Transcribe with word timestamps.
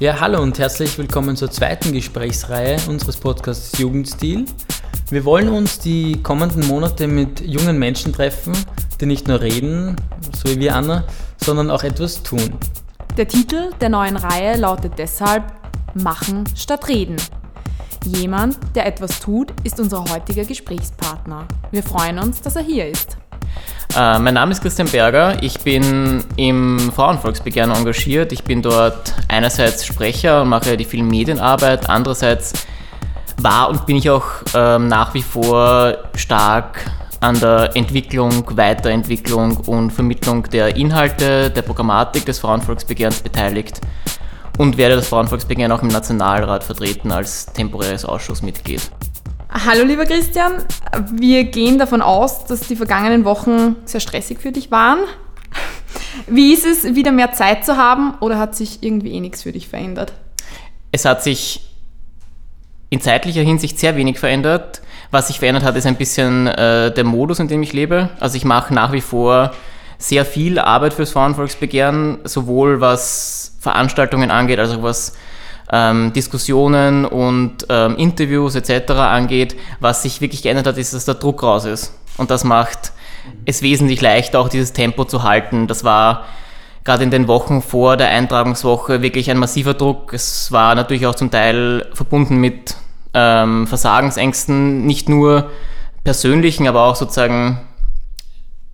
Ja, 0.00 0.18
hallo 0.18 0.40
und 0.40 0.58
herzlich 0.58 0.96
willkommen 0.96 1.36
zur 1.36 1.50
zweiten 1.50 1.92
Gesprächsreihe 1.92 2.78
unseres 2.88 3.18
Podcasts 3.18 3.76
Jugendstil. 3.76 4.46
Wir 5.10 5.26
wollen 5.26 5.50
uns 5.50 5.78
die 5.78 6.22
kommenden 6.22 6.66
Monate 6.68 7.06
mit 7.06 7.42
jungen 7.42 7.78
Menschen 7.78 8.10
treffen, 8.14 8.54
die 8.98 9.04
nicht 9.04 9.28
nur 9.28 9.42
reden, 9.42 9.96
so 10.34 10.48
wie 10.48 10.58
wir 10.58 10.74
Anna, 10.74 11.04
sondern 11.36 11.70
auch 11.70 11.82
etwas 11.82 12.22
tun. 12.22 12.56
Der 13.18 13.28
Titel 13.28 13.74
der 13.78 13.90
neuen 13.90 14.16
Reihe 14.16 14.56
lautet 14.56 14.94
deshalb 14.96 15.44
Machen 15.92 16.44
statt 16.56 16.88
Reden. 16.88 17.16
Jemand, 18.06 18.56
der 18.74 18.86
etwas 18.86 19.20
tut, 19.20 19.52
ist 19.64 19.78
unser 19.80 20.02
heutiger 20.04 20.46
Gesprächspartner. 20.46 21.46
Wir 21.72 21.82
freuen 21.82 22.18
uns, 22.18 22.40
dass 22.40 22.56
er 22.56 22.62
hier 22.62 22.88
ist. 22.88 23.19
Äh, 23.96 24.18
mein 24.18 24.34
Name 24.34 24.52
ist 24.52 24.62
Christian 24.62 24.88
Berger. 24.88 25.42
Ich 25.42 25.58
bin 25.60 26.24
im 26.36 26.92
Frauenvolksbegehren 26.94 27.72
engagiert. 27.72 28.32
Ich 28.32 28.44
bin 28.44 28.62
dort 28.62 29.14
einerseits 29.28 29.84
Sprecher 29.84 30.42
und 30.42 30.48
mache 30.48 30.76
die 30.76 30.84
viel 30.84 31.02
Medienarbeit, 31.02 31.90
andererseits 31.90 32.52
war 33.38 33.70
und 33.70 33.86
bin 33.86 33.96
ich 33.96 34.08
auch 34.10 34.26
ähm, 34.54 34.88
nach 34.88 35.14
wie 35.14 35.22
vor 35.22 35.96
stark 36.14 36.90
an 37.20 37.38
der 37.38 37.70
Entwicklung, 37.74 38.44
Weiterentwicklung 38.56 39.56
und 39.58 39.90
Vermittlung 39.90 40.44
der 40.44 40.76
Inhalte, 40.76 41.50
der 41.50 41.62
Programmatik 41.62 42.24
des 42.24 42.38
Frauenvolksbegehrens 42.38 43.20
beteiligt 43.20 43.80
und 44.58 44.76
werde 44.76 44.96
das 44.96 45.08
Frauenvolksbegehren 45.08 45.72
auch 45.72 45.82
im 45.82 45.88
Nationalrat 45.88 46.64
vertreten 46.64 47.12
als 47.12 47.46
temporäres 47.46 48.04
Ausschussmitglied. 48.04 48.90
Hallo 49.52 49.82
lieber 49.82 50.06
Christian, 50.06 50.52
wir 51.10 51.42
gehen 51.42 51.76
davon 51.78 52.02
aus, 52.02 52.44
dass 52.44 52.60
die 52.60 52.76
vergangenen 52.76 53.24
Wochen 53.24 53.74
sehr 53.84 53.98
stressig 53.98 54.38
für 54.38 54.52
dich 54.52 54.70
waren. 54.70 55.00
Wie 56.28 56.52
ist 56.52 56.64
es, 56.64 56.94
wieder 56.94 57.10
mehr 57.10 57.32
Zeit 57.32 57.64
zu 57.64 57.76
haben 57.76 58.14
oder 58.20 58.38
hat 58.38 58.54
sich 58.54 58.82
irgendwie 58.82 59.12
eh 59.12 59.20
nichts 59.20 59.42
für 59.42 59.50
dich 59.50 59.66
verändert? 59.66 60.12
Es 60.92 61.04
hat 61.04 61.24
sich 61.24 61.62
in 62.90 63.00
zeitlicher 63.00 63.42
Hinsicht 63.42 63.80
sehr 63.80 63.96
wenig 63.96 64.20
verändert. 64.20 64.82
Was 65.10 65.26
sich 65.26 65.40
verändert 65.40 65.64
hat, 65.64 65.76
ist 65.76 65.86
ein 65.86 65.96
bisschen 65.96 66.46
äh, 66.46 66.94
der 66.94 67.04
Modus, 67.04 67.40
in 67.40 67.48
dem 67.48 67.62
ich 67.64 67.72
lebe. 67.72 68.10
Also 68.20 68.36
ich 68.36 68.44
mache 68.44 68.72
nach 68.72 68.92
wie 68.92 69.00
vor 69.00 69.52
sehr 69.98 70.24
viel 70.24 70.60
Arbeit 70.60 70.94
fürs 70.94 71.10
Frauenvolksbegehren, 71.10 72.18
sowohl 72.22 72.80
was 72.80 73.56
Veranstaltungen 73.58 74.30
angeht, 74.30 74.60
als 74.60 74.70
auch 74.70 74.82
was 74.84 75.14
ähm, 75.72 76.12
Diskussionen 76.12 77.04
und 77.04 77.66
ähm, 77.68 77.96
Interviews 77.96 78.54
etc. 78.54 78.92
angeht. 78.92 79.56
Was 79.80 80.02
sich 80.02 80.20
wirklich 80.20 80.42
geändert 80.42 80.66
hat, 80.66 80.78
ist, 80.78 80.94
dass 80.94 81.04
der 81.04 81.14
Druck 81.14 81.42
raus 81.42 81.64
ist. 81.64 81.94
Und 82.16 82.30
das 82.30 82.44
macht 82.44 82.92
es 83.44 83.62
wesentlich 83.62 84.00
leichter, 84.00 84.40
auch 84.40 84.48
dieses 84.48 84.72
Tempo 84.72 85.04
zu 85.04 85.22
halten. 85.22 85.66
Das 85.66 85.84
war 85.84 86.24
gerade 86.84 87.04
in 87.04 87.10
den 87.10 87.28
Wochen 87.28 87.62
vor 87.62 87.96
der 87.96 88.08
Eintragungswoche 88.08 89.02
wirklich 89.02 89.30
ein 89.30 89.38
massiver 89.38 89.74
Druck. 89.74 90.12
Es 90.12 90.50
war 90.50 90.74
natürlich 90.74 91.06
auch 91.06 91.14
zum 91.14 91.30
Teil 91.30 91.86
verbunden 91.92 92.36
mit 92.36 92.76
ähm, 93.14 93.66
Versagensängsten, 93.66 94.86
nicht 94.86 95.08
nur 95.08 95.50
persönlichen, 96.04 96.66
aber 96.66 96.84
auch 96.84 96.96
sozusagen 96.96 97.60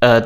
äh, 0.01 0.23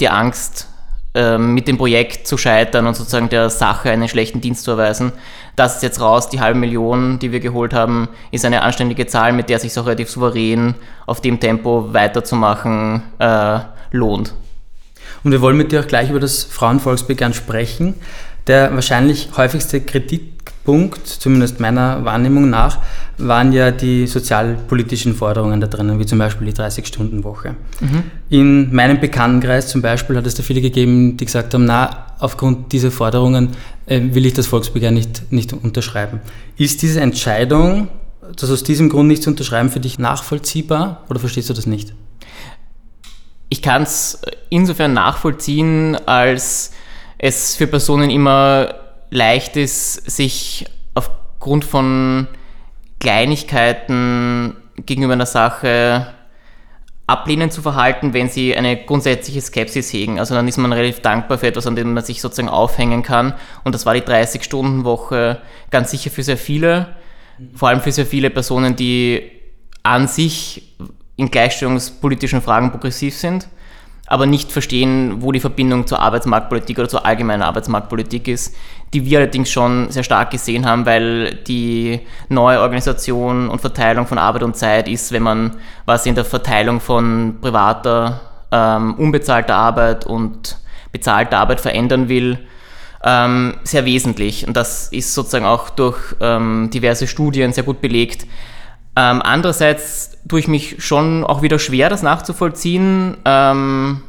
die 0.00 0.08
Angst, 0.08 0.68
mit 1.14 1.68
dem 1.68 1.76
Projekt 1.76 2.26
zu 2.26 2.38
scheitern 2.38 2.86
und 2.86 2.96
sozusagen 2.96 3.28
der 3.28 3.50
Sache 3.50 3.90
einen 3.90 4.08
schlechten 4.08 4.40
Dienst 4.40 4.64
zu 4.64 4.70
erweisen. 4.70 5.12
Das 5.56 5.76
ist 5.76 5.82
jetzt 5.82 6.00
raus, 6.00 6.30
die 6.30 6.40
halbe 6.40 6.58
Million, 6.58 7.18
die 7.18 7.32
wir 7.32 7.40
geholt 7.40 7.74
haben, 7.74 8.08
ist 8.30 8.46
eine 8.46 8.62
anständige 8.62 9.06
Zahl, 9.06 9.32
mit 9.32 9.50
der 9.50 9.58
sich 9.58 9.78
auch 9.78 9.84
relativ 9.84 10.08
souverän 10.08 10.74
auf 11.04 11.20
dem 11.20 11.38
Tempo 11.38 11.92
weiterzumachen 11.92 13.02
äh, 13.18 13.58
lohnt. 13.90 14.32
Und 15.24 15.32
wir 15.32 15.40
wollen 15.40 15.56
mit 15.56 15.70
dir 15.70 15.80
auch 15.80 15.86
gleich 15.86 16.10
über 16.10 16.20
das 16.20 16.44
Frauenvolksbegehren 16.44 17.34
sprechen. 17.34 17.94
Der 18.46 18.74
wahrscheinlich 18.74 19.28
häufigste 19.36 19.80
Kritikpunkt, 19.80 21.06
zumindest 21.06 21.60
meiner 21.60 22.04
Wahrnehmung 22.04 22.50
nach, 22.50 22.78
waren 23.18 23.52
ja 23.52 23.70
die 23.70 24.06
sozialpolitischen 24.06 25.14
Forderungen 25.14 25.60
da 25.60 25.66
drinnen, 25.66 25.98
wie 25.98 26.06
zum 26.06 26.18
Beispiel 26.18 26.48
die 26.48 26.54
30-Stunden-Woche. 26.54 27.54
Mhm. 27.80 28.02
In 28.30 28.74
meinem 28.74 28.98
Bekanntenkreis 29.00 29.68
zum 29.68 29.82
Beispiel 29.82 30.16
hat 30.16 30.26
es 30.26 30.34
da 30.34 30.42
viele 30.42 30.60
gegeben, 30.60 31.16
die 31.16 31.24
gesagt 31.24 31.54
haben, 31.54 31.64
na, 31.64 32.06
aufgrund 32.18 32.72
dieser 32.72 32.90
Forderungen 32.90 33.50
äh, 33.86 34.00
will 34.12 34.26
ich 34.26 34.32
das 34.32 34.46
Volksbegehren 34.46 34.94
nicht, 34.94 35.30
nicht 35.30 35.52
unterschreiben. 35.52 36.20
Ist 36.56 36.82
diese 36.82 37.00
Entscheidung, 37.00 37.88
das 38.36 38.50
aus 38.50 38.64
diesem 38.64 38.88
Grund 38.88 39.08
nicht 39.08 39.22
zu 39.22 39.30
unterschreiben, 39.30 39.70
für 39.70 39.80
dich 39.80 39.98
nachvollziehbar 39.98 41.04
oder 41.08 41.20
verstehst 41.20 41.50
du 41.50 41.54
das 41.54 41.66
nicht? 41.66 41.94
Ich 43.48 43.60
kann 43.60 43.82
es 43.82 44.22
insofern 44.48 44.94
nachvollziehen, 44.94 45.96
als 46.06 46.72
es 47.22 47.54
für 47.54 47.68
Personen 47.68 48.10
immer 48.10 48.74
leicht 49.10 49.56
ist, 49.56 50.10
sich 50.10 50.66
aufgrund 50.94 51.64
von 51.64 52.26
Kleinigkeiten 52.98 54.56
gegenüber 54.84 55.12
einer 55.12 55.26
Sache 55.26 56.08
ablehnend 57.06 57.52
zu 57.52 57.62
verhalten, 57.62 58.12
wenn 58.12 58.28
sie 58.28 58.56
eine 58.56 58.76
grundsätzliche 58.76 59.40
Skepsis 59.40 59.92
hegen. 59.92 60.18
Also 60.18 60.34
dann 60.34 60.48
ist 60.48 60.58
man 60.58 60.72
relativ 60.72 61.00
dankbar 61.00 61.38
für 61.38 61.46
etwas, 61.46 61.66
an 61.66 61.76
dem 61.76 61.94
man 61.94 62.04
sich 62.04 62.20
sozusagen 62.20 62.48
aufhängen 62.48 63.04
kann. 63.04 63.34
Und 63.62 63.74
das 63.74 63.86
war 63.86 63.94
die 63.94 64.00
30-Stunden-Woche 64.00 65.40
ganz 65.70 65.92
sicher 65.92 66.10
für 66.10 66.24
sehr 66.24 66.36
viele, 66.36 66.96
vor 67.54 67.68
allem 67.68 67.80
für 67.80 67.92
sehr 67.92 68.06
viele 68.06 68.30
Personen, 68.30 68.74
die 68.74 69.30
an 69.84 70.08
sich 70.08 70.74
in 71.14 71.30
gleichstellungspolitischen 71.30 72.42
Fragen 72.42 72.72
progressiv 72.72 73.16
sind 73.16 73.46
aber 74.06 74.26
nicht 74.26 74.52
verstehen, 74.52 75.22
wo 75.22 75.32
die 75.32 75.40
Verbindung 75.40 75.86
zur 75.86 76.00
Arbeitsmarktpolitik 76.00 76.78
oder 76.78 76.88
zur 76.88 77.06
allgemeinen 77.06 77.42
Arbeitsmarktpolitik 77.42 78.28
ist, 78.28 78.54
die 78.92 79.04
wir 79.06 79.18
allerdings 79.18 79.50
schon 79.50 79.90
sehr 79.90 80.02
stark 80.02 80.30
gesehen 80.30 80.66
haben, 80.66 80.84
weil 80.84 81.36
die 81.46 82.00
neue 82.28 82.60
Organisation 82.60 83.48
und 83.48 83.60
Verteilung 83.60 84.06
von 84.06 84.18
Arbeit 84.18 84.42
und 84.42 84.56
Zeit 84.56 84.88
ist, 84.88 85.12
wenn 85.12 85.22
man 85.22 85.56
was 85.86 86.04
in 86.04 86.14
der 86.14 86.24
Verteilung 86.24 86.80
von 86.80 87.38
privater, 87.40 88.20
ähm, 88.50 88.94
unbezahlter 88.94 89.54
Arbeit 89.54 90.04
und 90.04 90.58
bezahlter 90.90 91.38
Arbeit 91.38 91.60
verändern 91.60 92.08
will, 92.08 92.38
ähm, 93.04 93.54
sehr 93.64 93.84
wesentlich. 93.84 94.46
Und 94.46 94.56
das 94.56 94.88
ist 94.88 95.14
sozusagen 95.14 95.46
auch 95.46 95.70
durch 95.70 95.98
ähm, 96.20 96.70
diverse 96.72 97.06
Studien 97.06 97.52
sehr 97.52 97.64
gut 97.64 97.80
belegt. 97.80 98.26
Ähm, 98.94 99.22
andererseits 99.22 100.11
tue 100.28 100.40
ich 100.40 100.48
mich 100.48 100.76
schon 100.78 101.24
auch 101.24 101.42
wieder 101.42 101.58
schwer, 101.58 101.88
das 101.88 102.02
nachzuvollziehen. 102.02 103.16
Ähm, 103.24 104.02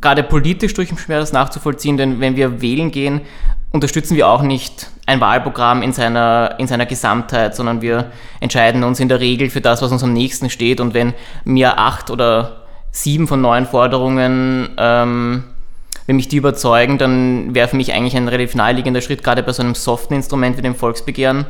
gerade 0.00 0.22
politisch 0.22 0.74
tue 0.74 0.84
ich 0.84 0.90
mich 0.90 1.00
schwer, 1.00 1.20
das 1.20 1.32
nachzuvollziehen, 1.32 1.96
denn 1.96 2.20
wenn 2.20 2.36
wir 2.36 2.60
wählen 2.60 2.90
gehen, 2.90 3.20
unterstützen 3.70 4.16
wir 4.16 4.28
auch 4.28 4.42
nicht 4.42 4.90
ein 5.06 5.20
Wahlprogramm 5.20 5.82
in 5.82 5.92
seiner, 5.92 6.56
in 6.58 6.66
seiner 6.66 6.86
Gesamtheit, 6.86 7.54
sondern 7.54 7.82
wir 7.82 8.10
entscheiden 8.40 8.84
uns 8.84 9.00
in 9.00 9.08
der 9.08 9.20
Regel 9.20 9.50
für 9.50 9.60
das, 9.60 9.82
was 9.82 9.92
uns 9.92 10.02
am 10.02 10.12
nächsten 10.12 10.50
steht. 10.50 10.80
Und 10.80 10.94
wenn 10.94 11.14
mir 11.44 11.78
acht 11.78 12.10
oder 12.10 12.62
sieben 12.90 13.28
von 13.28 13.40
neun 13.40 13.66
Forderungen, 13.66 14.70
ähm, 14.76 15.44
wenn 16.06 16.16
mich 16.16 16.28
die 16.28 16.38
überzeugen, 16.38 16.98
dann 16.98 17.54
wäre 17.54 17.68
für 17.68 17.76
mich 17.76 17.92
eigentlich 17.92 18.16
ein 18.16 18.28
relativ 18.28 18.56
naheliegender 18.56 19.00
Schritt, 19.00 19.22
gerade 19.22 19.42
bei 19.42 19.52
so 19.52 19.62
einem 19.62 19.74
soften 19.76 20.14
Instrument 20.14 20.56
wie 20.56 20.62
dem 20.62 20.74
Volksbegehren, 20.74 21.46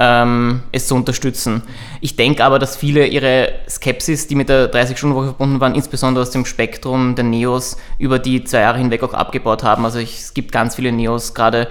ähm, 0.00 0.62
es 0.72 0.88
zu 0.88 0.94
unterstützen. 0.94 1.62
Ich 2.00 2.16
denke 2.16 2.42
aber, 2.42 2.58
dass 2.58 2.74
viele 2.74 3.06
ihre 3.06 3.52
Skepsis, 3.68 4.26
die 4.26 4.34
mit 4.34 4.48
der 4.48 4.72
30-Stunden-Woche 4.72 5.26
verbunden 5.26 5.60
waren, 5.60 5.74
insbesondere 5.74 6.22
aus 6.22 6.30
dem 6.30 6.46
Spektrum 6.46 7.14
der 7.14 7.24
Neos, 7.24 7.76
über 7.98 8.18
die 8.18 8.42
zwei 8.44 8.60
Jahre 8.60 8.78
hinweg 8.78 9.02
auch 9.02 9.12
abgebaut 9.12 9.62
haben. 9.62 9.84
Also 9.84 9.98
ich, 9.98 10.18
es 10.18 10.34
gibt 10.34 10.52
ganz 10.52 10.74
viele 10.74 10.90
Neos, 10.90 11.34
gerade 11.34 11.68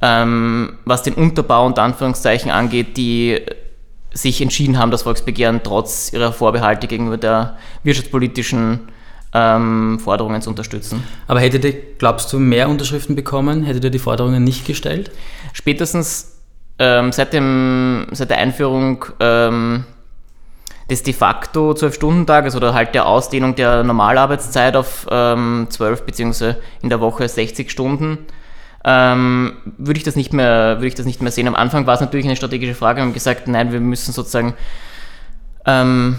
ähm, 0.00 0.78
was 0.84 1.02
den 1.02 1.14
Unterbau 1.14 1.66
unter 1.66 1.82
Anführungszeichen 1.82 2.52
angeht, 2.52 2.96
die 2.96 3.40
sich 4.12 4.40
entschieden 4.40 4.78
haben, 4.78 4.92
das 4.92 5.02
Volksbegehren 5.02 5.60
trotz 5.64 6.12
ihrer 6.12 6.32
Vorbehalte 6.32 6.86
gegenüber 6.86 7.16
der 7.16 7.56
wirtschaftspolitischen 7.82 8.88
ähm, 9.32 9.98
Forderungen 9.98 10.40
zu 10.40 10.50
unterstützen. 10.50 11.02
Aber 11.26 11.40
hättet 11.40 11.64
ihr, 11.64 11.74
glaubst 11.98 12.32
du, 12.32 12.38
mehr 12.38 12.68
Unterschriften 12.68 13.16
bekommen? 13.16 13.64
Hättet 13.64 13.82
ihr 13.82 13.90
die 13.90 13.98
Forderungen 13.98 14.44
nicht 14.44 14.64
gestellt? 14.64 15.10
Spätestens 15.52 16.33
ähm, 16.78 17.12
seit, 17.12 17.32
dem, 17.32 18.06
seit 18.12 18.30
der 18.30 18.38
Einführung 18.38 19.04
ähm, 19.20 19.84
des 20.90 21.02
de 21.02 21.14
facto 21.14 21.72
12-Stunden-Tages 21.72 22.56
oder 22.56 22.74
halt 22.74 22.94
der 22.94 23.06
Ausdehnung 23.06 23.54
der 23.54 23.84
Normalarbeitszeit 23.84 24.76
auf 24.76 25.06
ähm, 25.10 25.66
12 25.70 26.02
bzw. 26.04 26.54
in 26.82 26.90
der 26.90 27.00
Woche 27.00 27.28
60 27.28 27.70
Stunden, 27.70 28.18
ähm, 28.84 29.56
würde 29.78 29.98
ich, 29.98 30.04
das 30.04 30.16
nicht 30.16 30.32
mehr, 30.32 30.76
würde 30.76 30.88
ich 30.88 30.94
das 30.94 31.06
nicht 31.06 31.22
mehr 31.22 31.32
sehen. 31.32 31.48
Am 31.48 31.54
Anfang 31.54 31.86
war 31.86 31.94
es 31.94 32.00
natürlich 32.00 32.26
eine 32.26 32.36
strategische 32.36 32.74
Frage. 32.74 32.98
Wir 32.98 33.04
haben 33.04 33.14
gesagt, 33.14 33.48
nein, 33.48 33.72
wir 33.72 33.80
müssen 33.80 34.12
sozusagen 34.12 34.54
ähm, 35.64 36.18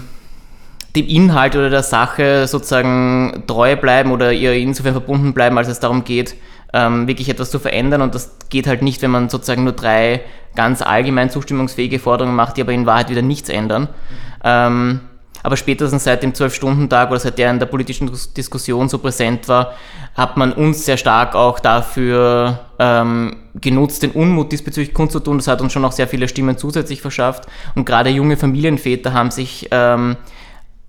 dem 0.96 1.06
Inhalt 1.06 1.54
oder 1.54 1.70
der 1.70 1.84
Sache 1.84 2.48
sozusagen 2.48 3.44
treu 3.46 3.76
bleiben 3.76 4.10
oder 4.10 4.32
ihr 4.32 4.54
insofern 4.54 4.94
verbunden 4.94 5.32
bleiben, 5.32 5.56
als 5.58 5.68
es 5.68 5.78
darum 5.78 6.02
geht, 6.02 6.34
ähm, 6.72 7.06
wirklich 7.06 7.28
etwas 7.28 7.50
zu 7.50 7.58
verändern. 7.58 8.02
Und 8.02 8.14
das 8.14 8.36
geht 8.48 8.66
halt 8.66 8.82
nicht, 8.82 9.02
wenn 9.02 9.10
man 9.10 9.28
sozusagen 9.28 9.64
nur 9.64 9.72
drei 9.72 10.22
ganz 10.54 10.82
allgemein 10.82 11.30
zustimmungsfähige 11.30 11.98
Forderungen 11.98 12.36
macht, 12.36 12.56
die 12.56 12.62
aber 12.62 12.72
in 12.72 12.86
Wahrheit 12.86 13.10
wieder 13.10 13.22
nichts 13.22 13.48
ändern. 13.48 13.88
Ähm, 14.42 15.00
aber 15.42 15.56
spätestens 15.56 16.02
seit 16.02 16.24
dem 16.24 16.34
Zwölf-Stunden-Tag 16.34 17.08
oder 17.10 17.20
seit 17.20 17.38
der 17.38 17.52
in 17.52 17.60
der 17.60 17.66
politischen 17.66 18.10
Diskussion 18.36 18.88
so 18.88 18.98
präsent 18.98 19.46
war, 19.46 19.74
hat 20.16 20.36
man 20.36 20.52
uns 20.52 20.84
sehr 20.84 20.96
stark 20.96 21.36
auch 21.36 21.60
dafür 21.60 22.60
ähm, 22.80 23.36
genutzt, 23.54 24.02
den 24.02 24.10
Unmut 24.10 24.50
diesbezüglich 24.50 24.92
kundzutun. 24.92 25.38
Das 25.38 25.46
hat 25.46 25.60
uns 25.60 25.72
schon 25.72 25.84
auch 25.84 25.92
sehr 25.92 26.08
viele 26.08 26.26
Stimmen 26.26 26.58
zusätzlich 26.58 27.00
verschafft. 27.00 27.46
Und 27.76 27.84
gerade 27.84 28.10
junge 28.10 28.36
Familienväter 28.36 29.12
haben 29.12 29.30
sich 29.30 29.68
ähm, 29.70 30.16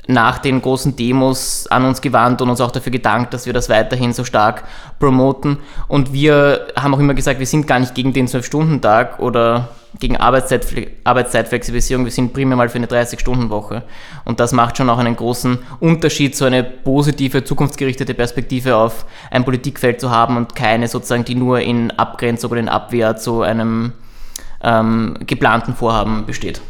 nach 0.08 0.40
den 0.40 0.62
großen 0.62 0.96
Demos 0.96 1.68
an 1.68 1.86
uns 1.86 2.02
gewandt 2.02 2.42
und 2.42 2.50
uns 2.50 2.62
auch 2.62 2.72
dafür 2.72 2.92
gedankt, 2.92 3.34
dass 3.34 3.46
wir 3.46 3.54
das 3.54 3.70
weiterhin 3.70 4.14
so 4.14 4.24
stark 4.24 4.64
promoten. 5.00 5.58
Und 5.88 6.14
wir 6.14 6.68
haben 6.76 6.96
auch 6.96 7.00
immer 7.00 7.14
gesagt, 7.14 7.40
wir 7.40 7.46
sind 7.46 7.68
gar 7.68 7.80
nicht 7.80 7.94
gegen 7.94 8.14
den 8.14 8.28
12-Stunden-Tag 8.28 9.20
oder 9.20 9.70
gegen 10.00 10.18
Arbeitszeit, 10.18 10.66
Arbeitszeitflexibilisierung, 11.04 12.06
wir 12.06 12.12
sind 12.12 12.34
primär 12.34 12.56
mal 12.56 12.70
für 12.70 12.78
eine 12.78 12.88
30-Stunden-Woche. 12.88 13.84
Und 14.26 14.40
das 14.40 14.52
macht 14.52 14.78
schon 14.78 14.90
auch 14.90 14.98
einen 14.98 15.16
großen 15.16 15.60
Unterschied, 15.80 16.36
so 16.36 16.46
eine 16.46 16.64
positive, 16.64 17.44
zukunftsgerichtete 17.44 18.14
Perspektive 18.14 18.76
auf 18.76 19.06
ein 19.32 19.44
Politikfeld 19.44 20.00
zu 20.00 20.12
haben 20.12 20.38
und 20.38 20.56
keine 20.56 20.88
sozusagen, 20.88 21.26
die 21.26 21.36
nur 21.36 21.62
in 21.62 21.92
Abgrenzung 21.92 22.52
oder 22.52 22.60
in 22.60 22.70
Abwehr 22.70 23.16
zu 23.16 23.42
einem 23.42 23.94
ähm, 24.64 25.16
geplanten 25.26 25.76
Vorhaben 25.76 26.26
besteht. 26.26 26.62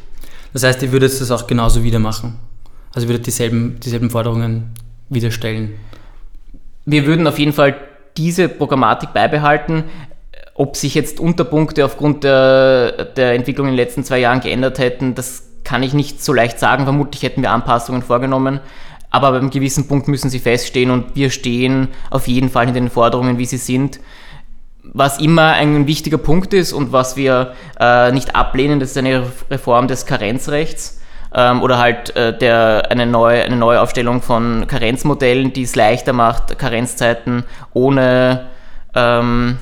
Das 0.54 0.64
heißt, 0.64 0.82
ihr 0.82 0.92
würdet 0.92 1.20
das 1.20 1.32
auch 1.32 1.48
genauso 1.48 1.84
wieder 1.84 2.00
machen? 2.00 2.47
Also 2.98 3.10
würdet 3.10 3.28
dieselben, 3.28 3.80
dieselben 3.80 4.10
Forderungen 4.10 4.72
wieder 5.08 5.30
stellen? 5.30 5.78
Wir 6.84 7.06
würden 7.06 7.28
auf 7.28 7.38
jeden 7.38 7.54
Fall 7.54 7.76
diese 8.18 8.50
Programmatik 8.50 9.14
beibehalten. 9.14 9.84
Ob 10.56 10.76
sich 10.76 10.96
jetzt 10.96 11.20
Unterpunkte 11.20 11.86
aufgrund 11.86 12.24
der, 12.24 13.06
der 13.06 13.34
Entwicklung 13.34 13.68
in 13.68 13.74
den 13.74 13.78
letzten 13.78 14.04
zwei 14.04 14.18
Jahren 14.18 14.40
geändert 14.40 14.80
hätten, 14.80 15.14
das 15.14 15.44
kann 15.64 15.84
ich 15.84 15.94
nicht 15.94 16.24
so 16.24 16.34
leicht 16.34 16.58
sagen. 16.58 16.86
Vermutlich 16.86 17.22
hätten 17.22 17.44
wir 17.44 17.52
Anpassungen 17.52 18.02
vorgenommen. 18.02 18.62
Aber 19.12 19.30
bei 19.30 19.38
einem 19.38 19.52
gewissen 19.52 19.88
Punkt 19.88 20.08
müssen 20.08 20.32
sie 20.32 20.40
feststehen 20.40 20.90
und 20.90 21.16
wir 21.16 21.30
stehen 21.30 21.90
auf 22.10 22.28
jeden 22.28 22.50
Fall 22.50 22.68
in 22.68 22.74
den 22.74 22.90
Forderungen, 22.90 23.38
wie 23.38 23.46
sie 23.46 23.58
sind. 23.58 24.00
Was 24.82 25.20
immer 25.20 25.52
ein 25.52 25.86
wichtiger 25.86 26.18
Punkt 26.18 26.52
ist 26.52 26.74
und 26.74 26.92
was 26.94 27.16
wir 27.16 27.54
äh, 27.80 28.12
nicht 28.12 28.36
ablehnen, 28.36 28.80
das 28.80 28.90
ist 28.90 28.98
eine 28.98 29.22
Reform 29.52 29.88
des 29.88 30.08
Karenzrechts 30.08 30.97
ähm, 31.34 31.62
oder 31.62 31.78
halt 31.78 32.16
äh, 32.16 32.38
der, 32.38 32.88
eine, 32.90 33.06
neue, 33.06 33.44
eine 33.44 33.56
neue 33.56 33.82
Aufstellung 33.82 34.22
von 34.22 34.66
Karenzmodellen, 34.68 35.54
die 35.54 35.64
es 35.64 35.76
leichter 35.76 36.14
macht, 36.14 36.58
Karenzzeiten 36.58 37.44
ohne, 37.74 38.48
ähm, 38.96 39.58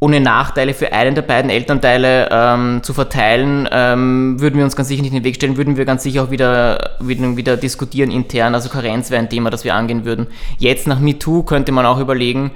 ohne 0.00 0.20
Nachteile 0.20 0.74
für 0.74 0.92
einen 0.92 1.14
der 1.14 1.22
beiden 1.22 1.50
Elternteile 1.50 2.28
ähm, 2.30 2.82
zu 2.82 2.92
verteilen, 2.92 3.68
ähm, 3.70 4.40
würden 4.40 4.56
wir 4.56 4.64
uns 4.64 4.76
ganz 4.76 4.88
sicher 4.88 5.02
nicht 5.02 5.12
in 5.12 5.20
den 5.20 5.24
Weg 5.24 5.36
stellen, 5.36 5.56
würden 5.56 5.76
wir 5.76 5.84
ganz 5.84 6.02
sicher 6.02 6.24
auch 6.24 6.30
wieder, 6.30 6.96
wieder, 7.00 7.36
wieder 7.36 7.56
diskutieren 7.56 8.10
intern. 8.10 8.54
Also 8.54 8.68
Karenz 8.68 9.10
wäre 9.10 9.22
ein 9.22 9.30
Thema, 9.30 9.50
das 9.50 9.64
wir 9.64 9.74
angehen 9.74 10.04
würden. 10.04 10.26
Jetzt 10.58 10.86
nach 10.86 11.00
MeToo 11.00 11.42
könnte 11.42 11.72
man 11.72 11.86
auch 11.86 11.98
überlegen, 11.98 12.50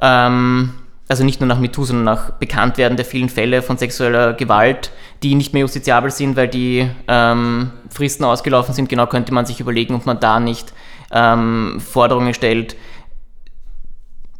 ähm, 0.00 0.74
also 1.12 1.24
nicht 1.24 1.40
nur 1.40 1.46
nach 1.46 1.58
MeToo, 1.58 1.84
sondern 1.84 2.04
nach 2.04 2.30
Bekanntwerden 2.30 2.96
der 2.96 3.04
vielen 3.04 3.28
Fälle 3.28 3.60
von 3.60 3.76
sexueller 3.76 4.32
Gewalt, 4.32 4.90
die 5.22 5.34
nicht 5.34 5.52
mehr 5.52 5.60
justiziabel 5.60 6.10
sind, 6.10 6.36
weil 6.36 6.48
die 6.48 6.88
ähm, 7.06 7.70
Fristen 7.90 8.24
ausgelaufen 8.24 8.74
sind. 8.74 8.88
Genau 8.88 9.06
könnte 9.06 9.34
man 9.34 9.44
sich 9.44 9.60
überlegen, 9.60 9.94
ob 9.94 10.06
man 10.06 10.20
da 10.20 10.40
nicht 10.40 10.72
ähm, 11.12 11.80
Forderungen 11.80 12.32
stellt, 12.32 12.76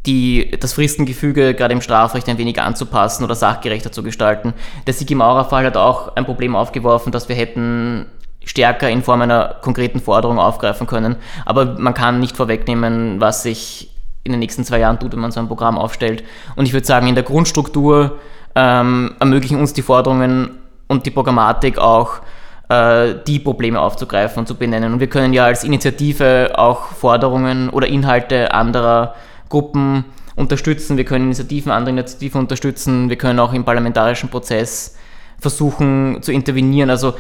die, 0.07 0.51
das 0.59 0.73
Fristengefüge 0.73 1.53
gerade 1.53 1.75
im 1.75 1.83
Strafrecht 1.83 2.27
ein 2.31 2.39
wenig 2.39 2.59
anzupassen 2.59 3.23
oder 3.23 3.35
sachgerechter 3.35 3.93
zu 3.93 4.03
gestalten. 4.03 4.55
Der 4.87 4.95
Sigi 4.95 5.15
Maurer-Fall 5.15 5.67
hat 5.67 5.77
auch 5.77 6.17
ein 6.17 6.25
Problem 6.25 6.57
aufgeworfen, 6.57 7.13
dass 7.13 7.29
wir 7.29 7.37
hätten 7.37 8.07
stärker 8.45 8.89
in 8.89 9.03
Form 9.03 9.21
einer 9.21 9.57
konkreten 9.61 10.01
Forderung 10.01 10.39
aufgreifen 10.39 10.87
können. 10.87 11.17
Aber 11.45 11.79
man 11.79 11.93
kann 11.93 12.19
nicht 12.19 12.37
vorwegnehmen, 12.37 13.21
was 13.21 13.43
sich 13.43 13.92
in 14.25 14.33
den 14.33 14.39
nächsten 14.39 14.65
zwei 14.65 14.79
Jahren 14.79 14.99
tut, 14.99 15.13
wenn 15.13 15.21
man 15.21 15.33
so 15.33 15.41
ein 15.41 15.49
Programm 15.49 15.79
aufstellt. 15.79 16.23
Und 16.57 16.67
ich 16.67 16.73
würde 16.73 16.87
sagen, 16.87 17.07
in 17.09 17.15
der 17.15 17.25
Grundstruktur 17.25 18.19
ähm, 18.55 19.15
ermöglichen 19.19 19.59
uns 19.59 19.73
die 19.73 19.83
Forderungen 19.83 20.59
und 20.87 21.07
die 21.07 21.11
Programmatik 21.11 21.79
auch, 21.79 22.21
äh, 22.69 23.15
die 23.27 23.39
Probleme 23.39 23.81
aufzugreifen 23.81 24.41
und 24.41 24.47
zu 24.47 24.55
benennen. 24.55 24.93
Und 24.93 25.01
wir 25.01 25.09
können 25.09 25.33
ja 25.33 25.45
als 25.45 25.65
Initiative 25.65 26.53
auch 26.57 26.87
Forderungen 26.87 27.71
oder 27.71 27.87
Inhalte 27.87 28.53
anderer 28.53 29.15
Gruppen 29.49 30.05
unterstützen. 30.37 30.97
Wir 30.97 31.05
können 31.05 31.27
Initiativen, 31.27 31.73
andere 31.73 31.91
Initiativen 31.91 32.41
unterstützen. 32.41 33.09
Wir 33.09 33.17
können 33.17 33.39
auch 33.41 33.53
im 33.53 33.65
parlamentarischen 33.65 34.29
Prozess 34.29 34.97
versuchen 35.41 36.23
zu 36.23 36.33
intervenieren. 36.33 36.91
Also 36.91 37.15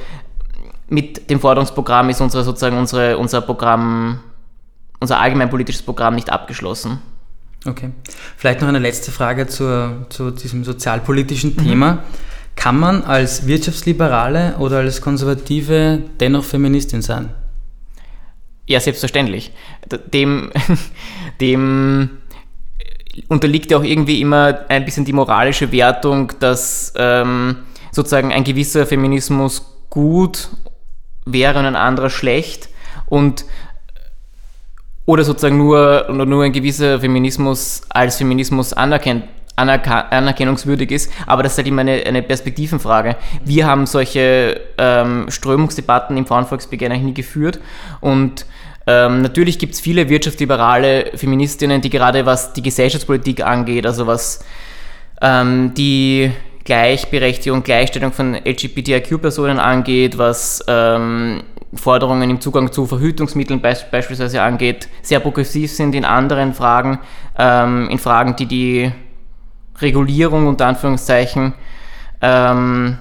mit 0.89 1.31
dem 1.31 1.41
Forderungsprogramm 1.41 2.11
ist 2.11 2.21
unsere, 2.21 2.45
sozusagen 2.45 2.79
unsere, 2.79 3.19
unser 3.19 3.41
Programm 3.41 4.21
unser 5.03 5.21
allgemeinpolitisches 5.21 5.83
Programm 5.83 6.15
nicht 6.15 6.31
abgeschlossen. 6.31 7.01
Okay. 7.67 7.91
Vielleicht 8.37 8.61
noch 8.61 8.69
eine 8.69 8.79
letzte 8.79 9.13
Frage 9.13 9.47
zur, 9.47 10.07
zu 10.09 10.31
diesem 10.31 10.65
sozialpolitischen 10.65 11.57
Thema. 11.57 11.93
Mhm. 11.93 11.99
Kann 12.57 12.79
man 12.79 13.03
als 13.05 13.47
Wirtschaftsliberale 13.47 14.57
oder 14.59 14.79
als 14.79 15.01
Konservative 15.01 16.03
dennoch 16.21 16.45
Feministin 16.45 17.03
sein? 17.03 17.31
Ja, 18.67 18.81
selbstverständlich. 18.81 19.53
Dem, 20.13 20.51
dem 21.41 22.11
unterliegt 23.29 23.71
ja 23.71 23.79
auch 23.79 23.85
irgendwie 23.85 24.21
immer 24.21 24.61
ein 24.69 24.85
bisschen 24.85 25.05
die 25.05 25.13
moralische 25.13 25.73
Wertung, 25.73 26.33
dass 26.41 26.93
ähm, 26.97 27.59
sozusagen 27.91 28.33
ein 28.33 28.45
gewisser 28.45 28.87
Feminismus 28.87 29.67
gut 29.91 30.49
wäre 31.25 31.59
und 31.59 31.67
ein 31.67 31.77
anderer 31.77 32.11
schlecht. 32.11 32.69
Und 33.07 33.45
oder 35.07 35.25
sozusagen 35.25 35.57
nur, 35.57 36.07
nur 36.11 36.45
ein 36.45 36.53
gewisser 36.53 37.01
Feminismus 37.01 37.83
als 37.89 38.17
Feminismus 38.17 38.73
anerkennt, 38.73 39.25
anerkennungswürdig 39.57 40.91
ist, 40.91 41.13
aber 41.27 41.43
das 41.43 41.53
ist 41.53 41.59
halt 41.59 41.69
immer 41.69 41.83
eine, 41.83 42.03
eine 42.05 42.23
Perspektivenfrage. 42.23 43.17
Wir 43.45 43.67
haben 43.67 43.87
solche 43.87 44.61
ähm, 44.79 45.27
Strömungsdebatten 45.29 46.17
im 46.17 46.27
Frauenvolksbegehren 46.27 46.93
eigentlich 46.93 47.07
nie 47.07 47.15
geführt 47.15 47.61
und 48.01 48.47
ähm, 48.87 49.23
natürlich 49.23 49.59
gibt 49.59 49.75
es 49.75 49.81
viele 49.81 50.09
wirtschaftsliberale 50.09 51.13
Feministinnen, 51.15 51.81
die 51.81 51.91
gerade 51.91 52.27
was 52.27 52.53
die 52.53 52.63
Gesellschaftspolitik 52.63 53.45
angeht, 53.45 53.87
also 53.87 54.07
was 54.07 54.45
ähm, 55.21 55.73
die 55.75 56.33
Gleichberechtigung, 56.65 57.63
Gleichstellung 57.63 58.13
von 58.13 58.35
LGBTIQ-Personen 58.35 59.59
angeht, 59.59 60.19
was 60.19 60.65
ähm, 60.69 61.43
Forderungen 61.75 62.31
im 62.31 62.41
Zugang 62.41 62.71
zu 62.71 62.87
Verhütungsmitteln 62.87 63.61
beisp 63.61 63.91
beispielsweise 63.91 64.43
angeht, 64.43 64.89
sehr 65.01 65.21
progressiv 65.21 65.73
sind 65.73 65.95
in 65.95 66.05
anderen 66.05 66.53
Fragen, 66.53 66.99
ähm, 67.39 67.89
in 67.91 67.99
Fragen, 67.99 68.37
die 68.37 68.47
die 68.47 68.93
Regulierung 69.81 70.47
unter 70.47 70.67
Anführungszeichen 70.67 71.55
ähm, 72.21 72.99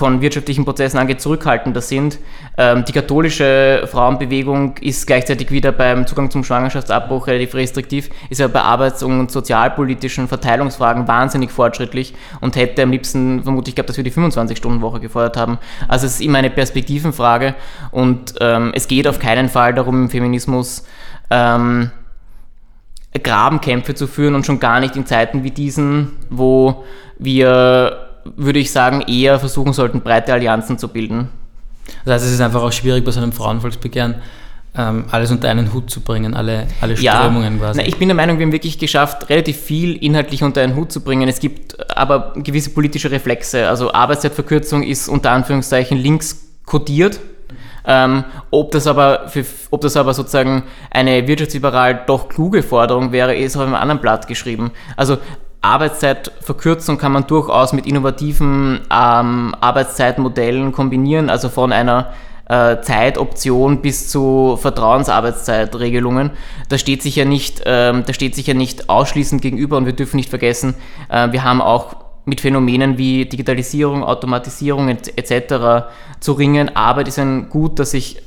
von 0.00 0.22
wirtschaftlichen 0.22 0.64
Prozessen 0.64 0.96
angeht, 0.96 1.20
zurückhaltender 1.20 1.82
sind. 1.82 2.18
Ähm, 2.56 2.86
die 2.86 2.92
katholische 2.92 3.86
Frauenbewegung 3.86 4.78
ist 4.80 5.06
gleichzeitig 5.06 5.50
wieder 5.50 5.72
beim 5.72 6.06
Zugang 6.06 6.30
zum 6.30 6.42
Schwangerschaftsabbruch 6.42 7.26
relativ 7.26 7.54
restriktiv, 7.54 8.08
ist 8.30 8.40
aber 8.40 8.54
bei 8.54 8.62
arbeits- 8.62 9.02
und 9.02 9.30
sozialpolitischen 9.30 10.26
Verteilungsfragen 10.26 11.06
wahnsinnig 11.06 11.50
fortschrittlich 11.50 12.14
und 12.40 12.56
hätte 12.56 12.82
am 12.82 12.92
liebsten, 12.92 13.42
vermutlich, 13.42 13.72
ich 13.72 13.74
glaube, 13.74 13.88
dass 13.88 13.98
wir 13.98 14.04
die 14.04 14.10
25-Stunden-Woche 14.10 15.00
gefordert 15.00 15.36
haben. 15.36 15.58
Also 15.86 16.06
es 16.06 16.14
ist 16.14 16.22
immer 16.22 16.38
eine 16.38 16.48
Perspektivenfrage 16.48 17.54
und 17.90 18.36
ähm, 18.40 18.72
es 18.74 18.88
geht 18.88 19.06
auf 19.06 19.18
keinen 19.18 19.50
Fall 19.50 19.74
darum, 19.74 20.04
im 20.04 20.08
Feminismus 20.08 20.82
ähm, 21.28 21.90
Grabenkämpfe 23.22 23.94
zu 23.94 24.06
führen 24.06 24.34
und 24.34 24.46
schon 24.46 24.60
gar 24.60 24.80
nicht 24.80 24.96
in 24.96 25.04
Zeiten 25.04 25.44
wie 25.44 25.50
diesen, 25.50 26.12
wo 26.30 26.84
wir 27.18 28.09
würde 28.24 28.58
ich 28.58 28.72
sagen, 28.72 29.02
eher 29.02 29.38
versuchen 29.38 29.72
sollten, 29.72 30.00
breite 30.00 30.32
Allianzen 30.32 30.78
zu 30.78 30.88
bilden. 30.88 31.28
Das 32.04 32.14
heißt, 32.14 32.26
es 32.26 32.32
ist 32.32 32.40
einfach 32.40 32.62
auch 32.62 32.72
schwierig 32.72 33.04
bei 33.04 33.10
so 33.10 33.20
einem 33.20 33.32
Frauenvolksbegehren, 33.32 34.16
ähm, 34.76 35.04
alles 35.10 35.30
unter 35.30 35.48
einen 35.48 35.72
Hut 35.72 35.90
zu 35.90 36.00
bringen, 36.00 36.34
alle, 36.34 36.68
alle 36.80 36.96
Strömungen 36.96 37.54
ja, 37.54 37.58
quasi. 37.58 37.80
Na, 37.80 37.86
ich 37.86 37.96
bin 37.96 38.08
der 38.08 38.14
Meinung, 38.14 38.38
wir 38.38 38.46
haben 38.46 38.52
wirklich 38.52 38.78
geschafft, 38.78 39.28
relativ 39.28 39.56
viel 39.56 39.96
inhaltlich 39.96 40.42
unter 40.42 40.62
einen 40.62 40.76
Hut 40.76 40.92
zu 40.92 41.00
bringen. 41.00 41.28
Es 41.28 41.40
gibt 41.40 41.90
aber 41.96 42.34
gewisse 42.36 42.70
politische 42.70 43.10
Reflexe. 43.10 43.68
Also 43.68 43.92
Arbeitszeitverkürzung 43.92 44.82
ist 44.84 45.08
unter 45.08 45.32
Anführungszeichen 45.32 45.98
links 45.98 46.46
kodiert. 46.66 47.18
Ähm, 47.84 48.24
ob, 48.50 48.70
das 48.70 48.86
aber 48.86 49.28
für, 49.28 49.44
ob 49.70 49.80
das 49.80 49.96
aber 49.96 50.14
sozusagen 50.14 50.64
eine 50.90 51.26
wirtschaftsliberal 51.26 52.02
doch 52.06 52.28
kluge 52.28 52.62
Forderung 52.62 53.10
wäre, 53.10 53.34
ist 53.34 53.56
auf 53.56 53.62
einem 53.62 53.74
anderen 53.74 54.00
Blatt 54.00 54.28
geschrieben. 54.28 54.70
Also 54.96 55.18
Arbeitszeitverkürzung 55.62 56.96
kann 56.98 57.12
man 57.12 57.26
durchaus 57.26 57.72
mit 57.72 57.86
innovativen 57.86 58.80
ähm, 58.90 59.54
Arbeitszeitmodellen 59.60 60.72
kombinieren, 60.72 61.28
also 61.28 61.48
von 61.50 61.72
einer 61.72 62.12
äh, 62.48 62.80
Zeitoption 62.80 63.82
bis 63.82 64.08
zu 64.08 64.58
Vertrauensarbeitszeitregelungen. 64.60 66.30
Das 66.68 66.80
steht 66.80 67.02
sich 67.02 67.16
ja 67.16 67.24
nicht, 67.24 67.62
ähm, 67.66 68.04
das 68.06 68.16
steht 68.16 68.34
sich 68.34 68.46
ja 68.46 68.54
nicht 68.54 68.88
ausschließend 68.88 69.42
gegenüber 69.42 69.76
und 69.76 69.86
wir 69.86 69.92
dürfen 69.92 70.16
nicht 70.16 70.30
vergessen, 70.30 70.74
äh, 71.08 71.30
wir 71.30 71.44
haben 71.44 71.60
auch 71.60 71.96
mit 72.24 72.40
Phänomenen 72.40 72.98
wie 72.98 73.26
Digitalisierung, 73.26 74.04
Automatisierung 74.04 74.88
etc. 74.88 75.86
zu 76.20 76.32
ringen. 76.32 76.74
Arbeit 76.76 77.08
ist 77.08 77.18
ein 77.18 77.48
Gut, 77.48 77.78
das 77.78 77.92
sich 77.92 78.22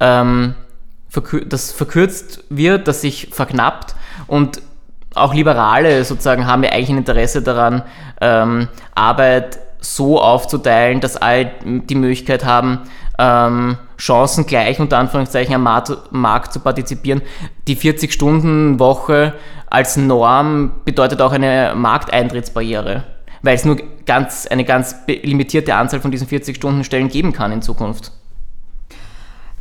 ähm, 0.00 0.54
verkür 1.08 1.44
das 1.44 1.72
verkürzt 1.72 2.44
wird, 2.50 2.88
das 2.88 3.00
sich 3.00 3.28
verknappt 3.30 3.94
und 4.26 4.60
auch 5.14 5.34
Liberale 5.34 6.04
sozusagen 6.04 6.46
haben 6.46 6.64
ja 6.64 6.70
eigentlich 6.70 6.90
ein 6.90 6.98
Interesse 6.98 7.42
daran, 7.42 7.82
ähm, 8.20 8.68
Arbeit 8.94 9.58
so 9.80 10.20
aufzuteilen, 10.20 11.00
dass 11.00 11.16
alle 11.16 11.50
die 11.64 11.94
Möglichkeit 11.94 12.44
haben, 12.44 12.80
ähm, 13.18 13.76
chancengleich 13.96 14.80
unter 14.80 14.98
Anführungszeichen 14.98 15.54
am 15.54 15.62
Markt 16.10 16.52
zu 16.52 16.60
partizipieren. 16.60 17.22
Die 17.68 17.76
40-Stunden-Woche 17.76 19.34
als 19.68 19.96
Norm 19.96 20.72
bedeutet 20.84 21.20
auch 21.20 21.32
eine 21.32 21.74
Markteintrittsbarriere, 21.76 23.04
weil 23.42 23.54
es 23.54 23.64
nur 23.64 23.76
ganz, 24.06 24.46
eine 24.46 24.64
ganz 24.64 24.96
limitierte 25.06 25.74
Anzahl 25.74 26.00
von 26.00 26.10
diesen 26.10 26.28
40-Stunden-Stellen 26.28 27.08
geben 27.08 27.32
kann 27.32 27.52
in 27.52 27.62
Zukunft. 27.62 28.12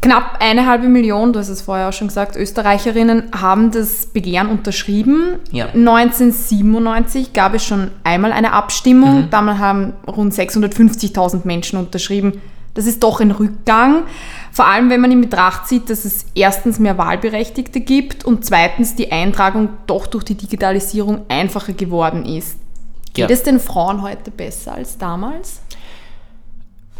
Knapp 0.04 0.40
eine 0.42 0.68
halbe 0.68 0.90
Million, 0.90 1.32
du 1.32 1.40
hast 1.40 1.48
es 1.48 1.62
vorher 1.62 1.88
auch 1.88 1.94
schon 1.94 2.10
gesagt, 2.10 2.36
Österreicherinnen 2.36 3.32
haben 3.34 3.72
das 3.72 4.06
Begehren 4.08 4.50
unterschrieben. 4.50 5.40
Ja. 5.52 5.68
1997 5.68 7.32
gab 7.32 7.54
es 7.54 7.64
schon 7.64 7.90
einmal 8.04 8.34
eine 8.34 8.52
Abstimmung. 8.52 9.22
Mhm. 9.22 9.30
Damals 9.30 9.60
haben 9.60 9.94
rund 10.06 10.34
650.000 10.34 11.46
Menschen 11.46 11.80
unterschrieben. 11.80 12.42
Das 12.74 12.86
ist 12.86 13.02
doch 13.02 13.22
ein 13.22 13.32
Rückgang. 13.32 14.04
Vor 14.52 14.68
allem, 14.68 14.90
wenn 14.90 15.00
man 15.00 15.12
in 15.12 15.22
Betracht 15.22 15.68
zieht, 15.68 15.90
dass 15.90 16.04
es 16.04 16.26
erstens 16.36 16.80
mehr 16.80 16.98
Wahlberechtigte 16.98 17.80
gibt 17.80 18.26
und 18.26 18.44
zweitens 18.44 18.96
die 18.96 19.10
Eintragung 19.10 19.70
doch 19.88 20.08
durch 20.08 20.26
die 20.26 20.36
Digitalisierung 20.36 21.22
einfacher 21.30 21.72
geworden 21.72 22.26
ist. 22.26 22.58
Geht 23.14 23.30
ja. 23.30 23.34
es 23.34 23.44
den 23.44 23.62
Frauen 23.62 24.02
heute 24.02 24.32
besser 24.32 24.74
als 24.74 24.98
damals? 24.98 25.62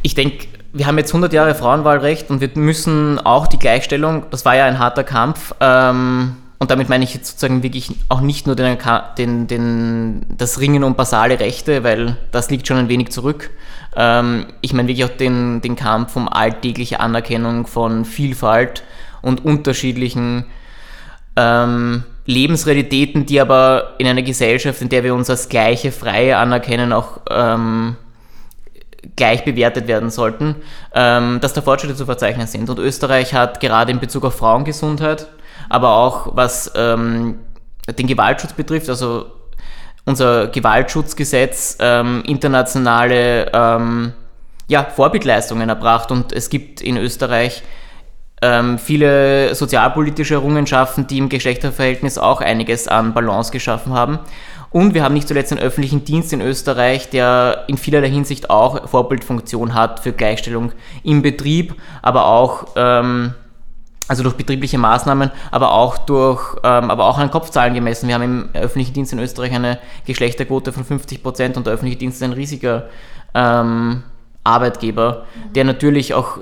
Ich 0.04 0.16
denke, 0.16 0.48
wir 0.74 0.86
haben 0.86 0.98
jetzt 0.98 1.12
100 1.12 1.34
Jahre 1.34 1.56
Frauenwahlrecht 1.56 2.30
und 2.30 2.42
wir 2.42 2.50
müssen 2.56 3.20
auch 3.20 3.48
die 3.48 3.60
Gleichstellung, 3.60 4.26
das 4.30 4.46
war 4.46 4.56
ja 4.56 4.66
ein 4.66 4.80
harter 4.80 5.04
Kampf, 5.04 5.54
ähm, 5.60 6.36
und 6.64 6.72
damit 6.72 6.88
meine 6.88 7.04
ich 7.04 7.14
jetzt 7.14 7.28
sozusagen 7.28 7.62
wirklich 7.62 7.92
auch 8.08 8.22
nicht 8.22 8.48
nur 8.48 8.56
den, 8.56 8.78
den, 9.18 9.48
den, 9.48 10.26
das 10.38 10.62
Ringen 10.62 10.86
um 10.86 10.96
basale 10.96 11.42
Rechte, 11.42 11.84
weil 11.84 12.16
das 12.32 12.50
liegt 12.50 12.70
schon 12.70 12.78
ein 12.78 12.88
wenig 12.88 13.10
zurück. 13.10 13.50
Ähm, 13.98 14.46
ich 14.62 14.72
meine 14.72 14.88
wirklich 14.88 15.04
auch 15.04 15.18
den, 15.18 15.60
den 15.60 15.76
Kampf 15.76 16.16
um 16.16 16.30
alltägliche 16.30 17.02
Anerkennung 17.02 17.68
von 17.68 18.06
Vielfalt 18.06 18.84
und 19.22 19.44
unterschiedlichen 19.44 20.46
ähm, 21.36 22.04
Lebensrealitäten, 22.28 23.26
die 23.26 23.42
aber 23.42 23.96
in 23.98 24.08
einer 24.08 24.22
Gesellschaft, 24.22 24.82
in 24.82 24.88
der 24.88 25.04
wir 25.04 25.16
uns 25.16 25.30
als 25.30 25.50
gleiche 25.50 25.92
Freie 25.92 26.38
anerkennen, 26.38 26.94
auch 26.94 27.20
ähm, 27.30 27.98
gleich 29.16 29.44
bewertet 29.46 29.88
werden 29.88 30.10
sollten, 30.10 30.56
ähm, 30.94 31.40
dass 31.42 31.54
da 31.54 31.62
Fortschritte 31.62 31.96
zu 31.96 32.06
verzeichnen 32.06 32.48
sind. 32.48 32.70
Und 32.70 32.80
Österreich 32.80 33.34
hat 33.34 33.60
gerade 33.60 33.92
in 33.92 34.00
Bezug 34.00 34.26
auf 34.26 34.36
Frauengesundheit, 34.36 35.28
aber 35.70 35.96
auch 35.96 36.36
was 36.36 36.72
ähm, 36.76 37.40
den 37.88 38.08
Gewaltschutz 38.08 38.54
betrifft, 38.54 38.90
also 38.90 39.26
unser 40.06 40.48
Gewaltschutzgesetz 40.48 41.78
ähm, 41.80 42.24
internationale 42.26 43.52
ähm, 43.54 44.14
ja, 44.68 44.84
Vorbildleistungen 44.84 45.70
erbracht 45.70 46.12
und 46.12 46.34
es 46.34 46.50
gibt 46.50 46.82
in 46.82 46.98
Österreich 46.98 47.64
ähm, 48.42 48.78
viele 48.78 49.56
sozialpolitische 49.56 50.34
Errungenschaften, 50.34 51.08
die 51.08 51.18
im 51.18 51.30
Geschlechterverhältnis 51.30 52.18
auch 52.18 52.42
einiges 52.42 52.88
an 52.88 53.14
Balance 53.14 53.52
geschaffen 53.52 53.94
haben. 53.94 54.20
Und 54.74 54.96
wir 54.96 55.04
haben 55.04 55.14
nicht 55.14 55.28
zuletzt 55.28 55.52
einen 55.52 55.62
öffentlichen 55.62 56.04
Dienst 56.04 56.34
in 56.34 56.42
Österreich, 56.42 57.10
der 57.12 57.66
in 57.68 57.78
vielerlei 57.78 58.10
Hinsicht 58.10 58.50
auch 58.50 58.90
Vorbildfunktion 58.90 59.76
hat 59.76 60.00
für 60.00 60.14
Gleichstellung 60.14 60.72
im 61.04 61.22
Betrieb, 61.22 61.76
aber 62.02 62.26
auch 62.26 62.66
ähm, 62.76 63.36
also 64.08 64.24
durch 64.24 64.36
betriebliche 64.36 64.80
Maßnahmen, 64.80 65.30
aber 65.52 65.74
auch 65.74 66.00
durch, 66.00 66.56
ähm, 66.64 66.90
aber 66.90 67.06
auch 67.06 67.20
an 67.20 67.30
Kopfzahlen 67.30 67.76
gemessen. 67.76 68.08
Wir 68.08 68.16
haben 68.16 68.24
im 68.24 68.50
öffentlichen 68.56 68.94
Dienst 68.94 69.14
in 69.14 69.20
Österreich 69.20 69.54
eine 69.54 69.78
Geschlechterquote 70.08 70.74
von 70.74 70.84
50 70.84 71.22
Prozent 71.22 71.56
und 71.56 71.68
der 71.68 71.74
öffentliche 71.76 72.00
Dienst 72.00 72.18
ist 72.18 72.24
ein 72.24 72.34
riesiger 72.34 72.90
ähm, 73.36 74.02
Arbeitgeber, 74.44 75.26
der 75.54 75.66
natürlich 75.66 76.16
auch 76.16 76.40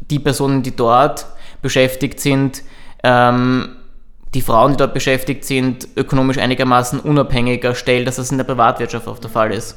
die 0.00 0.18
Personen, 0.18 0.64
die 0.64 0.74
dort 0.74 1.26
beschäftigt 1.62 2.18
sind, 2.18 2.64
ähm, 3.04 3.76
die 4.34 4.42
Frauen, 4.42 4.72
die 4.72 4.76
dort 4.78 4.94
beschäftigt 4.94 5.44
sind, 5.44 5.88
ökonomisch 5.96 6.38
einigermaßen 6.38 7.00
unabhängiger 7.00 7.74
stellt, 7.74 8.06
dass 8.06 8.16
das 8.16 8.30
in 8.30 8.38
der 8.38 8.44
Privatwirtschaft 8.44 9.08
auch 9.08 9.18
der 9.18 9.30
Fall 9.30 9.52
ist. 9.52 9.76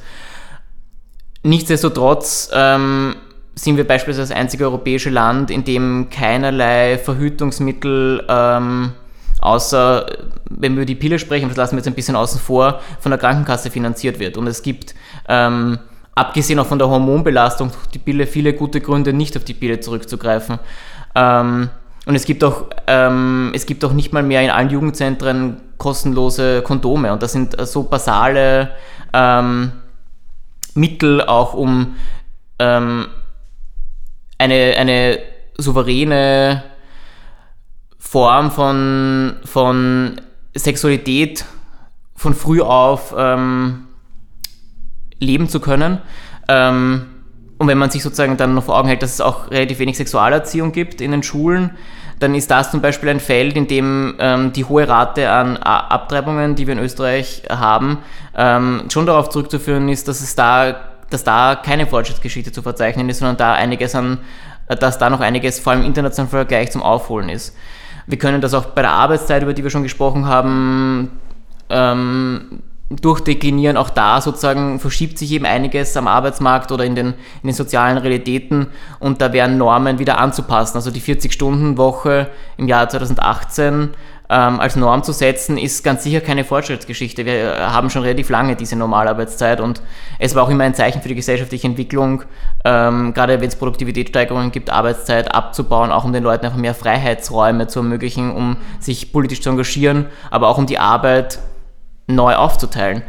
Nichtsdestotrotz 1.43 2.50
ähm, 2.53 3.15
sind 3.55 3.77
wir 3.77 3.88
beispielsweise 3.88 4.29
das 4.29 4.38
einzige 4.38 4.65
europäische 4.65 5.10
Land, 5.10 5.51
in 5.51 5.63
dem 5.63 6.10
keinerlei 6.10 6.98
Verhütungsmittel, 6.98 8.25
ähm, 8.29 8.93
außer 9.41 10.05
wenn 10.50 10.74
wir 10.74 10.83
über 10.83 10.86
die 10.86 10.95
Pille 10.95 11.19
sprechen, 11.19 11.50
das 11.50 11.57
lassen 11.57 11.74
wir 11.74 11.79
jetzt 11.79 11.88
ein 11.88 11.95
bisschen 11.95 12.15
außen 12.15 12.39
vor, 12.39 12.79
von 13.00 13.12
der 13.12 13.19
Krankenkasse 13.19 13.72
finanziert 13.72 14.19
wird. 14.19 14.38
Und 14.38 14.48
es 14.48 14.62
gibt, 14.62 14.95
ähm, 15.27 15.79
abgesehen 16.15 16.60
auch 16.60 16.67
von 16.67 16.79
der 16.79 16.89
Hormonbelastung 16.89 17.72
durch 17.72 17.88
die 17.88 18.00
Pille, 18.00 18.27
viele 18.27 18.53
gute 18.53 18.81
Gründe, 18.81 19.13
nicht 19.13 19.36
auf 19.36 19.43
die 19.43 19.53
Pille 19.53 19.79
zurückzugreifen. 19.79 20.60
Ähm, 21.15 21.69
und 22.05 22.15
es 22.15 22.25
gibt 22.25 22.43
auch, 22.43 22.65
ähm, 22.88 23.51
es 23.55 23.65
gibt 23.65 23.86
auch 23.86 23.93
nicht 23.93 24.12
mal 24.12 24.24
mehr 24.24 24.41
in 24.41 24.50
allen 24.50 24.69
Jugendzentren 24.69 25.62
kostenlose 25.77 26.62
Kondome. 26.62 27.13
Und 27.13 27.24
das 27.24 27.31
sind 27.31 27.55
so 27.65 27.83
basale 27.83 28.72
ähm, 29.13 29.72
Mittel 30.74 31.22
auch, 31.22 31.53
um 31.53 31.95
ähm, 32.60 33.07
eine, 34.38 34.75
eine 34.77 35.19
souveräne 35.57 36.63
Form 37.98 38.51
von, 38.51 39.38
von 39.45 40.22
Sexualität 40.55 41.45
von 42.15 42.33
früh 42.33 42.62
auf 42.62 43.15
ähm, 43.17 43.88
leben 45.19 45.48
zu 45.48 45.62
können. 45.62 46.00
Ähm, 46.50 47.12
und 47.57 47.67
wenn 47.67 47.77
man 47.77 47.89
sich 47.89 48.03
sozusagen 48.03 48.38
dann 48.38 48.53
noch 48.55 48.63
vor 48.63 48.77
Augen 48.77 48.88
hält, 48.88 49.01
dass 49.03 49.13
es 49.13 49.22
auch 49.22 49.51
relativ 49.51 49.79
wenig 49.79 49.98
Sexualerziehung 49.98 50.72
gibt 50.72 51.01
in 51.01 51.12
den 51.12 51.24
Schulen, 51.24 51.72
dann 52.19 52.36
ist 52.36 52.50
das 52.51 52.72
zum 52.72 52.81
Beispiel 52.81 53.10
ein 53.10 53.19
Feld, 53.19 53.55
in 53.55 53.67
dem 53.67 54.15
ähm, 54.19 54.53
die 54.53 54.65
hohe 54.65 54.88
Rate 54.88 55.29
an 55.29 55.57
Abtreibungen, 55.57 56.55
die 56.55 56.67
wir 56.67 56.74
in 56.74 56.79
Österreich 56.79 57.43
haben, 57.50 58.00
ähm, 58.36 58.83
schon 58.91 59.05
darauf 59.05 59.29
zurückzuführen 59.29 59.89
ist, 59.89 60.07
dass 60.07 60.22
es 60.22 60.36
da, 60.36 60.75
dass 61.10 61.24
da 61.24 61.55
keine 61.55 61.86
Fortschrittsgeschichte 61.86 62.51
zu 62.51 62.62
verzeichnen 62.62 63.10
ist, 63.10 63.19
sondern 63.19 63.38
da 63.38 63.53
einiges 63.53 63.93
an, 63.95 64.19
dass 64.67 64.98
da 64.98 65.10
noch 65.10 65.19
einiges, 65.19 65.60
vor 65.60 65.74
allem 65.74 65.81
im 65.81 65.88
internationalen 65.88 66.29
Vergleich, 66.29 66.72
zum 66.72 66.81
Aufholen 66.81 67.29
ist. 67.29 67.55
Wir 68.07 68.17
können 68.17 68.41
das 68.41 68.53
auch 68.53 68.67
bei 68.67 68.81
der 68.81 68.91
Arbeitszeit, 68.91 69.43
über 69.43 69.53
die 69.53 69.63
wir 69.63 69.69
schon 69.69 69.83
gesprochen 69.83 70.25
haben, 70.25 71.12
ähm, 71.69 72.62
durchdeklinieren. 73.02 73.78
Auch 73.78 73.90
da 73.90 74.22
sozusagen 74.22 74.80
verschiebt 74.80 75.18
sich 75.18 75.32
eben 75.32 75.46
einiges 75.46 75.96
am 75.98 76.08
Arbeitsmarkt 76.08 76.72
oder 76.72 76.86
in 76.86 76.96
den, 76.96 77.08
in 77.08 77.48
den 77.48 77.54
sozialen 77.54 77.98
Realitäten 77.98 78.68
und 79.00 79.22
da 79.22 79.34
wären 79.34 79.58
Normen 79.58 80.00
wieder 80.00 80.18
anzupassen. 80.18 80.78
Also 80.78 80.92
die 80.92 81.02
40-Stunden-Woche 81.02 82.30
im 82.58 82.68
Jahr 82.68 82.90
2018 82.90 83.90
ähm, 84.30 84.60
als 84.60 84.76
Norm 84.76 85.04
zu 85.04 85.12
setzen, 85.12 85.58
ist 85.58 85.84
ganz 85.84 86.04
sicher 86.04 86.22
keine 86.22 86.44
Fortschrittsgeschichte. 86.44 87.26
Wir 87.26 87.72
haben 87.72 87.90
schon 87.90 88.04
relativ 88.04 88.30
lange 88.30 88.56
diese 88.56 88.76
Normalarbeitszeit 88.76 89.62
und 89.62 89.82
es 90.18 90.34
war 90.34 90.44
auch 90.44 90.50
immer 90.50 90.64
ein 90.64 90.74
Zeichen 90.74 91.02
für 91.02 91.10
die 91.10 91.16
gesellschaftliche 91.16 91.68
Entwicklung, 91.68 92.24
ähm, 92.66 93.14
gerade 93.14 93.40
wenn 93.42 93.48
es 93.48 93.56
Produktivitätssteigerungen 93.56 94.52
gibt, 94.52 94.70
Arbeitszeit 94.70 95.34
abzubauen, 95.34 95.92
auch 95.92 96.04
um 96.04 96.14
den 96.14 96.24
Leuten 96.24 96.46
einfach 96.46 96.58
mehr 96.58 96.74
Freiheitsräume 96.74 97.68
zu 97.68 97.80
ermöglichen, 97.80 98.32
um 98.32 98.58
sich 98.80 99.12
politisch 99.12 99.42
zu 99.42 99.50
engagieren, 99.50 100.08
aber 100.32 100.48
auch 100.48 100.58
um 100.58 100.66
die 100.66 100.80
Arbeit 100.80 101.40
neu 102.07 102.36
aufzuteilen. 102.36 103.03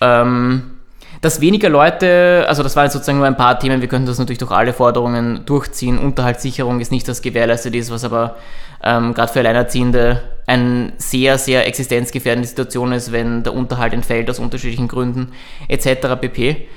Ähm, 0.00 0.78
dass 1.20 1.40
weniger 1.42 1.68
Leute, 1.68 2.46
also 2.48 2.62
das 2.62 2.76
waren 2.76 2.84
jetzt 2.84 2.94
sozusagen 2.94 3.18
nur 3.18 3.26
ein 3.26 3.36
paar 3.36 3.58
Themen, 3.58 3.82
wir 3.82 3.88
könnten 3.88 4.06
das 4.06 4.18
natürlich 4.18 4.38
durch 4.38 4.52
alle 4.52 4.72
Forderungen 4.72 5.44
durchziehen. 5.44 5.98
Unterhaltssicherung 5.98 6.80
ist 6.80 6.90
nicht 6.90 7.06
das 7.06 7.20
gewährleistet 7.20 7.74
ist, 7.74 7.90
was 7.90 8.04
aber 8.04 8.36
ähm, 8.82 9.12
gerade 9.12 9.30
für 9.30 9.40
Alleinerziehende 9.40 10.22
eine 10.46 10.92
sehr, 10.96 11.36
sehr 11.36 11.66
existenzgefährdende 11.66 12.48
Situation 12.48 12.92
ist, 12.92 13.12
wenn 13.12 13.42
der 13.42 13.52
Unterhalt 13.52 13.92
entfällt 13.92 14.30
aus 14.30 14.38
unterschiedlichen 14.38 14.88
Gründen 14.88 15.32
etc. 15.68 16.16
pp. 16.18 16.68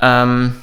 Ähm, 0.00 0.54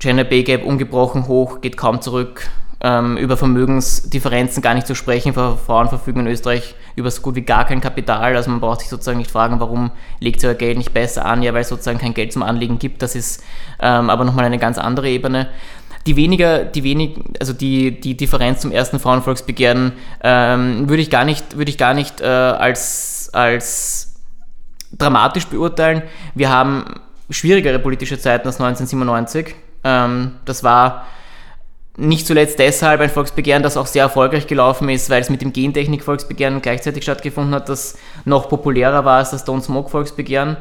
Gender 0.00 0.24
Pay 0.24 0.42
Gap 0.42 0.64
ungebrochen 0.64 1.28
hoch, 1.28 1.60
geht 1.60 1.76
kaum 1.76 2.00
zurück 2.00 2.48
ähm, 2.84 3.16
über 3.16 3.38
Vermögensdifferenzen 3.38 4.62
gar 4.62 4.74
nicht 4.74 4.86
zu 4.86 4.94
sprechen. 4.94 5.32
Frauen 5.32 5.88
verfügen 5.88 6.20
in 6.20 6.26
Österreich 6.26 6.74
über 6.96 7.10
so 7.10 7.22
gut 7.22 7.34
wie 7.34 7.40
gar 7.40 7.64
kein 7.64 7.80
Kapital. 7.80 8.36
Also 8.36 8.50
man 8.50 8.60
braucht 8.60 8.80
sich 8.80 8.90
sozusagen 8.90 9.16
nicht 9.16 9.30
fragen, 9.30 9.58
warum 9.58 9.90
legt 10.20 10.40
sie 10.40 10.48
euer 10.48 10.54
Geld 10.54 10.76
nicht 10.76 10.92
besser 10.92 11.24
an? 11.24 11.42
Ja, 11.42 11.54
weil 11.54 11.62
es 11.62 11.70
sozusagen 11.70 11.98
kein 11.98 12.12
Geld 12.12 12.34
zum 12.34 12.42
Anlegen 12.42 12.78
gibt. 12.78 13.00
Das 13.00 13.14
ist 13.14 13.42
ähm, 13.80 14.10
aber 14.10 14.24
nochmal 14.26 14.44
eine 14.44 14.58
ganz 14.58 14.76
andere 14.76 15.08
Ebene. 15.08 15.48
Die 16.06 16.16
weniger, 16.16 16.66
die 16.66 16.84
wenig, 16.84 17.18
also 17.40 17.54
die, 17.54 17.98
die 17.98 18.18
Differenz 18.18 18.60
zum 18.60 18.70
ersten 18.70 18.98
Frauenvolksbegehren 18.98 19.92
ähm, 20.22 20.86
würde 20.86 21.00
ich 21.00 21.08
gar 21.08 21.24
nicht, 21.24 21.56
würde 21.56 21.70
ich 21.70 21.78
gar 21.78 21.94
nicht 21.94 22.20
äh, 22.20 22.26
als, 22.26 23.30
als 23.32 24.20
dramatisch 24.92 25.46
beurteilen. 25.46 26.02
Wir 26.34 26.50
haben 26.50 26.84
schwierigere 27.30 27.78
politische 27.78 28.18
Zeiten 28.18 28.46
als 28.46 28.60
1997. 28.60 29.54
Ähm, 29.84 30.32
das 30.44 30.62
war 30.62 31.06
nicht 31.96 32.26
zuletzt 32.26 32.58
deshalb 32.58 33.00
ein 33.00 33.10
Volksbegehren, 33.10 33.62
das 33.62 33.76
auch 33.76 33.86
sehr 33.86 34.02
erfolgreich 34.02 34.46
gelaufen 34.46 34.88
ist, 34.88 35.10
weil 35.10 35.20
es 35.20 35.30
mit 35.30 35.42
dem 35.42 35.52
Gentechnik-Volksbegehren 35.52 36.60
gleichzeitig 36.60 37.04
stattgefunden 37.04 37.54
hat, 37.54 37.68
das 37.68 37.96
noch 38.24 38.48
populärer 38.48 39.04
war 39.04 39.18
als 39.18 39.30
das 39.30 39.46
Don't 39.46 39.62
Smoke-Volksbegehren. 39.62 40.56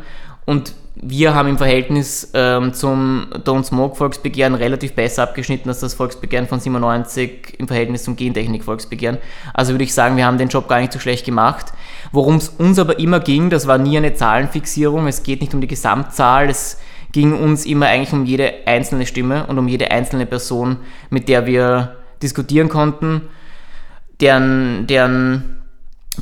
Und 0.45 0.73
wir 0.95 1.33
haben 1.33 1.49
im 1.49 1.57
Verhältnis 1.57 2.29
ähm, 2.33 2.73
zum 2.73 3.27
Don't 3.43 3.63
Smoke 3.63 3.95
Volksbegehren 3.95 4.53
relativ 4.53 4.93
besser 4.93 5.23
abgeschnitten 5.23 5.69
als 5.69 5.79
das 5.79 5.95
Volksbegehren 5.95 6.47
von 6.47 6.59
97 6.59 7.55
im 7.57 7.67
Verhältnis 7.67 8.03
zum 8.03 8.15
Gentechnik 8.15 8.63
Volksbegehren. 8.63 9.17
Also 9.53 9.73
würde 9.73 9.85
ich 9.85 9.93
sagen, 9.93 10.17
wir 10.17 10.25
haben 10.25 10.37
den 10.37 10.49
Job 10.49 10.67
gar 10.67 10.79
nicht 10.79 10.93
so 10.93 10.99
schlecht 10.99 11.25
gemacht. 11.25 11.73
Worum 12.11 12.35
es 12.35 12.49
uns 12.49 12.77
aber 12.77 12.99
immer 12.99 13.19
ging, 13.19 13.49
das 13.49 13.65
war 13.65 13.79
nie 13.79 13.97
eine 13.97 14.13
Zahlenfixierung. 14.13 15.07
Es 15.07 15.23
geht 15.23 15.41
nicht 15.41 15.55
um 15.55 15.61
die 15.61 15.67
Gesamtzahl. 15.67 16.49
Es 16.49 16.77
ging 17.13 17.33
uns 17.39 17.65
immer 17.65 17.85
eigentlich 17.85 18.11
um 18.11 18.25
jede 18.25 18.51
einzelne 18.65 19.05
Stimme 19.05 19.45
und 19.47 19.57
um 19.57 19.67
jede 19.67 19.91
einzelne 19.91 20.25
Person, 20.25 20.77
mit 21.09 21.29
der 21.29 21.45
wir 21.45 21.95
diskutieren 22.21 22.69
konnten, 22.69 23.21
deren, 24.19 24.87
deren 24.87 25.61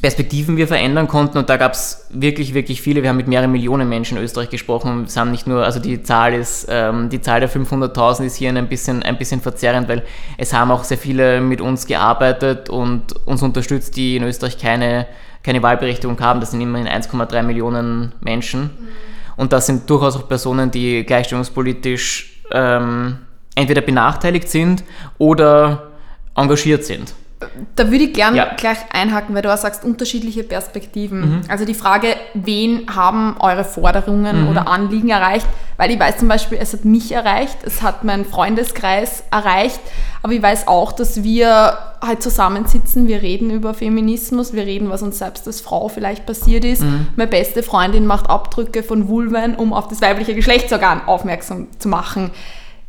Perspektiven 0.01 0.55
wir 0.55 0.67
verändern 0.67 1.07
konnten 1.07 1.38
und 1.38 1.50
da 1.50 1.57
gab 1.57 1.74
es 1.74 2.07
wirklich, 2.12 2.53
wirklich 2.53 2.81
viele. 2.81 3.03
Wir 3.03 3.10
haben 3.10 3.17
mit 3.17 3.27
mehreren 3.27 3.51
Millionen 3.51 3.89
Menschen 3.89 4.17
in 4.17 4.24
Österreich 4.24 4.50
gesprochen. 4.50 5.03
Es 5.05 5.17
haben 5.17 5.31
nicht 5.31 5.48
nur, 5.48 5.65
also 5.65 5.81
die 5.81 6.01
Zahl 6.01 6.33
ist, 6.33 6.67
ähm, 6.69 7.10
die 7.10 7.19
Zahl 7.19 7.41
der 7.41 7.50
500.000 7.50 8.25
ist 8.25 8.36
hier 8.36 8.50
ein 8.50 8.67
bisschen, 8.69 9.03
ein 9.03 9.17
bisschen 9.17 9.41
verzerrend, 9.41 9.89
weil 9.89 10.03
es 10.38 10.53
haben 10.53 10.71
auch 10.71 10.86
sehr 10.86 10.98
viele 10.98 11.41
mit 11.41 11.60
uns 11.60 11.88
gearbeitet 11.88 12.69
und 12.69 13.13
uns 13.25 13.43
unterstützt, 13.43 13.98
die 13.98 14.15
in 14.15 14.24
Österreich 14.24 14.57
keine, 14.57 15.07
keine 15.43 15.62
Wahlberechtigung 15.62 16.19
haben. 16.21 16.39
Das 16.39 16.51
sind 16.51 16.62
immerhin 16.62 16.88
1,3 16.88 17.43
Millionen 17.43 18.13
Menschen. 18.21 18.69
Und 19.41 19.51
das 19.51 19.65
sind 19.65 19.89
durchaus 19.89 20.15
auch 20.15 20.27
Personen, 20.27 20.69
die 20.69 21.03
gleichstellungspolitisch 21.03 22.43
ähm, 22.51 23.17
entweder 23.55 23.81
benachteiligt 23.81 24.48
sind 24.48 24.83
oder 25.17 25.88
engagiert 26.36 26.86
sind. 26.86 27.15
Da 27.75 27.89
würde 27.89 28.03
ich 28.05 28.13
gerne 28.13 28.38
ja. 28.38 28.53
gleich 28.55 28.77
einhaken, 28.91 29.33
weil 29.33 29.41
du 29.41 29.53
auch 29.53 29.57
sagst, 29.57 29.83
unterschiedliche 29.83 30.43
Perspektiven. 30.43 31.19
Mhm. 31.19 31.41
Also 31.48 31.65
die 31.65 31.74
Frage, 31.74 32.15
wen 32.33 32.86
haben 32.93 33.36
eure 33.39 33.63
Forderungen 33.63 34.43
mhm. 34.43 34.50
oder 34.50 34.67
Anliegen 34.67 35.10
erreicht? 35.10 35.48
Weil 35.77 35.91
ich 35.91 36.00
weiß 36.00 36.17
zum 36.17 36.27
Beispiel, 36.27 36.60
es 36.62 36.74
hat 36.74 36.86
mich 36.86 37.12
erreicht, 37.12 37.57
es 37.63 37.81
hat 37.81 38.03
meinen 38.03 38.25
Freundeskreis 38.25 39.24
erreicht, 39.31 39.79
aber 40.21 40.33
ich 40.33 40.41
weiß 40.41 40.67
auch, 40.67 40.91
dass 40.91 41.24
wir 41.24 41.77
halt 42.01 42.21
zusammensitzen, 42.21 43.07
wir 43.07 43.21
reden 43.21 43.50
über 43.50 43.74
Feminismus, 43.74 44.53
wir 44.53 44.65
reden, 44.65 44.89
was 44.89 45.01
uns 45.01 45.17
selbst 45.17 45.48
als 45.48 45.62
Frau 45.62 45.88
vielleicht 45.88 46.25
passiert 46.25 46.65
ist. 46.65 46.81
Mhm. 46.81 47.07
Meine 47.15 47.29
beste 47.29 47.63
Freundin 47.63 48.05
macht 48.05 48.29
Abdrücke 48.29 48.83
von 48.83 49.07
Vulven, 49.07 49.55
um 49.55 49.74
auf 49.74 49.88
das 49.88 50.01
weibliche 50.01 50.36
Geschlechtsorgan 50.36 51.07
aufmerksam 51.07 51.67
zu 51.79 51.88
machen. 51.88 52.31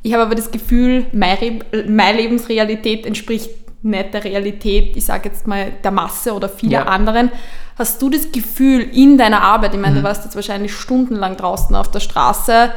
Ich 0.03 0.13
habe 0.13 0.25
aber 0.25 0.35
das 0.35 0.51
Gefühl, 0.51 1.07
meine, 1.13 1.61
meine 1.89 2.19
Lebensrealität 2.19 3.07
entspricht 3.07 3.51
nicht 3.83 4.15
der 4.15 4.25
Realität, 4.25 4.97
ich 4.97 5.05
sage 5.05 5.29
jetzt 5.29 5.47
mal 5.47 5.73
der 5.83 5.91
Masse 5.91 6.35
oder 6.35 6.49
vieler 6.49 6.73
ja. 6.73 6.85
anderen. 6.85 7.31
Hast 7.79 8.01
du 8.01 8.11
das 8.11 8.31
Gefühl 8.33 8.81
in 8.81 9.19
deiner 9.19 9.43
Arbeit, 9.43 9.75
ich 9.75 9.81
meine, 9.81 9.95
mhm. 9.95 9.99
du 9.99 10.05
warst 10.05 10.25
jetzt 10.25 10.37
wahrscheinlich 10.37 10.75
stundenlang 10.75 11.37
draußen 11.37 11.75
auf 11.75 11.91
der 11.91 12.01
Straße, 12.01 12.71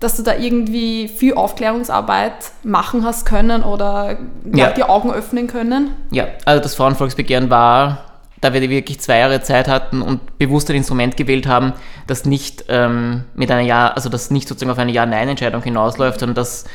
dass 0.00 0.16
du 0.16 0.22
da 0.22 0.34
irgendwie 0.34 1.08
viel 1.08 1.34
Aufklärungsarbeit 1.34 2.52
machen 2.62 3.04
hast 3.04 3.26
können 3.26 3.62
oder 3.62 4.18
ja. 4.54 4.70
die 4.70 4.82
Augen 4.82 5.10
öffnen 5.10 5.46
können? 5.46 5.94
Ja, 6.10 6.26
also 6.44 6.62
das 6.62 6.74
Frauenvolksbegehren 6.74 7.48
war, 7.48 8.06
da 8.40 8.52
wir 8.52 8.68
wirklich 8.68 9.00
zwei 9.00 9.18
Jahre 9.18 9.40
Zeit 9.40 9.68
hatten 9.68 10.02
und 10.02 10.38
bewusst 10.38 10.68
ein 10.70 10.76
Instrument 10.76 11.16
gewählt 11.16 11.46
haben, 11.46 11.72
das 12.06 12.26
nicht 12.26 12.66
ähm, 12.68 13.24
mit 13.34 13.50
einer 13.50 13.62
Ja, 13.62 13.88
also 13.88 14.10
das 14.10 14.30
nicht 14.30 14.46
sozusagen 14.48 14.70
auf 14.70 14.78
eine 14.78 14.92
Ja-Nein-Entscheidung 14.92 15.62
hinausläuft, 15.62 16.20
sondern 16.20 16.34
das 16.34 16.66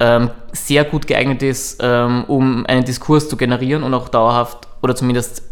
ähm, 0.00 0.30
sehr 0.52 0.84
gut 0.84 1.06
geeignet 1.06 1.42
ist, 1.42 1.80
ähm, 1.82 2.24
um 2.26 2.66
einen 2.66 2.84
Diskurs 2.84 3.28
zu 3.28 3.36
generieren 3.36 3.82
und 3.82 3.94
auch 3.94 4.08
dauerhaft 4.08 4.66
oder 4.82 4.96
zumindest 4.96 5.42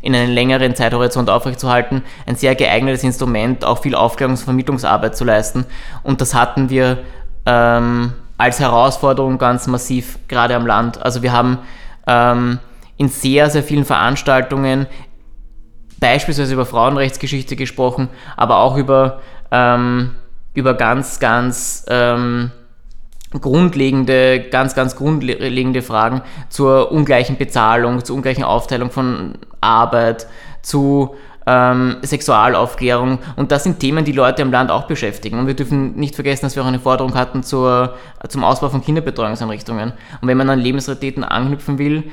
in 0.00 0.14
einen 0.14 0.32
längeren 0.32 0.74
Zeithorizont 0.76 1.28
aufrechtzuerhalten, 1.28 2.02
ein 2.26 2.36
sehr 2.36 2.54
geeignetes 2.54 3.02
Instrument, 3.02 3.64
auch 3.64 3.82
viel 3.82 3.96
Aufklärungs- 3.96 4.40
und 4.40 4.44
Vermittlungsarbeit 4.44 5.16
zu 5.16 5.24
leisten. 5.24 5.66
Und 6.04 6.20
das 6.20 6.32
hatten 6.32 6.70
wir 6.70 6.98
ähm, 7.44 8.12
als 8.38 8.60
Herausforderung 8.60 9.38
ganz 9.38 9.66
massiv, 9.66 10.18
gerade 10.28 10.54
am 10.54 10.66
Land. 10.66 11.02
Also 11.02 11.22
wir 11.22 11.32
haben 11.32 11.58
ähm, 12.06 12.60
in 12.96 13.08
sehr, 13.08 13.50
sehr 13.50 13.62
vielen 13.62 13.84
Veranstaltungen 13.84 14.86
beispielsweise 15.98 16.54
über 16.54 16.66
Frauenrechtsgeschichte 16.66 17.56
gesprochen, 17.56 18.08
aber 18.36 18.58
auch 18.58 18.76
über, 18.76 19.20
ähm, 19.50 20.14
über 20.54 20.74
ganz, 20.74 21.18
ganz 21.18 21.84
ähm, 21.88 22.52
grundlegende, 23.32 24.40
ganz, 24.50 24.74
ganz 24.74 24.96
grundlegende 24.96 25.82
Fragen 25.82 26.22
zur 26.48 26.92
ungleichen 26.92 27.36
Bezahlung, 27.36 28.04
zur 28.04 28.16
ungleichen 28.16 28.44
Aufteilung 28.44 28.90
von 28.90 29.38
Arbeit, 29.60 30.26
zu 30.62 31.16
ähm, 31.46 31.96
Sexualaufklärung. 32.02 33.18
Und 33.36 33.52
das 33.52 33.64
sind 33.64 33.78
Themen, 33.78 34.04
die 34.04 34.12
Leute 34.12 34.42
im 34.42 34.50
Land 34.50 34.70
auch 34.70 34.86
beschäftigen. 34.86 35.38
Und 35.38 35.46
wir 35.46 35.54
dürfen 35.54 35.94
nicht 35.94 36.14
vergessen, 36.14 36.46
dass 36.46 36.56
wir 36.56 36.62
auch 36.62 36.68
eine 36.68 36.80
Forderung 36.80 37.14
hatten 37.14 37.42
zur, 37.42 37.94
zum 38.28 38.44
Ausbau 38.44 38.68
von 38.68 38.82
Kinderbetreuungseinrichtungen. 38.82 39.92
Und 40.20 40.28
wenn 40.28 40.36
man 40.36 40.50
an 40.50 40.58
Lebensrealitäten 40.58 41.24
anknüpfen 41.24 41.78
will, 41.78 42.04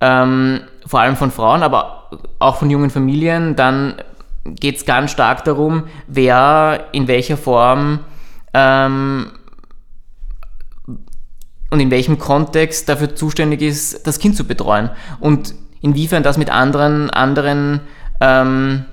ähm, 0.00 0.60
vor 0.84 1.00
allem 1.00 1.16
von 1.16 1.30
Frauen, 1.30 1.62
aber 1.62 2.10
auch 2.40 2.56
von 2.56 2.70
jungen 2.70 2.90
Familien, 2.90 3.54
dann 3.54 3.94
geht 4.44 4.76
es 4.76 4.84
ganz 4.84 5.12
stark 5.12 5.44
darum, 5.44 5.84
wer 6.08 6.86
in 6.90 7.06
welcher 7.06 7.36
Form 7.36 8.00
ähm, 8.52 9.30
und 11.72 11.80
in 11.80 11.90
welchem 11.90 12.18
Kontext 12.18 12.90
dafür 12.90 13.14
zuständig 13.14 13.62
ist, 13.62 14.06
das 14.06 14.18
Kind 14.18 14.36
zu 14.36 14.44
betreuen 14.44 14.90
und 15.20 15.54
inwiefern 15.80 16.22
das 16.22 16.36
mit 16.36 16.50
anderen, 16.50 17.08
anderen 17.08 17.80
ähm, 18.20 18.84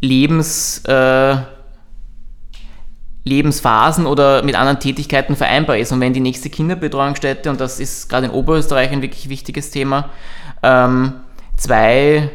Lebens, 0.00 0.84
äh, 0.84 1.38
Lebensphasen 3.24 4.06
oder 4.06 4.44
mit 4.44 4.54
anderen 4.54 4.78
Tätigkeiten 4.78 5.34
vereinbar 5.34 5.76
ist. 5.76 5.90
Und 5.90 6.00
wenn 6.00 6.12
die 6.12 6.20
nächste 6.20 6.50
Kinderbetreuungsstätte, 6.50 7.50
und 7.50 7.60
das 7.60 7.80
ist 7.80 8.08
gerade 8.08 8.26
in 8.26 8.32
Oberösterreich 8.32 8.92
ein 8.92 9.02
wirklich 9.02 9.28
wichtiges 9.28 9.72
Thema, 9.72 10.08
ähm, 10.62 11.14
zwei 11.56 12.30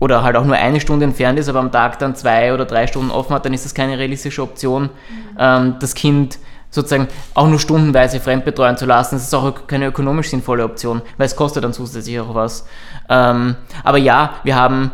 oder 0.00 0.24
halt 0.24 0.34
auch 0.34 0.44
nur 0.44 0.56
eine 0.56 0.80
Stunde 0.80 1.04
entfernt 1.04 1.38
ist, 1.38 1.48
aber 1.48 1.60
am 1.60 1.70
Tag 1.70 2.00
dann 2.00 2.16
zwei 2.16 2.52
oder 2.52 2.64
drei 2.64 2.88
Stunden 2.88 3.12
offen 3.12 3.34
hat, 3.34 3.44
dann 3.44 3.54
ist 3.54 3.64
das 3.64 3.72
keine 3.72 3.98
realistische 3.98 4.42
Option, 4.42 4.82
mhm. 4.82 5.36
ähm, 5.38 5.74
das 5.78 5.94
Kind 5.94 6.40
sozusagen 6.70 7.08
auch 7.34 7.48
nur 7.48 7.58
stundenweise 7.58 8.20
fremdbetreuen 8.20 8.76
zu 8.76 8.86
lassen. 8.86 9.16
Das 9.16 9.24
ist 9.24 9.34
auch 9.34 9.66
keine 9.66 9.86
ökonomisch 9.86 10.30
sinnvolle 10.30 10.64
Option, 10.64 11.02
weil 11.16 11.26
es 11.26 11.36
kostet 11.36 11.64
dann 11.64 11.72
zusätzlich 11.72 12.20
auch 12.20 12.34
was. 12.34 12.66
Ähm, 13.08 13.56
aber 13.84 13.98
ja, 13.98 14.34
wir 14.44 14.56
haben 14.56 14.92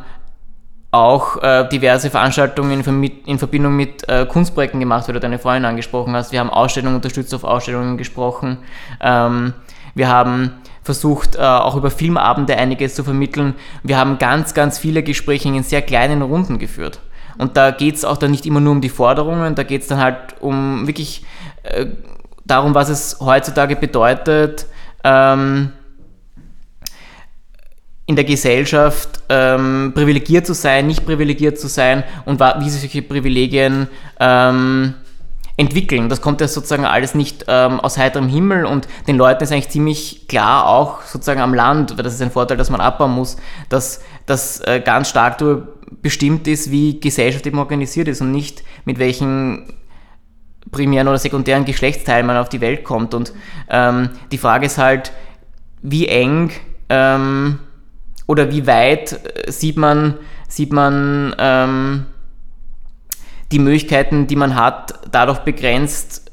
auch 0.95 1.43
äh, 1.43 1.69
diverse 1.69 2.09
Veranstaltungen 2.09 2.81
in, 2.81 3.05
in 3.27 3.39
Verbindung 3.39 3.75
mit 3.75 4.09
äh, 4.09 4.27
Kunstprojekten 4.27 4.79
gemacht, 4.79 5.09
weil 5.09 5.15
du 5.15 5.21
deine 5.21 5.41
Freundin 5.41 5.65
angesprochen 5.65 6.15
hast. 6.15 6.31
Wir 6.31 6.39
haben 6.39 6.51
Ausstellungen 6.51 6.97
unterstützt, 6.97 7.35
auf 7.35 7.43
Ausstellungen 7.43 7.99
gesprochen. 7.99 8.59
Ähm, 9.01 9.55
wir 9.97 10.09
haben 10.09 10.53
versucht, 10.85 11.35
äh, 11.35 11.41
auch 11.41 11.75
über 11.75 11.91
Filmabende 11.91 12.57
einiges 12.57 12.95
zu 12.95 13.03
vermitteln. 13.03 13.55
Wir 13.83 13.99
haben 13.99 14.19
ganz, 14.19 14.55
ganz 14.55 14.79
viele 14.79 15.03
Gespräche 15.03 15.49
in 15.49 15.63
sehr 15.65 15.83
kleinen 15.83 16.23
Runden 16.23 16.59
geführt. 16.59 17.01
Und 17.39 17.57
da 17.57 17.73
geht 17.73 17.97
es 17.97 18.05
auch 18.05 18.17
dann 18.17 18.31
nicht 18.31 18.47
immer 18.47 18.61
nur 18.61 18.73
um 18.73 18.81
die 18.81 18.89
Forderungen, 18.89 19.57
da 19.57 19.65
geht 19.65 19.83
es 19.83 19.89
dann 19.89 19.99
halt 19.99 20.37
um 20.41 20.87
wirklich 20.87 21.25
äh, 21.65 21.87
darum, 22.45 22.75
was 22.75 22.89
es 22.89 23.19
heutzutage 23.21 23.77
bedeutet, 23.77 24.67
ähm, 25.03 25.73
in 28.07 28.17
der 28.17 28.25
Gesellschaft 28.25 29.23
ähm, 29.31 29.93
privilegiert 29.95 30.47
zu 30.47 30.53
sein, 30.53 30.87
nicht 30.87 31.07
privilegiert 31.07 31.59
zu 31.59 31.69
sein 31.69 32.05
und 32.27 32.39
wie 32.39 32.69
sich 32.69 32.83
solche 32.83 33.03
Privilegien 33.03 33.89
ähm, 34.21 34.95
entwickeln. 35.57 36.09
Das 36.09 36.21
kommt 36.21 36.41
ja 36.41 36.49
sozusagen 36.49 36.85
alles 36.85 37.15
nicht 37.15 37.47
ähm, 37.49 37.81
aus 37.81 37.97
heiterem 37.97 38.29
Himmel 38.29 38.67
und 38.67 38.89
den 39.07 39.17
Leuten 39.17 39.45
ist 39.45 39.53
eigentlich 39.53 39.71
ziemlich 39.71 40.29
klar, 40.29 40.69
auch 40.69 41.03
sozusagen 41.03 41.41
am 41.41 41.55
Land, 41.55 41.97
weil 41.97 42.05
das 42.05 42.15
ist 42.15 42.23
ein 42.23 42.31
Vorteil, 42.31 42.57
dass 42.57 42.71
man 42.71 42.81
abbauen 42.81 43.13
muss, 43.13 43.37
dass 43.69 44.03
das 44.27 44.61
äh, 44.61 44.83
ganz 44.85 45.09
stark 45.09 45.43
bestimmt 46.03 46.47
ist, 46.49 46.71
wie 46.71 47.01
Gesellschaft 47.01 47.47
eben 47.47 47.59
organisiert 47.59 48.09
ist 48.09 48.21
und 48.21 48.33
nicht 48.33 48.65
mit 48.85 48.99
welchen 48.99 49.73
primären 50.71 51.09
oder 51.09 51.19
sekundären 51.19 51.65
Geschlechtsteilen 51.65 52.27
man 52.27 52.37
auf 52.37 52.49
die 52.49 52.61
Welt 52.61 52.85
kommt. 52.85 53.15
Und 53.15 53.33
ähm, 53.69 54.11
die 54.33 54.39
Frage 54.39 54.67
ist 54.67 54.79
halt, 54.79 55.13
wie 55.83 56.09
eng 56.09 56.51
ähm, 56.89 57.59
oder 58.27 58.51
wie 58.51 58.67
weit 58.67 59.13
äh, 59.13 59.51
sieht 59.51 59.77
man, 59.77 60.15
sieht 60.49 60.73
man 60.73 61.35
ähm, 61.39 62.07
die 63.53 63.59
Möglichkeiten, 63.59 64.27
die 64.27 64.37
man 64.37 64.55
hat, 64.55 64.95
dadurch 65.11 65.41
begrenzt, 65.41 66.31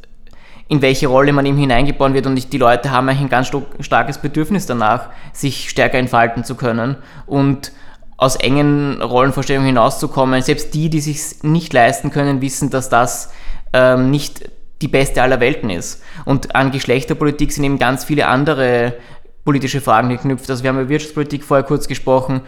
in 0.68 0.82
welche 0.82 1.08
Rolle 1.08 1.34
man 1.34 1.46
eben 1.46 1.58
hineingeboren 1.58 2.14
wird. 2.14 2.26
Und 2.26 2.54
die 2.54 2.58
Leute 2.58 2.92
haben 2.92 3.10
eigentlich 3.10 3.24
ein 3.24 3.30
ganz 3.30 3.52
starkes 3.82 4.20
Bedürfnis 4.20 4.66
danach, 4.66 5.10
sich 5.34 5.70
stärker 5.70 5.98
entfalten 5.98 6.46
zu 6.46 6.56
können 6.56 6.96
und 7.26 7.74
aus 8.16 8.38
engen 8.38 9.02
Rollenvorstellungen 9.02 9.68
hinauszukommen. 9.68 10.42
Selbst 10.42 10.74
die, 10.74 10.90
die 10.90 11.02
sich 11.02 11.44
nicht 11.44 11.74
leisten 11.74 12.10
können, 12.12 12.40
wissen, 12.40 12.70
dass 12.70 12.88
das 12.88 13.34
ähm, 13.74 14.12
nicht 14.12 14.50
die 14.82 14.88
beste 14.88 15.22
aller 15.22 15.40
Welten 15.40 15.70
ist. 15.70 16.04
Und 16.26 16.56
an 16.56 16.72
Geschlechterpolitik 16.72 17.52
sind 17.52 17.64
eben 17.64 17.80
ganz 17.80 18.04
viele 18.04 18.28
andere 18.28 18.96
politische 19.44 19.82
Fragen 19.82 20.10
geknüpft. 20.10 20.50
Also 20.50 20.64
wir 20.64 20.70
haben 20.70 20.80
über 20.80 20.90
Wirtschaftspolitik 20.90 21.44
vorher 21.44 21.66
kurz 21.66 21.88
gesprochen. 21.88 22.42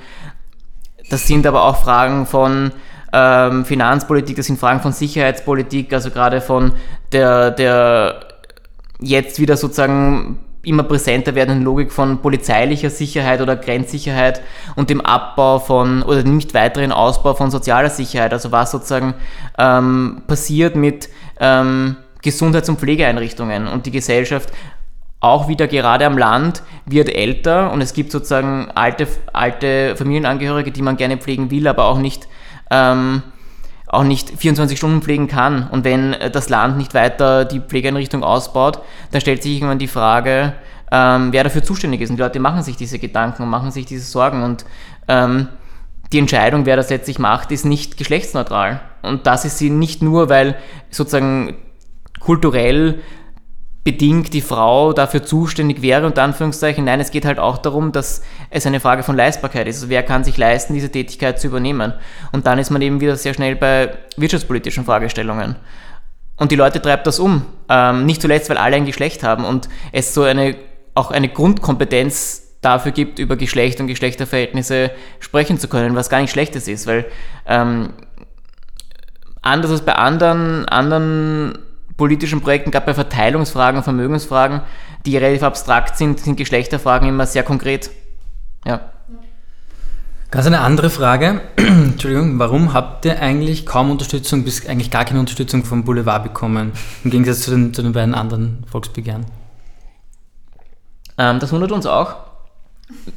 Das 1.09 1.27
sind 1.27 1.45
aber 1.45 1.63
auch 1.63 1.77
Fragen 1.77 2.25
von 2.25 2.71
ähm, 3.11 3.65
Finanzpolitik, 3.65 4.35
das 4.37 4.47
sind 4.47 4.59
Fragen 4.59 4.81
von 4.81 4.91
Sicherheitspolitik, 4.91 5.93
also 5.93 6.09
gerade 6.09 6.41
von 6.41 6.73
der, 7.11 7.51
der 7.51 8.27
jetzt 8.99 9.39
wieder 9.39 9.57
sozusagen 9.57 10.39
immer 10.63 10.83
präsenter 10.83 11.35
werdenden 11.35 11.63
Logik 11.63 11.91
von 11.91 12.21
polizeilicher 12.21 12.89
Sicherheit 12.89 13.41
oder 13.41 13.55
Grenzsicherheit 13.55 14.41
und 14.75 14.89
dem 14.89 15.01
Abbau 15.01 15.59
von 15.59 16.03
oder 16.03 16.23
nicht 16.23 16.53
weiteren 16.53 16.91
Ausbau 16.91 17.33
von 17.33 17.51
sozialer 17.51 17.89
Sicherheit. 17.89 18.31
Also 18.31 18.51
was 18.51 18.71
sozusagen 18.71 19.13
ähm, 19.57 20.21
passiert 20.25 20.75
mit 20.75 21.09
ähm, 21.39 21.97
Gesundheits- 22.21 22.69
und 22.69 22.79
Pflegeeinrichtungen 22.79 23.67
und 23.67 23.85
die 23.85 23.91
Gesellschaft 23.91 24.51
auch 25.19 25.47
wieder 25.47 25.67
gerade 25.67 26.05
am 26.05 26.17
Land 26.17 26.63
wird 26.85 27.09
älter 27.09 27.71
und 27.71 27.81
es 27.81 27.93
gibt 27.93 28.11
sozusagen 28.11 28.69
alte, 28.75 29.07
alte 29.31 29.95
Familienangehörige, 29.95 30.71
die 30.71 30.81
man 30.81 30.97
gerne 30.97 31.17
pflegen 31.17 31.49
will, 31.49 31.67
aber 31.67 31.85
auch 31.85 31.97
nicht, 31.97 32.27
ähm, 32.71 33.23
auch 33.93 34.03
nicht 34.03 34.29
24 34.29 34.77
Stunden 34.77 35.01
pflegen 35.01 35.27
kann. 35.27 35.67
Und 35.69 35.83
wenn 35.83 36.15
das 36.31 36.49
Land 36.49 36.77
nicht 36.77 36.93
weiter 36.93 37.45
die 37.45 37.59
Pflegeeinrichtung 37.59 38.23
ausbaut, 38.23 38.79
dann 39.11 39.21
stellt 39.21 39.43
sich 39.43 39.53
irgendwann 39.53 39.79
die 39.79 39.87
Frage, 39.87 40.53
ähm, 40.91 41.31
wer 41.31 41.43
dafür 41.43 41.63
zuständig 41.63 42.01
ist. 42.01 42.09
Und 42.09 42.17
die 42.17 42.21
Leute 42.21 42.39
machen 42.39 42.63
sich 42.63 42.75
diese 42.75 42.99
Gedanken 42.99 43.43
und 43.43 43.49
machen 43.49 43.71
sich 43.71 43.85
diese 43.85 44.05
Sorgen. 44.05 44.43
Und 44.43 44.65
ähm, 45.07 45.47
die 46.11 46.19
Entscheidung, 46.19 46.65
wer 46.65 46.75
das 46.75 46.89
letztlich 46.89 47.19
macht, 47.19 47.51
ist 47.51 47.65
nicht 47.65 47.97
geschlechtsneutral. 47.97 48.81
Und 49.01 49.25
das 49.27 49.45
ist 49.45 49.57
sie 49.57 49.69
nicht 49.69 50.01
nur, 50.01 50.29
weil 50.29 50.55
sozusagen 50.89 51.55
kulturell 52.19 52.99
bedingt 53.83 54.33
die 54.33 54.41
Frau 54.41 54.93
dafür 54.93 55.23
zuständig 55.23 55.81
wäre, 55.81 56.05
unter 56.05 56.23
Anführungszeichen. 56.23 56.85
Nein, 56.85 57.01
es 57.01 57.11
geht 57.11 57.25
halt 57.25 57.37
auch 57.37 57.57
darum, 57.57 57.91
dass 57.91 58.21
es 58.49 58.65
eine 58.65 58.79
Frage 58.79 59.03
von 59.03 59.17
Leistbarkeit 59.17 59.67
ist. 59.67 59.77
Also 59.77 59.89
wer 59.89 60.03
kann 60.03 60.23
sich 60.23 60.37
leisten, 60.37 60.73
diese 60.73 60.89
Tätigkeit 60.89 61.39
zu 61.39 61.47
übernehmen? 61.47 61.93
Und 62.31 62.47
dann 62.47 62.59
ist 62.59 62.69
man 62.69 62.81
eben 62.81 63.01
wieder 63.01 63.17
sehr 63.17 63.33
schnell 63.33 63.55
bei 63.55 63.93
wirtschaftspolitischen 64.15 64.85
Fragestellungen. 64.85 65.57
Und 66.37 66.51
die 66.51 66.55
Leute 66.55 66.81
treibt 66.81 67.07
das 67.07 67.19
um. 67.19 67.45
Ähm, 67.67 68.05
nicht 68.05 68.21
zuletzt, 68.21 68.49
weil 68.49 68.57
alle 68.57 68.77
ein 68.77 68.85
Geschlecht 68.85 69.21
haben 69.23 69.43
und 69.43 69.67
es 69.91 70.13
so 70.13 70.23
eine, 70.23 70.55
auch 70.95 71.11
eine 71.11 71.27
Grundkompetenz 71.27 72.41
dafür 72.61 72.93
gibt, 72.93 73.19
über 73.19 73.35
Geschlecht 73.35 73.81
und 73.81 73.87
Geschlechterverhältnisse 73.87 74.91
sprechen 75.19 75.59
zu 75.59 75.67
können, 75.67 75.95
was 75.95 76.09
gar 76.09 76.21
nicht 76.21 76.31
Schlechtes 76.31 76.69
ist, 76.69 76.87
weil 76.87 77.05
ähm, 77.45 77.89
anders 79.41 79.71
als 79.71 79.81
bei 79.81 79.93
anderen, 79.93 80.67
anderen 80.69 81.59
politischen 81.97 82.41
Projekten, 82.41 82.71
gerade 82.71 82.85
bei 82.85 82.93
Verteilungsfragen, 82.93 83.83
Vermögensfragen, 83.83 84.61
die 85.05 85.17
relativ 85.17 85.43
abstrakt 85.43 85.97
sind, 85.97 86.19
sind 86.19 86.37
Geschlechterfragen 86.37 87.07
immer 87.07 87.25
sehr 87.25 87.43
konkret. 87.43 87.91
Ja. 88.65 88.81
Ganz 90.31 90.47
eine 90.47 90.61
andere 90.61 90.89
Frage. 90.89 91.41
Entschuldigung, 91.57 92.39
warum 92.39 92.73
habt 92.73 93.05
ihr 93.05 93.21
eigentlich 93.21 93.67
kaum 93.67 93.91
Unterstützung, 93.91 94.43
bis 94.43 94.67
eigentlich 94.67 94.89
gar 94.89 95.05
keine 95.05 95.19
Unterstützung 95.19 95.63
vom 95.63 95.83
Boulevard 95.83 96.23
bekommen, 96.23 96.71
im 97.03 97.11
Gegensatz 97.11 97.41
zu 97.41 97.51
den, 97.51 97.73
zu 97.73 97.83
den 97.83 97.93
beiden 97.93 98.15
anderen 98.15 98.65
Volksbegehren? 98.71 99.25
Ähm, 101.19 101.39
das 101.39 101.51
wundert 101.51 101.71
uns 101.71 101.85
auch. 101.85 102.15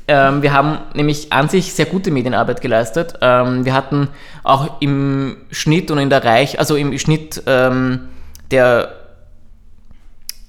Ähm, 0.08 0.42
wir 0.42 0.52
haben 0.52 0.78
nämlich 0.94 1.32
an 1.32 1.48
sich 1.48 1.72
sehr 1.72 1.86
gute 1.86 2.10
Medienarbeit 2.10 2.60
geleistet. 2.60 3.14
Ähm, 3.20 3.64
wir 3.64 3.74
hatten 3.74 4.08
auch 4.44 4.80
im 4.80 5.38
Schnitt 5.50 5.90
und 5.90 5.98
in 5.98 6.10
der 6.10 6.24
Reich, 6.24 6.58
also 6.58 6.76
im 6.76 6.96
Schnitt 6.98 7.42
ähm, 7.46 8.08
der 8.50 8.92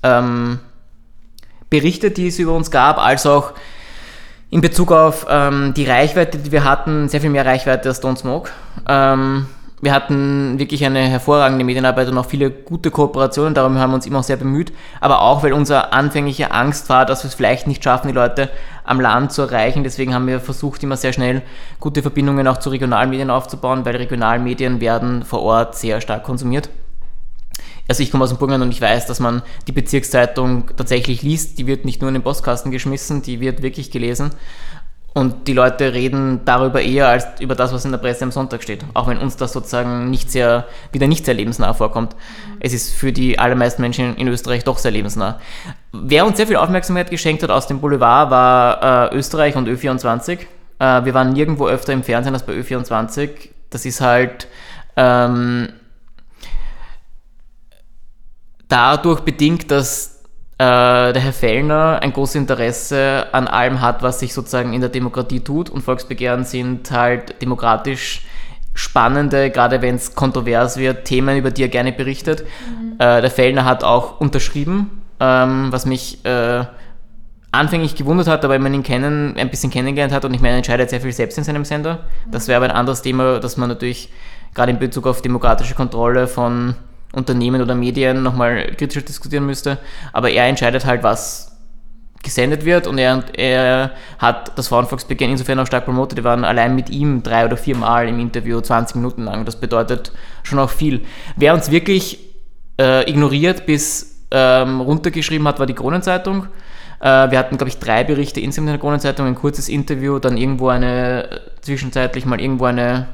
ähm, 0.03 0.59
Berichte, 1.69 2.11
die 2.11 2.27
es 2.27 2.39
über 2.39 2.53
uns 2.53 2.71
gab, 2.71 2.97
als 2.97 3.25
auch 3.25 3.53
in 4.49 4.61
Bezug 4.61 4.91
auf 4.91 5.25
ähm, 5.29 5.73
die 5.75 5.85
Reichweite, 5.85 6.37
die 6.37 6.51
wir 6.51 6.63
hatten, 6.63 7.09
sehr 7.09 7.21
viel 7.21 7.29
mehr 7.29 7.45
Reichweite 7.45 7.89
als 7.89 8.01
Don't 8.01 8.17
Smoke. 8.17 8.49
Ähm, 8.87 9.47
wir 9.79 9.93
hatten 9.93 10.57
wirklich 10.57 10.83
eine 10.85 11.01
hervorragende 11.01 11.63
Medienarbeit 11.63 12.07
und 12.07 12.17
auch 12.17 12.25
viele 12.25 12.49
gute 12.49 12.89
Kooperationen, 12.89 13.53
darum 13.53 13.77
haben 13.77 13.91
wir 13.91 13.95
uns 13.95 14.07
immer 14.07 14.19
auch 14.19 14.23
sehr 14.23 14.37
bemüht, 14.37 14.73
aber 15.01 15.21
auch, 15.21 15.43
weil 15.43 15.53
unsere 15.53 15.93
anfängliche 15.93 16.51
Angst 16.51 16.89
war, 16.89 17.05
dass 17.05 17.23
wir 17.23 17.27
es 17.27 17.35
vielleicht 17.35 17.67
nicht 17.67 17.83
schaffen, 17.83 18.07
die 18.07 18.13
Leute 18.13 18.49
am 18.85 18.99
Land 18.99 19.33
zu 19.33 19.43
erreichen. 19.43 19.83
Deswegen 19.83 20.15
haben 20.15 20.25
wir 20.25 20.39
versucht, 20.39 20.81
immer 20.81 20.97
sehr 20.97 21.13
schnell 21.13 21.43
gute 21.79 22.01
Verbindungen 22.01 22.47
auch 22.47 22.57
zu 22.57 22.69
Regionalmedien 22.69 23.29
aufzubauen, 23.29 23.85
weil 23.85 23.97
Regionalmedien 23.97 24.81
werden 24.81 25.23
vor 25.23 25.43
Ort 25.43 25.75
sehr 25.75 26.01
stark 26.01 26.23
konsumiert. 26.23 26.69
Also 27.87 28.03
ich 28.03 28.11
komme 28.11 28.23
aus 28.23 28.29
dem 28.29 28.37
Burgenland 28.37 28.63
und 28.63 28.71
ich 28.71 28.81
weiß, 28.81 29.05
dass 29.05 29.19
man 29.19 29.41
die 29.67 29.71
Bezirkszeitung 29.71 30.71
tatsächlich 30.75 31.21
liest. 31.21 31.57
Die 31.57 31.67
wird 31.67 31.85
nicht 31.85 32.01
nur 32.01 32.09
in 32.09 32.15
den 32.15 32.23
Postkasten 32.23 32.71
geschmissen, 32.71 33.21
die 33.21 33.39
wird 33.39 33.61
wirklich 33.61 33.91
gelesen. 33.91 34.31
Und 35.17 35.47
die 35.47 35.53
Leute 35.53 35.93
reden 35.93 36.41
darüber 36.45 36.79
eher 36.79 37.07
als 37.07 37.25
über 37.39 37.55
das, 37.55 37.73
was 37.73 37.85
in 37.85 37.91
der 37.91 37.97
Presse 37.97 38.23
am 38.23 38.31
Sonntag 38.31 38.61
steht. 38.61 38.85
Auch 38.93 39.07
wenn 39.07 39.17
uns 39.17 39.35
das 39.35 39.51
sozusagen 39.51 40.11
nicht 40.11 40.29
sehr, 40.29 40.65
wieder 40.91 41.07
nicht 41.07 41.25
sehr 41.25 41.33
lebensnah 41.33 41.73
vorkommt. 41.73 42.15
Es 42.59 42.71
ist 42.71 42.93
für 42.93 43.11
die 43.11 43.39
allermeisten 43.39 43.81
Menschen 43.81 44.15
in 44.17 44.27
Österreich 44.27 44.63
doch 44.63 44.77
sehr 44.77 44.91
lebensnah. 44.91 45.39
Wer 45.91 46.23
uns 46.27 46.37
sehr 46.37 46.45
viel 46.45 46.57
Aufmerksamkeit 46.57 47.09
geschenkt 47.09 47.41
hat 47.41 47.49
aus 47.49 47.65
dem 47.65 47.79
Boulevard 47.79 48.29
war 48.29 49.11
äh, 49.11 49.15
Österreich 49.15 49.55
und 49.55 49.67
Ö24. 49.67 50.37
Äh, 50.77 51.05
wir 51.05 51.13
waren 51.15 51.33
nirgendwo 51.33 51.67
öfter 51.67 51.93
im 51.93 52.03
Fernsehen 52.03 52.35
als 52.35 52.45
bei 52.45 52.53
Ö24. 52.53 53.29
Das 53.71 53.85
ist 53.87 54.01
halt 54.01 54.47
ähm, 54.95 55.69
dadurch 58.67 59.21
bedingt, 59.21 59.71
dass 59.71 60.23
äh, 60.57 61.13
der 61.13 61.19
Herr 61.19 61.33
Fellner 61.33 61.99
ein 62.01 62.13
großes 62.13 62.35
Interesse 62.35 63.27
an 63.31 63.47
allem 63.47 63.81
hat, 63.81 64.01
was 64.01 64.19
sich 64.19 64.33
sozusagen 64.33 64.73
in 64.73 64.81
der 64.81 64.89
Demokratie 64.89 65.39
tut. 65.39 65.69
Und 65.69 65.81
Volksbegehren 65.81 66.43
sind 66.43 66.89
halt 66.91 67.41
demokratisch 67.41 68.25
spannende, 68.73 69.49
gerade 69.49 69.81
wenn 69.81 69.95
es 69.95 70.13
kontrovers 70.13 70.77
wird, 70.77 71.05
Themen, 71.05 71.37
über 71.37 71.51
die 71.51 71.63
er 71.63 71.67
gerne 71.67 71.91
berichtet. 71.91 72.43
Mhm. 72.43 72.93
Äh, 72.99 73.21
der 73.21 73.31
Fellner 73.31 73.65
hat 73.65 73.83
auch 73.83 74.19
unterschrieben, 74.19 75.01
ähm, 75.19 75.71
was 75.71 75.85
mich 75.85 76.23
äh, 76.25 76.63
anfänglich 77.51 77.95
gewundert 77.95 78.27
hat, 78.27 78.45
aber 78.45 78.53
wenn 78.55 78.61
man 78.61 78.73
ihn 78.73 78.83
kennen, 78.83 79.35
ein 79.37 79.49
bisschen 79.49 79.71
kennengelernt 79.71 80.13
hat 80.13 80.25
und 80.25 80.33
ich 80.33 80.41
meine, 80.41 80.53
er 80.53 80.57
entscheidet 80.57 80.89
sehr 80.89 81.01
viel 81.01 81.11
selbst 81.11 81.37
in 81.37 81.43
seinem 81.43 81.65
Sender. 81.65 82.05
Das 82.29 82.47
wäre 82.47 82.57
aber 82.57 82.65
ein 82.65 82.77
anderes 82.77 83.01
Thema, 83.01 83.39
das 83.39 83.57
man 83.57 83.69
natürlich 83.69 84.11
gerade 84.53 84.71
in 84.71 84.79
Bezug 84.79 85.07
auf 85.07 85.21
demokratische 85.21 85.73
Kontrolle 85.73 86.27
von 86.27 86.75
Unternehmen 87.13 87.61
oder 87.61 87.75
Medien 87.75 88.23
nochmal 88.23 88.75
kritisch 88.77 89.05
diskutieren 89.05 89.45
müsste. 89.45 89.77
Aber 90.13 90.29
er 90.29 90.45
entscheidet 90.45 90.85
halt, 90.85 91.03
was 91.03 91.57
gesendet 92.23 92.65
wird 92.65 92.87
und 92.87 92.97
er, 92.97 93.23
er 93.33 93.91
hat 94.19 94.57
das 94.57 94.67
Frauenvolksbegehren 94.67 95.31
insofern 95.31 95.59
auch 95.59 95.67
stark 95.67 95.85
promotet. 95.85 96.17
Wir 96.17 96.23
waren 96.23 96.43
allein 96.43 96.75
mit 96.75 96.89
ihm 96.89 97.23
drei 97.23 97.45
oder 97.45 97.57
vier 97.57 97.77
Mal 97.77 98.07
im 98.09 98.19
Interview 98.19 98.59
20 98.59 98.95
Minuten 98.95 99.23
lang. 99.23 99.45
Das 99.45 99.59
bedeutet 99.59 100.11
schon 100.43 100.59
auch 100.59 100.69
viel. 100.69 101.01
Wer 101.35 101.53
uns 101.53 101.71
wirklich 101.71 102.19
äh, 102.79 103.09
ignoriert 103.09 103.65
bis 103.65 104.25
ähm, 104.31 104.81
runtergeschrieben 104.81 105.47
hat, 105.47 105.59
war 105.59 105.65
die 105.65 105.73
Kronenzeitung. 105.73 106.47
Äh, 106.99 107.31
wir 107.31 107.37
hatten, 107.37 107.57
glaube 107.57 107.69
ich, 107.69 107.79
drei 107.79 108.03
Berichte 108.03 108.41
insgesamt 108.41 108.67
in 108.67 108.73
der 108.73 108.81
Kronenzeitung, 108.81 109.27
ein 109.27 109.35
kurzes 109.35 109.69
Interview, 109.69 110.19
dann 110.19 110.37
irgendwo 110.37 110.69
eine, 110.69 111.41
zwischenzeitlich 111.61 112.25
mal 112.25 112.41
irgendwo 112.41 112.65
eine 112.65 113.07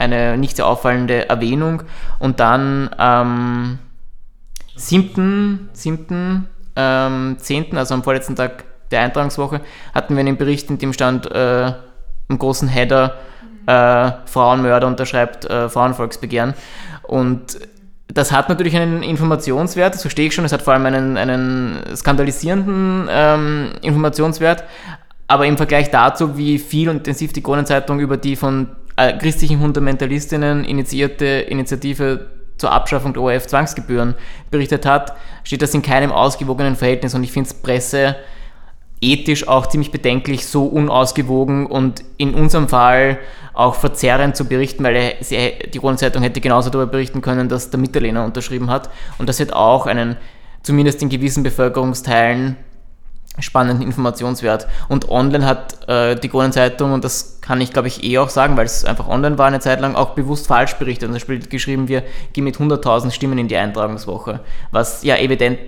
eine 0.00 0.36
nicht 0.36 0.56
sehr 0.56 0.66
auffallende 0.66 1.28
Erwähnung. 1.28 1.82
Und 2.18 2.40
dann 2.40 2.90
am 2.96 3.78
7., 4.76 5.68
7., 5.72 6.48
ähm, 6.76 7.36
10., 7.38 7.76
also 7.76 7.94
am 7.94 8.02
vorletzten 8.02 8.34
Tag 8.34 8.64
der 8.90 9.02
Eintragungswoche, 9.02 9.60
hatten 9.94 10.16
wir 10.16 10.20
einen 10.20 10.36
Bericht, 10.36 10.70
in 10.70 10.78
dem 10.78 10.92
stand 10.92 11.30
äh, 11.30 11.72
im 12.28 12.38
großen 12.38 12.68
Header 12.68 13.16
äh, 13.66 14.12
Frauenmörder 14.26 14.86
unterschreibt 14.86 15.44
äh, 15.44 15.68
Frauenvolksbegehren. 15.68 16.54
Und 17.02 17.58
das 18.08 18.32
hat 18.32 18.48
natürlich 18.48 18.76
einen 18.76 19.02
Informationswert, 19.02 19.94
das 19.94 20.02
verstehe 20.02 20.26
ich 20.26 20.34
schon, 20.34 20.44
es 20.44 20.52
hat 20.52 20.62
vor 20.62 20.72
allem 20.72 20.86
einen, 20.86 21.16
einen 21.16 21.78
skandalisierenden 21.94 23.08
ähm, 23.10 23.72
Informationswert, 23.82 24.64
aber 25.28 25.46
im 25.46 25.56
Vergleich 25.56 25.90
dazu, 25.90 26.36
wie 26.36 26.58
viel 26.58 26.88
und 26.88 26.96
intensiv 26.96 27.32
die 27.32 27.42
Kronenzeitung 27.42 28.00
über 28.00 28.16
die 28.16 28.34
von 28.34 28.68
äh, 28.96 29.16
christlichen 29.18 29.60
Fundamentalistinnen 29.60 30.64
initiierte 30.64 31.26
Initiative 31.26 32.26
zur 32.56 32.72
Abschaffung 32.72 33.14
der 33.14 33.22
ORF-Zwangsgebühren 33.22 34.14
berichtet 34.50 34.84
hat, 34.86 35.16
steht 35.44 35.62
das 35.62 35.74
in 35.74 35.82
keinem 35.82 36.12
ausgewogenen 36.12 36.76
Verhältnis. 36.76 37.14
Und 37.14 37.24
ich 37.24 37.32
finde 37.32 37.48
es 37.48 37.54
Presse 37.54 38.16
ethisch 39.00 39.48
auch 39.48 39.66
ziemlich 39.66 39.90
bedenklich, 39.90 40.46
so 40.46 40.66
unausgewogen 40.66 41.66
und 41.66 42.04
in 42.18 42.34
unserem 42.34 42.68
Fall 42.68 43.18
auch 43.54 43.74
verzerrend 43.74 44.36
zu 44.36 44.44
berichten, 44.44 44.84
weil 44.84 45.14
die 45.72 45.78
Kronenzeitung 45.78 46.22
hätte 46.22 46.40
genauso 46.40 46.70
darüber 46.70 46.90
berichten 46.90 47.22
können, 47.22 47.48
dass 47.48 47.70
der 47.70 47.80
Mitterlehner 47.80 48.24
unterschrieben 48.24 48.70
hat. 48.70 48.90
Und 49.18 49.28
das 49.28 49.38
wird 49.38 49.54
auch 49.54 49.86
einen, 49.86 50.16
zumindest 50.62 51.02
in 51.02 51.08
gewissen 51.08 51.42
Bevölkerungsteilen, 51.42 52.56
spannenden 53.42 53.86
Informationswert. 53.86 54.66
Und 54.88 55.08
online 55.08 55.46
hat 55.46 55.88
äh, 55.88 56.16
die 56.16 56.28
Kronenzeitung, 56.28 56.92
und 56.92 57.04
das 57.04 57.40
kann 57.40 57.60
ich 57.60 57.72
glaube 57.72 57.88
ich 57.88 58.04
eh 58.04 58.18
auch 58.18 58.28
sagen, 58.28 58.56
weil 58.56 58.66
es 58.66 58.84
einfach 58.84 59.08
online 59.08 59.38
war 59.38 59.46
eine 59.46 59.60
Zeit 59.60 59.80
lang, 59.80 59.94
auch 59.94 60.10
bewusst 60.10 60.46
falsch 60.46 60.74
berichtet. 60.74 61.08
Und 61.08 61.18
zum 61.18 61.28
Beispiel 61.28 61.48
geschrieben, 61.48 61.88
wir 61.88 62.02
gehen 62.32 62.44
mit 62.44 62.56
100.000 62.56 63.10
Stimmen 63.10 63.38
in 63.38 63.48
die 63.48 63.56
Eintragungswoche, 63.56 64.40
was 64.70 65.02
ja 65.02 65.16
evident 65.16 65.58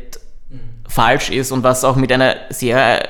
mhm. 0.50 0.58
falsch 0.88 1.30
ist 1.30 1.52
und 1.52 1.62
was 1.62 1.84
auch 1.84 1.96
mit 1.96 2.12
einer 2.12 2.36
sehr 2.50 3.02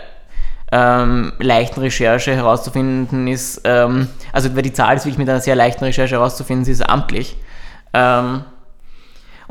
ähm, 0.72 1.34
leichten 1.38 1.80
Recherche 1.80 2.34
herauszufinden 2.34 3.28
ist, 3.28 3.60
ähm, 3.64 4.08
also 4.32 4.48
die 4.48 4.72
Zahl 4.72 4.96
ist 4.96 5.04
wirklich 5.04 5.18
mit 5.18 5.28
einer 5.28 5.40
sehr 5.40 5.54
leichten 5.54 5.84
Recherche 5.84 6.14
herauszufinden, 6.14 6.64
sie 6.64 6.72
ist 6.72 6.88
amtlich. 6.88 7.36
Ähm, 7.92 8.44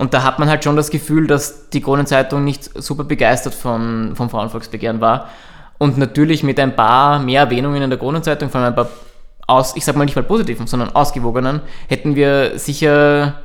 und 0.02 0.16
da 0.16 0.24
hat 0.24 0.40
man 0.40 0.50
halt 0.50 0.64
schon 0.64 0.76
das 0.76 0.90
Gefühl, 0.90 1.28
dass 1.28 1.70
die 1.70 1.80
Kronenzeitung 1.80 2.44
nicht 2.44 2.72
super 2.82 3.04
begeistert 3.04 3.54
von, 3.54 4.16
vom 4.16 4.32
Frauenvolksbegehren 4.32 5.00
war. 5.00 5.30
Und 5.78 6.00
natürlich 6.00 6.42
mit 6.42 6.60
ein 6.60 6.76
paar 6.76 7.20
mehr 7.20 7.42
Erwähnungen 7.42 7.84
in 7.84 7.92
der 7.92 8.00
Kronenzeitung, 8.00 8.50
vor 8.50 8.62
allem 8.62 8.70
ein 8.70 8.76
paar, 8.76 8.90
aus, 9.46 9.76
ich 9.76 9.86
sag 9.86 9.96
mal 9.96 10.06
nicht 10.06 10.16
mal 10.16 10.24
positiven, 10.24 10.66
sondern 10.66 10.90
ausgewogenen, 10.96 11.62
hätten 11.88 12.16
wir 12.16 12.58
sicher 12.58 13.42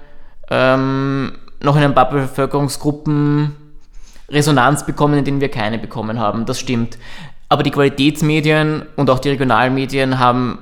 ähm, 0.48 1.32
noch 1.60 1.76
in 1.76 1.82
ein 1.82 1.94
paar 1.94 2.08
Bevölkerungsgruppen 2.08 3.54
Resonanz 4.30 4.86
bekommen, 4.86 5.18
in 5.18 5.26
denen 5.26 5.42
wir 5.42 5.50
keine 5.50 5.78
bekommen 5.78 6.18
haben. 6.18 6.46
Das 6.46 6.58
stimmt. 6.58 6.96
Aber 7.50 7.64
die 7.64 7.70
Qualitätsmedien 7.70 8.86
und 8.96 9.10
auch 9.10 9.18
die 9.18 9.28
Regionalmedien 9.28 10.18
haben 10.18 10.60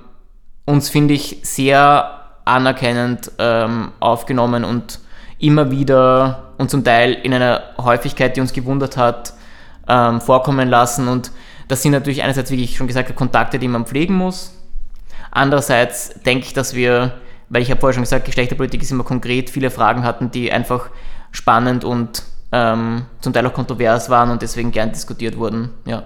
uns, 0.65 0.89
finde 0.89 1.15
ich, 1.15 1.39
sehr 1.45 2.19
anerkennend 2.45 3.31
ähm, 3.39 3.93
aufgenommen 4.01 4.65
und 4.65 4.99
immer 5.38 5.70
wieder 5.70 6.53
und 6.59 6.70
zum 6.70 6.85
Teil 6.85 7.12
in 7.12 7.35
einer 7.35 7.62
Häufigkeit, 7.79 8.37
die 8.37 8.40
uns 8.40 8.53
gewundert 8.53 8.97
hat, 8.97 9.35
ähm, 9.88 10.20
vorkommen 10.20 10.68
lassen. 10.68 11.09
Und 11.09 11.31
das 11.68 11.83
sind 11.83 11.92
natürlich 11.92 12.23
einerseits, 12.23 12.51
wie 12.51 12.62
ich 12.62 12.77
schon 12.77 12.87
gesagt 12.87 13.09
habe, 13.09 13.16
Kontakte, 13.16 13.59
die 13.59 13.68
man 13.68 13.87
pflegen 13.87 14.14
muss. 14.14 14.55
Andererseits 15.31 16.20
denke 16.23 16.47
ich, 16.47 16.53
dass 16.53 16.75
wir, 16.75 17.14
weil 17.49 17.62
ich 17.62 17.70
habe 17.70 17.81
vorher 17.81 17.94
schon 17.94 18.05
gesagt, 18.05 18.25
Geschlechterpolitik 18.25 18.83
ist 18.83 18.92
immer 18.92 19.05
konkret, 19.05 19.51
viele 19.51 19.70
Fragen 19.70 20.05
hatten, 20.05 20.31
die 20.31 20.53
einfach 20.53 20.90
spannend 21.33 21.85
und 21.85 22.23
ähm, 22.53 23.07
zum 23.20 23.33
Teil 23.33 23.47
auch 23.47 23.53
kontrovers 23.53 24.09
waren 24.11 24.31
und 24.31 24.42
deswegen 24.42 24.70
gern 24.70 24.92
diskutiert 24.92 25.37
wurden. 25.37 25.70
Ja, 25.85 26.05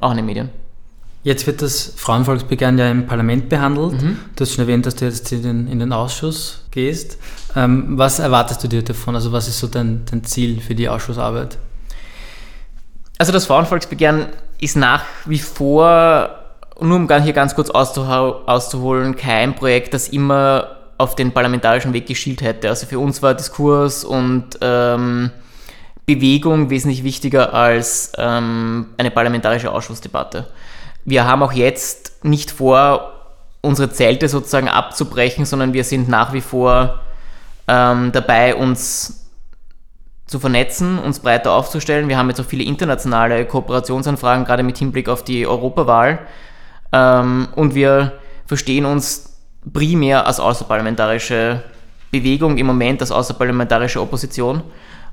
auch 0.00 0.10
in 0.12 0.16
den 0.16 0.26
Medien. 0.26 0.50
Jetzt 1.24 1.46
wird 1.46 1.62
das 1.62 1.92
Frauenvolksbegehren 1.96 2.78
ja 2.78 2.90
im 2.90 3.06
Parlament 3.06 3.48
behandelt. 3.48 3.92
Mhm. 4.02 4.18
Du 4.34 4.42
hast 4.42 4.54
schon 4.54 4.64
erwähnt, 4.64 4.86
dass 4.86 4.96
du 4.96 5.04
jetzt 5.04 5.30
in 5.30 5.42
den, 5.42 5.68
in 5.68 5.78
den 5.78 5.92
Ausschuss 5.92 6.64
gehst. 6.72 7.16
Ähm, 7.54 7.96
was 7.96 8.18
erwartest 8.18 8.64
du 8.64 8.68
dir 8.68 8.82
davon? 8.82 9.14
Also 9.14 9.30
was 9.30 9.46
ist 9.46 9.60
so 9.60 9.68
dein, 9.68 10.04
dein 10.10 10.24
Ziel 10.24 10.60
für 10.60 10.74
die 10.74 10.88
Ausschussarbeit? 10.88 11.58
Also 13.18 13.32
das 13.32 13.46
Frauenvolksbegehren 13.46 14.26
ist 14.58 14.76
nach 14.76 15.04
wie 15.26 15.38
vor, 15.38 16.30
nur 16.80 16.96
um 16.96 17.08
hier 17.08 17.32
ganz 17.32 17.54
kurz 17.54 17.70
auszuholen, 17.70 19.14
kein 19.14 19.54
Projekt, 19.54 19.94
das 19.94 20.08
immer 20.08 20.76
auf 20.98 21.14
den 21.14 21.30
parlamentarischen 21.30 21.92
Weg 21.92 22.06
geschielt 22.06 22.42
hätte. 22.42 22.68
Also 22.68 22.86
für 22.86 22.98
uns 22.98 23.22
war 23.22 23.34
Diskurs 23.34 24.04
und 24.04 24.58
ähm, 24.60 25.30
Bewegung 26.04 26.70
wesentlich 26.70 27.04
wichtiger 27.04 27.54
als 27.54 28.12
ähm, 28.18 28.86
eine 28.98 29.10
parlamentarische 29.12 29.70
Ausschussdebatte. 29.70 30.48
Wir 31.04 31.24
haben 31.24 31.42
auch 31.42 31.52
jetzt 31.52 32.24
nicht 32.24 32.50
vor, 32.50 33.12
unsere 33.60 33.90
Zelte 33.90 34.28
sozusagen 34.28 34.68
abzubrechen, 34.68 35.44
sondern 35.44 35.72
wir 35.72 35.84
sind 35.84 36.08
nach 36.08 36.32
wie 36.32 36.40
vor 36.40 37.00
ähm, 37.68 38.12
dabei, 38.12 38.54
uns 38.54 39.30
zu 40.26 40.40
vernetzen, 40.40 40.98
uns 40.98 41.20
breiter 41.20 41.52
aufzustellen. 41.52 42.08
Wir 42.08 42.18
haben 42.18 42.28
jetzt 42.28 42.40
auch 42.40 42.46
viele 42.46 42.64
internationale 42.64 43.44
Kooperationsanfragen, 43.46 44.44
gerade 44.44 44.62
mit 44.62 44.78
Hinblick 44.78 45.08
auf 45.08 45.22
die 45.22 45.46
Europawahl. 45.46 46.20
Ähm, 46.92 47.48
und 47.54 47.74
wir 47.74 48.14
verstehen 48.46 48.84
uns 48.84 49.38
primär 49.72 50.26
als 50.26 50.40
außerparlamentarische 50.40 51.62
Bewegung, 52.10 52.58
im 52.58 52.66
Moment 52.66 53.00
als 53.00 53.12
außerparlamentarische 53.12 54.00
Opposition. 54.00 54.62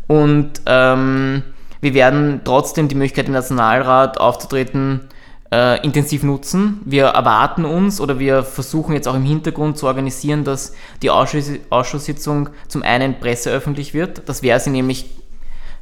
Und 0.08 0.62
ähm, 0.66 1.44
wir 1.82 1.94
werden 1.94 2.42
trotzdem 2.44 2.88
die 2.88 2.96
Möglichkeit 2.96 3.28
im 3.28 3.34
Nationalrat 3.34 4.20
aufzutreten, 4.20 5.08
äh, 5.52 5.84
intensiv 5.84 6.24
nutzen. 6.24 6.82
Wir 6.86 7.06
erwarten 7.06 7.66
uns 7.66 8.00
oder 8.00 8.20
wir 8.20 8.44
versuchen 8.44 8.94
jetzt 8.94 9.08
auch 9.08 9.16
im 9.16 9.24
Hintergrund 9.24 9.78
zu 9.78 9.88
organisieren, 9.88 10.44
dass 10.44 10.74
die 11.02 11.10
Ausschuss 11.10 11.52
Ausschusssitzung 11.70 12.50
zum 12.68 12.84
einen 12.84 13.20
presseöffentlich 13.20 13.94
wird. 13.94 14.28
Das 14.30 14.44
wäre 14.44 14.60
sie 14.60 14.70
nämlich 14.70 15.06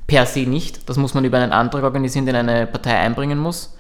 per 0.08 0.26
se 0.26 0.42
nicht. 0.42 0.90
Das 0.90 0.98
muss 0.98 1.14
man 1.14 1.26
über 1.26 1.38
einen 1.38 1.52
Antrag 1.52 1.84
organisieren, 1.84 2.26
den 2.26 2.36
eine 2.36 2.66
Partei 2.66 2.98
einbringen 2.98 3.38
muss. 3.38 3.78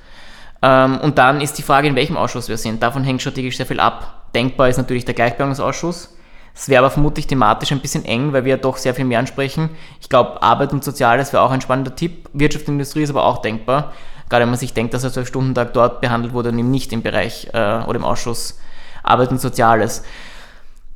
Ähm, 0.61 0.99
und 0.99 1.17
dann 1.17 1.41
ist 1.41 1.57
die 1.57 1.61
Frage, 1.63 1.87
in 1.87 1.95
welchem 1.95 2.17
Ausschuss 2.17 2.49
wir 2.49 2.57
sind. 2.57 2.83
Davon 2.83 3.03
hängt 3.03 3.21
strategisch 3.21 3.57
sehr 3.57 3.65
viel 3.65 3.79
ab. 3.79 4.29
Denkbar 4.35 4.69
ist 4.69 4.77
natürlich 4.77 5.05
der 5.05 5.13
Gleichbehandlungsausschuss. 5.13 6.13
Es 6.53 6.69
wäre 6.69 6.79
aber 6.79 6.89
vermutlich 6.89 7.27
thematisch 7.27 7.71
ein 7.71 7.79
bisschen 7.79 8.03
eng, 8.03 8.33
weil 8.33 8.43
wir 8.43 8.55
ja 8.55 8.57
doch 8.57 8.77
sehr 8.77 8.95
viel 8.95 9.05
mehr 9.05 9.19
ansprechen. 9.19 9.69
Ich 10.01 10.09
glaube, 10.09 10.41
Arbeit 10.41 10.73
und 10.73 10.83
Soziales 10.83 11.31
wäre 11.31 11.43
auch 11.43 11.51
ein 11.51 11.61
spannender 11.61 11.95
Tipp. 11.95 12.29
Wirtschaft 12.33 12.67
und 12.67 12.73
Industrie 12.73 13.03
ist 13.03 13.11
aber 13.11 13.25
auch 13.25 13.43
denkbar. 13.43 13.93
Gerade 14.29 14.43
wenn 14.43 14.49
man 14.49 14.59
sich 14.59 14.73
denkt, 14.73 14.93
dass 14.93 15.01
der 15.03 15.11
12-Stunden-Tag 15.11 15.73
dort 15.73 16.01
behandelt 16.01 16.33
wurde 16.33 16.49
und 16.49 16.59
eben 16.59 16.71
nicht 16.71 16.91
im 16.93 17.01
Bereich 17.01 17.47
äh, 17.53 17.83
oder 17.83 17.95
im 17.95 18.03
Ausschuss 18.03 18.59
Arbeit 19.03 19.31
und 19.31 19.39
Soziales. 19.39 20.03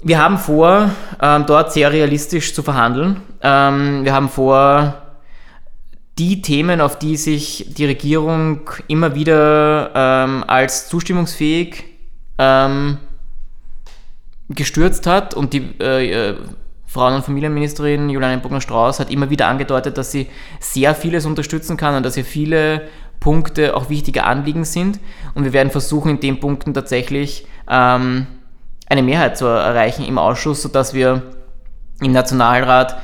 Wir 0.03 0.19
haben 0.19 0.37
vor, 0.37 0.89
ähm, 1.21 1.45
dort 1.45 1.71
sehr 1.71 1.91
realistisch 1.91 2.53
zu 2.53 2.63
verhandeln. 2.63 3.21
Ähm, 3.41 4.03
wir 4.03 4.13
haben 4.13 4.29
vor, 4.29 5.01
die 6.17 6.41
Themen, 6.41 6.81
auf 6.81 6.99
die 6.99 7.17
sich 7.17 7.73
die 7.75 7.85
Regierung 7.85 8.69
immer 8.87 9.15
wieder 9.15 9.91
ähm, 9.95 10.43
als 10.45 10.89
zustimmungsfähig 10.89 11.83
ähm, 12.37 12.97
gestürzt 14.49 15.07
hat 15.07 15.33
und 15.33 15.53
die 15.53 15.73
äh, 15.79 16.29
äh 16.29 16.35
Frauen- 16.85 17.13
und 17.13 17.23
Familienministerin 17.23 18.09
Juliane 18.09 18.39
Bogner-Strauß 18.39 18.99
hat 18.99 19.09
immer 19.09 19.29
wieder 19.29 19.47
angedeutet, 19.47 19.97
dass 19.97 20.11
sie 20.11 20.27
sehr 20.59 20.93
vieles 20.93 21.25
unterstützen 21.25 21.77
kann 21.77 21.95
und 21.95 22.05
dass 22.05 22.15
sie 22.15 22.23
viele 22.23 22.89
Punkte 23.21 23.77
auch 23.77 23.89
wichtige 23.89 24.25
Anliegen 24.25 24.65
sind. 24.65 24.99
Und 25.33 25.45
wir 25.45 25.53
werden 25.53 25.71
versuchen, 25.71 26.11
in 26.11 26.19
den 26.19 26.41
Punkten 26.41 26.73
tatsächlich 26.73 27.47
ähm, 27.69 28.27
eine 28.87 29.03
Mehrheit 29.03 29.37
zu 29.37 29.45
erreichen 29.45 30.03
im 30.03 30.17
Ausschuss, 30.17 30.61
sodass 30.61 30.93
wir 30.93 31.21
im 32.01 32.11
Nationalrat 32.11 32.97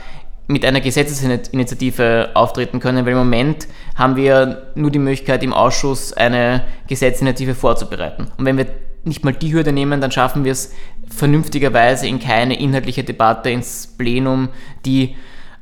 mit 0.47 0.65
einer 0.65 0.81
Gesetzesinitiative 0.81 2.31
auftreten 2.33 2.79
können, 2.79 3.05
weil 3.05 3.11
im 3.13 3.19
Moment 3.19 3.67
haben 3.95 4.15
wir 4.15 4.71
nur 4.75 4.91
die 4.91 4.99
Möglichkeit, 4.99 5.43
im 5.43 5.53
Ausschuss 5.53 6.13
eine 6.13 6.63
Gesetzesinitiative 6.87 7.53
vorzubereiten. 7.53 8.31
Und 8.37 8.45
wenn 8.45 8.57
wir 8.57 8.67
nicht 9.03 9.23
mal 9.23 9.33
die 9.33 9.53
Hürde 9.53 9.71
nehmen, 9.71 10.01
dann 10.01 10.11
schaffen 10.11 10.45
wir 10.45 10.53
es 10.53 10.73
vernünftigerweise 11.09 12.07
in 12.07 12.19
keine 12.19 12.59
inhaltliche 12.59 13.03
Debatte 13.03 13.49
ins 13.49 13.87
Plenum, 13.97 14.49
die 14.85 15.15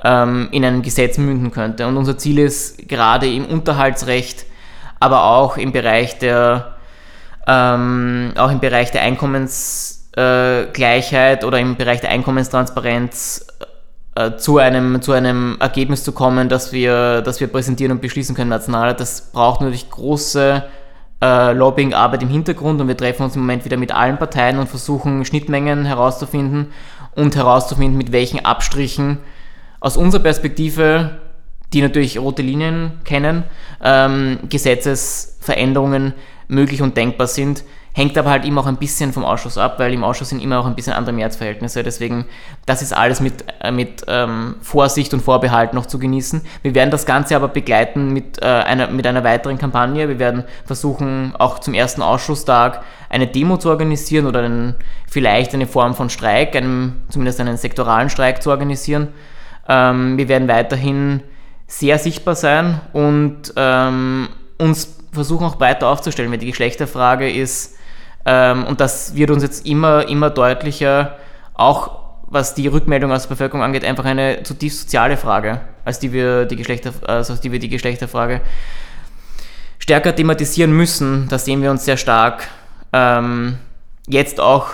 ähm, 0.06 0.48
in 0.52 0.64
einem 0.64 0.84
Gesetz 0.84 1.18
münden 1.18 1.52
könnte. 1.52 1.88
Und 1.88 1.98
unser 1.98 2.18
Ziel 2.18 2.40
ist 2.40 2.88
gerade 2.88 3.28
im 3.28 3.46
Unterhaltsrecht, 3.46 4.46
aber 5.00 5.26
auch 5.26 5.58
im 5.58 5.72
Bereich 5.72 6.20
der, 6.20 6.76
ähm, 7.48 8.34
auch 8.38 8.52
im 8.52 8.60
Bereich 8.60 8.92
der 8.92 9.02
Einkommensgleichheit 9.02 11.44
äh, 11.44 11.46
oder 11.46 11.60
im 11.60 11.76
Bereich 11.76 12.02
der 12.02 12.12
Einkommenstransparenz 12.12 13.48
äh, 14.14 14.36
zu, 14.38 14.60
einem, 14.60 15.02
zu 15.02 15.12
einem 15.12 15.58
Ergebnis 15.60 16.04
zu 16.04 16.12
kommen, 16.12 16.50
das 16.50 16.72
wir, 16.72 17.24
das 17.24 17.40
wir 17.40 17.48
präsentieren 17.48 17.94
und 17.94 18.02
beschließen 18.02 18.36
können 18.36 18.52
national. 18.52 18.94
Das 18.94 19.32
braucht 19.32 19.62
natürlich 19.62 19.90
große 19.90 20.64
äh, 21.24 21.54
Lobbyingarbeit 21.54 22.22
im 22.22 22.30
Hintergrund 22.30 22.80
und 22.80 22.88
wir 22.88 22.96
treffen 22.96 23.24
uns 23.24 23.36
im 23.36 23.42
Moment 23.42 23.66
wieder 23.66 23.78
mit 23.78 23.92
allen 23.92 24.18
Parteien 24.18 24.60
und 24.60 24.70
versuchen 24.70 25.26
Schnittmengen 25.26 25.86
herauszufinden 25.86 26.72
und 27.16 27.36
herauszufinden, 27.36 27.98
mit 27.98 28.12
welchen 28.12 28.46
Abstrichen 28.46 29.18
aus 29.86 29.98
unserer 29.98 30.24
Perspektive, 30.24 31.12
die 31.72 31.84
natürlich 31.84 32.18
rote 32.18 32.42
Linien 32.42 32.94
kennen, 33.04 33.44
ähm, 33.84 34.40
Gesetzesveränderungen 34.50 36.16
möglich 36.48 36.82
und 36.82 36.98
denkbar 36.98 37.28
sind. 37.28 37.64
Hängt 37.94 38.18
aber 38.18 38.32
halt 38.32 38.46
immer 38.46 38.62
auch 38.62 38.66
ein 38.66 38.78
bisschen 38.78 39.14
vom 39.14 39.24
Ausschuss 39.24 39.60
ab, 39.60 39.78
weil 39.78 39.94
im 39.94 40.04
Ausschuss 40.04 40.30
sind 40.30 40.42
immer 40.42 40.60
auch 40.60 40.66
ein 40.66 40.74
bisschen 40.74 40.94
andere 40.94 41.14
Mehrheitsverhältnisse. 41.14 41.84
Deswegen, 41.84 42.26
das 42.66 42.82
ist 42.82 42.98
alles 42.98 43.20
mit, 43.20 43.46
äh, 43.62 43.72
mit 43.72 44.04
ähm, 44.08 44.56
Vorsicht 44.62 45.14
und 45.14 45.22
Vorbehalt 45.22 45.76
noch 45.76 45.86
zu 45.86 46.00
genießen. 46.00 46.42
Wir 46.64 46.74
werden 46.74 46.90
das 46.90 47.06
Ganze 47.06 47.36
aber 47.36 47.50
begleiten 47.50 48.12
mit, 48.12 48.42
äh, 48.42 48.46
einer, 48.48 48.88
mit 48.88 49.06
einer 49.06 49.24
weiteren 49.24 49.60
Kampagne. 49.60 50.10
Wir 50.10 50.18
werden 50.18 50.46
versuchen, 50.66 51.36
auch 51.38 51.60
zum 51.60 51.76
ersten 51.76 52.02
Ausschusstag 52.02 52.82
eine 53.08 53.28
Demo 53.28 53.58
zu 53.58 53.70
organisieren 53.70 54.26
oder 54.26 54.42
einen, 54.42 54.78
vielleicht 55.08 55.54
eine 55.54 55.68
Form 55.68 55.94
von 55.94 56.10
Streik, 56.10 56.56
einem, 56.56 57.04
zumindest 57.10 57.40
einen 57.40 57.58
sektoralen 57.58 58.10
Streik 58.10 58.42
zu 58.42 58.50
organisieren. 58.50 59.10
Ähm, 59.68 60.18
wir 60.18 60.28
werden 60.28 60.48
weiterhin 60.48 61.22
sehr 61.68 61.98
sichtbar 61.98 62.36
sein 62.36 62.82
und 62.94 63.54
ähm, 63.56 64.30
uns 64.58 64.98
versuchen 65.12 65.46
auch 65.46 65.60
weiter 65.60 65.88
aufzustellen, 65.88 66.32
weil 66.32 66.38
die 66.38 66.48
Geschlechterfrage 66.48 67.30
ist 67.32 67.76
ähm, 68.26 68.66
und 68.66 68.82
das 68.82 69.16
wird 69.16 69.30
uns 69.30 69.44
jetzt 69.44 69.66
immer, 69.66 70.08
immer 70.08 70.30
deutlicher, 70.30 71.18
auch 71.54 72.06
was 72.28 72.56
die 72.56 72.68
Rückmeldung 72.68 73.12
aus 73.12 73.24
der 73.24 73.30
Bevölkerung 73.30 73.64
angeht, 73.64 73.86
einfach 73.86 74.06
eine 74.06 74.44
zutiefst 74.44 74.82
soziale 74.82 75.16
Frage, 75.16 75.62
als 75.86 76.00
die 76.00 76.12
wir 76.12 76.46
die, 76.46 76.56
Geschlechter, 76.56 76.92
also 77.08 77.36
die, 77.36 77.52
wir 77.52 77.60
die 77.60 77.70
Geschlechterfrage 77.70 78.42
stärker 79.78 80.16
thematisieren 80.16 80.72
müssen. 80.72 81.28
Da 81.30 81.38
sehen 81.38 81.62
wir 81.62 81.70
uns 81.70 81.86
sehr 81.86 81.98
stark. 81.98 82.48
Ähm, 82.92 83.60
jetzt 84.08 84.40
auch 84.40 84.70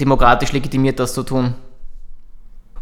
demokratisch 0.00 0.52
legitimiert, 0.52 1.00
das 1.00 1.12
zu 1.12 1.24
tun. 1.24 1.54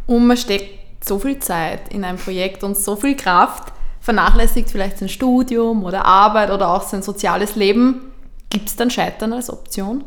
Und 0.06 0.36
steckt 0.38 0.77
so 1.00 1.18
viel 1.18 1.38
Zeit 1.38 1.88
in 1.90 2.04
ein 2.04 2.16
Projekt 2.16 2.64
und 2.64 2.76
so 2.76 2.96
viel 2.96 3.16
Kraft, 3.16 3.72
vernachlässigt 4.00 4.70
vielleicht 4.70 4.98
sein 4.98 5.08
Studium 5.08 5.84
oder 5.84 6.04
Arbeit 6.04 6.50
oder 6.50 6.68
auch 6.68 6.82
sein 6.82 7.02
soziales 7.02 7.56
Leben. 7.56 8.12
Gibt 8.50 8.68
es 8.68 8.76
dann 8.76 8.90
Scheitern 8.90 9.32
als 9.32 9.50
Option? 9.50 10.04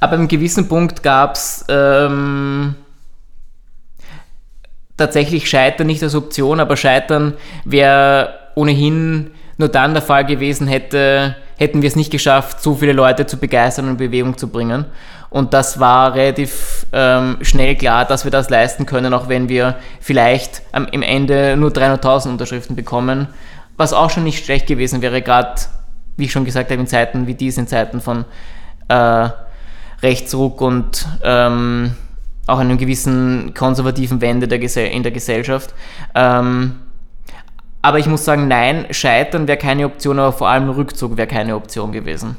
Ab 0.00 0.12
einem 0.12 0.28
gewissen 0.28 0.68
Punkt 0.68 1.02
gab 1.02 1.34
es 1.34 1.64
ähm, 1.68 2.74
tatsächlich 4.96 5.48
Scheitern 5.48 5.86
nicht 5.86 6.02
als 6.02 6.14
Option, 6.14 6.60
aber 6.60 6.76
Scheitern 6.76 7.34
wäre 7.64 8.34
ohnehin 8.54 9.30
nur 9.56 9.68
dann 9.68 9.94
der 9.94 10.02
Fall 10.02 10.24
gewesen, 10.24 10.66
hätte, 10.66 11.36
hätten 11.56 11.82
wir 11.82 11.88
es 11.88 11.96
nicht 11.96 12.10
geschafft, 12.10 12.60
so 12.60 12.74
viele 12.74 12.92
Leute 12.92 13.26
zu 13.26 13.36
begeistern 13.36 13.86
und 13.86 13.92
in 13.92 13.96
Bewegung 13.96 14.36
zu 14.36 14.48
bringen. 14.48 14.86
Und 15.30 15.54
das 15.54 15.80
war 15.80 16.14
relativ 16.14 16.83
ähm, 16.94 17.38
schnell 17.42 17.74
klar, 17.74 18.04
dass 18.04 18.24
wir 18.24 18.30
das 18.30 18.48
leisten 18.50 18.86
können, 18.86 19.12
auch 19.12 19.28
wenn 19.28 19.48
wir 19.48 19.76
vielleicht 20.00 20.62
am, 20.70 20.86
im 20.86 21.02
Ende 21.02 21.56
nur 21.56 21.70
300.000 21.70 22.28
Unterschriften 22.28 22.76
bekommen, 22.76 23.26
was 23.76 23.92
auch 23.92 24.10
schon 24.10 24.22
nicht 24.22 24.44
schlecht 24.44 24.68
gewesen 24.68 25.02
wäre, 25.02 25.20
gerade, 25.20 25.60
wie 26.16 26.26
ich 26.26 26.32
schon 26.32 26.44
gesagt 26.44 26.70
habe, 26.70 26.80
in 26.80 26.86
Zeiten 26.86 27.26
wie 27.26 27.34
diesen, 27.34 27.64
in 27.64 27.66
Zeiten 27.66 28.00
von 28.00 28.24
äh, 28.88 29.28
Rechtsruck 30.02 30.60
und 30.60 31.06
ähm, 31.24 31.94
auch 32.46 32.58
einem 32.58 32.78
gewissen 32.78 33.54
konservativen 33.54 34.20
Wende 34.20 34.46
der 34.46 34.60
in 34.92 35.02
der 35.02 35.12
Gesellschaft. 35.12 35.74
Ähm, 36.14 36.76
aber 37.82 37.98
ich 37.98 38.06
muss 38.06 38.24
sagen, 38.24 38.46
nein, 38.46 38.86
Scheitern 38.90 39.48
wäre 39.48 39.58
keine 39.58 39.86
Option, 39.86 40.18
aber 40.18 40.32
vor 40.32 40.48
allem 40.48 40.70
Rückzug 40.70 41.16
wäre 41.16 41.26
keine 41.26 41.56
Option 41.56 41.90
gewesen. 41.90 42.36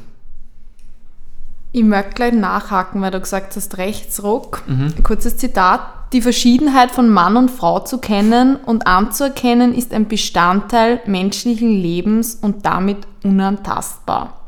Ich 1.76 1.84
möchte 1.84 2.14
gleich 2.14 2.32
nachhaken, 2.32 3.02
weil 3.02 3.10
du 3.10 3.20
gesagt 3.20 3.54
hast, 3.54 3.76
Rechtsruck. 3.76 4.62
Mhm. 4.66 4.94
Kurzes 5.02 5.36
Zitat. 5.36 5.82
Die 6.14 6.22
Verschiedenheit 6.22 6.90
von 6.90 7.10
Mann 7.10 7.36
und 7.36 7.50
Frau 7.50 7.80
zu 7.80 7.98
kennen 7.98 8.56
und 8.56 8.86
anzuerkennen, 8.86 9.74
ist 9.74 9.92
ein 9.92 10.08
Bestandteil 10.08 11.02
menschlichen 11.04 11.70
Lebens 11.70 12.34
und 12.34 12.64
damit 12.64 13.06
unantastbar. 13.22 14.40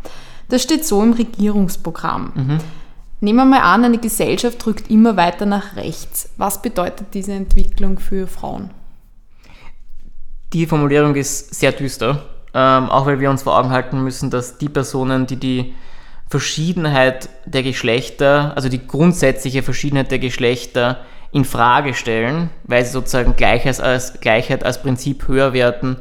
Das 0.49 0.62
steht 0.62 0.87
so 0.87 1.03
im 1.03 1.12
Regierungsprogramm. 1.12 2.33
Mhm. 2.35 2.59
Nehmen 3.21 3.37
wir 3.37 3.45
mal 3.45 3.75
an, 3.75 3.85
eine 3.85 3.99
Gesellschaft 3.99 4.67
rückt 4.67 4.91
immer 4.91 5.19
weiter 5.19 5.45
nach 5.45 5.77
rechts. 5.77 6.31
Was 6.38 6.62
bedeutet 6.62 7.09
diese 7.12 7.33
Entwicklung 7.33 7.99
für 7.99 8.27
Frauen? 8.27 8.71
Die 10.55 10.64
Formulierung 10.64 11.14
ist 11.14 11.55
sehr 11.55 11.73
düster, 11.73 12.23
ähm, 12.55 12.88
auch 12.88 13.05
weil 13.05 13.21
wir 13.21 13.29
uns 13.29 13.43
vor 13.43 13.59
Augen 13.59 13.69
halten 13.69 14.03
müssen, 14.03 14.31
dass 14.31 14.57
die 14.57 14.71
Personen, 14.71 15.27
die 15.27 15.37
die 15.37 15.75
Verschiedenheit 16.29 17.29
der 17.47 17.62
Geschlechter, 17.62 18.53
also 18.55 18.69
die 18.69 18.87
grundsätzliche 18.87 19.62
Verschiedenheit 19.62 20.11
der 20.11 20.19
Geschlechter 20.19 21.05
in 21.33 21.45
Frage 21.45 21.95
stellen, 21.95 22.51
weil 22.64 22.85
sie 22.85 22.93
sozusagen 22.93 23.37
Gleichheit 23.37 23.81
als, 23.81 24.21
Gleichheit 24.21 24.64
als 24.64 24.83
Prinzip 24.83 25.29
höher 25.29 25.53
werten 25.53 25.99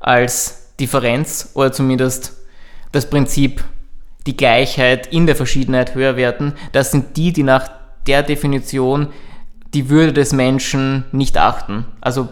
als 0.00 0.74
Differenz 0.80 1.50
oder 1.54 1.70
zumindest 1.72 2.36
das 2.90 3.08
Prinzip 3.08 3.62
die 4.26 4.36
Gleichheit 4.36 5.06
in 5.06 5.26
der 5.26 5.36
Verschiedenheit 5.36 5.94
höher 5.94 6.16
werten, 6.16 6.54
das 6.72 6.90
sind 6.90 7.16
die, 7.16 7.32
die 7.32 7.42
nach 7.42 7.70
der 8.06 8.22
Definition 8.22 9.08
die 9.72 9.88
Würde 9.88 10.12
des 10.12 10.32
Menschen 10.32 11.04
nicht 11.12 11.38
achten. 11.38 11.84
Also 12.00 12.28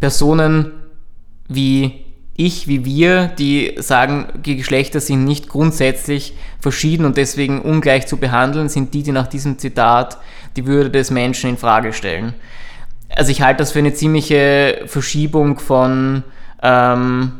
Personen 0.00 0.72
wie 1.48 2.04
ich, 2.44 2.68
wie 2.68 2.84
wir, 2.84 3.28
die 3.28 3.74
sagen, 3.78 4.28
die 4.44 4.56
Geschlechter 4.56 5.00
sind 5.00 5.24
nicht 5.24 5.48
grundsätzlich 5.48 6.34
verschieden 6.58 7.04
und 7.04 7.16
deswegen 7.16 7.60
ungleich 7.60 8.06
zu 8.06 8.16
behandeln, 8.16 8.68
sind 8.68 8.94
die, 8.94 9.02
die 9.02 9.12
nach 9.12 9.26
diesem 9.26 9.58
Zitat 9.58 10.18
die 10.56 10.66
Würde 10.66 10.90
des 10.90 11.10
Menschen 11.10 11.50
in 11.50 11.56
Frage 11.56 11.92
stellen. 11.92 12.34
Also 13.08 13.30
ich 13.30 13.42
halte 13.42 13.58
das 13.58 13.72
für 13.72 13.80
eine 13.80 13.94
ziemliche 13.94 14.82
Verschiebung 14.86 15.58
von 15.58 16.22
ähm, 16.62 17.32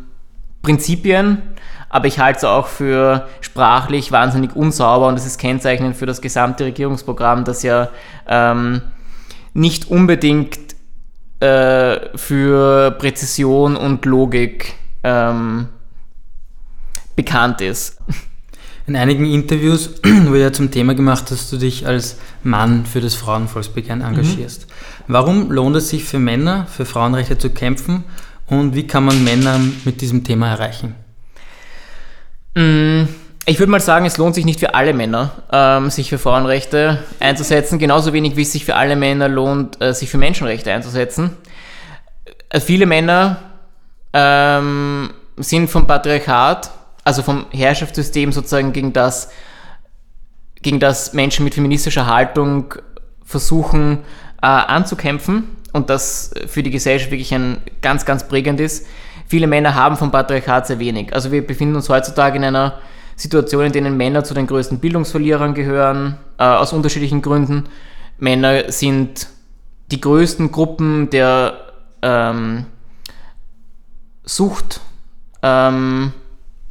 Prinzipien 0.62 1.42
aber 1.90 2.06
ich 2.06 2.20
halte 2.20 2.38
es 2.38 2.44
auch 2.44 2.68
für 2.68 3.28
sprachlich 3.40 4.12
wahnsinnig 4.12 4.54
unsauber 4.54 5.08
und 5.08 5.16
das 5.16 5.26
ist 5.26 5.38
kennzeichnend 5.38 5.96
für 5.96 6.06
das 6.06 6.22
gesamte 6.22 6.64
Regierungsprogramm, 6.64 7.44
das 7.44 7.64
ja 7.64 7.88
ähm, 8.28 8.80
nicht 9.54 9.90
unbedingt 9.90 10.56
äh, 11.40 12.16
für 12.16 12.92
Präzision 12.92 13.76
und 13.76 14.06
Logik 14.06 14.74
ähm, 15.02 15.68
bekannt 17.16 17.60
ist. 17.60 17.98
In 18.86 18.96
einigen 18.96 19.26
Interviews 19.26 20.00
wurde 20.02 20.40
ja 20.40 20.52
zum 20.52 20.70
Thema 20.70 20.94
gemacht, 20.94 21.30
dass 21.30 21.48
du 21.50 21.58
dich 21.58 21.86
als 21.86 22.18
Mann 22.42 22.86
für 22.86 23.00
das 23.00 23.14
Frauenvolksbegehren 23.14 24.00
engagierst. 24.00 24.66
Mhm. 24.66 25.12
Warum 25.12 25.50
lohnt 25.50 25.76
es 25.76 25.90
sich 25.90 26.04
für 26.04 26.18
Männer, 26.18 26.66
für 26.66 26.84
Frauenrechte 26.84 27.38
zu 27.38 27.50
kämpfen 27.50 28.04
und 28.46 28.74
wie 28.74 28.86
kann 28.86 29.04
man 29.04 29.22
Männer 29.22 29.60
mit 29.84 30.00
diesem 30.00 30.24
Thema 30.24 30.48
erreichen? 30.48 30.94
Mm, 32.54 33.02
ich 33.46 33.58
würde 33.58 33.70
mal 33.70 33.80
sagen, 33.80 34.06
es 34.06 34.16
lohnt 34.16 34.34
sich 34.34 34.44
nicht 34.44 34.60
für 34.60 34.74
alle 34.74 34.92
Männer, 34.92 35.30
ähm, 35.52 35.90
sich 35.90 36.08
für 36.08 36.18
Frauenrechte 36.18 37.04
einzusetzen, 37.20 37.78
genauso 37.78 38.12
wenig 38.12 38.36
wie 38.36 38.42
es 38.42 38.52
sich 38.52 38.64
für 38.64 38.76
alle 38.76 38.96
Männer 38.96 39.28
lohnt, 39.28 39.80
äh, 39.80 39.94
sich 39.94 40.10
für 40.10 40.18
Menschenrechte 40.18 40.72
einzusetzen. 40.72 41.36
Äh, 42.48 42.60
viele 42.60 42.86
Männer 42.86 43.49
ähm, 44.12 45.10
sind 45.36 45.68
vom 45.70 45.86
Patriarchat, 45.86 46.70
also 47.04 47.22
vom 47.22 47.46
Herrschaftssystem 47.50 48.32
sozusagen 48.32 48.72
gegen 48.72 48.92
das, 48.92 49.30
gegen 50.62 50.80
das 50.80 51.12
Menschen 51.12 51.44
mit 51.44 51.54
feministischer 51.54 52.06
Haltung 52.06 52.74
versuchen 53.24 53.98
äh, 54.42 54.46
anzukämpfen 54.46 55.56
und 55.72 55.90
das 55.90 56.32
für 56.46 56.62
die 56.62 56.70
Gesellschaft 56.70 57.10
wirklich 57.10 57.32
ein 57.34 57.58
ganz, 57.80 58.04
ganz 58.04 58.26
prägend 58.26 58.60
ist 58.60 58.86
viele 59.30 59.46
Männer 59.46 59.76
haben 59.76 59.96
vom 59.96 60.10
Patriarchat 60.10 60.66
sehr 60.66 60.80
wenig. 60.80 61.14
Also 61.14 61.30
wir 61.30 61.46
befinden 61.46 61.76
uns 61.76 61.88
heutzutage 61.88 62.36
in 62.36 62.44
einer 62.44 62.80
Situation, 63.14 63.64
in 63.64 63.72
denen 63.72 63.96
Männer 63.96 64.24
zu 64.24 64.34
den 64.34 64.46
größten 64.46 64.80
Bildungsverlierern 64.80 65.54
gehören, 65.54 66.16
äh, 66.38 66.42
aus 66.42 66.72
unterschiedlichen 66.72 67.22
Gründen. 67.22 67.68
Männer 68.18 68.72
sind 68.72 69.28
die 69.92 70.00
größten 70.00 70.50
Gruppen 70.50 71.10
der 71.10 71.58
ähm, 72.02 72.66
Sucht 74.24 74.80
ähm, 75.42 76.12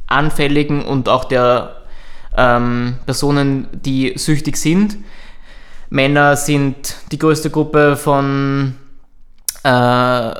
und 0.08 1.08
auch 1.08 1.24
der 1.24 1.76
ähm, 2.36 2.96
Personen, 3.04 3.68
die 3.72 4.14
süchtig 4.16 4.56
sind. 4.56 4.96
Männer 5.88 6.36
sind 6.36 6.96
die 7.10 7.18
größte 7.18 7.50
Gruppe 7.50 7.96
von 7.96 8.74
äh, 9.64 10.30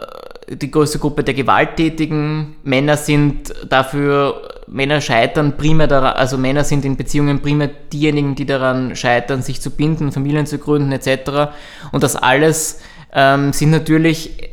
die 0.51 0.71
größte 0.71 0.99
Gruppe 0.99 1.25
der 1.25 1.35
gewalttätigen. 1.35 2.57
Männer 2.63 2.97
sind 2.97 3.55
dafür, 3.69 4.49
Männer 4.67 5.01
scheitern 5.01 5.57
primär 5.57 5.87
daran, 5.87 6.15
also 6.15 6.39
Männer 6.39 6.65
sind 6.65 6.85
in 6.85 6.97
Beziehungen 6.97 7.41
primär 7.41 7.69
diejenigen, 7.93 8.35
die 8.35 8.47
daran 8.47 8.97
scheitern, 8.97 9.43
sich 9.43 9.61
zu 9.61 9.71
binden, 9.71 10.13
Familien 10.13 10.47
zu 10.47 10.59
gründen 10.59 10.93
etc. 10.93 11.53
Und 11.93 12.03
das 12.03 12.17
alles 12.17 12.81
ähm, 13.13 13.53
sind 13.53 13.71
natürlich 13.71 14.51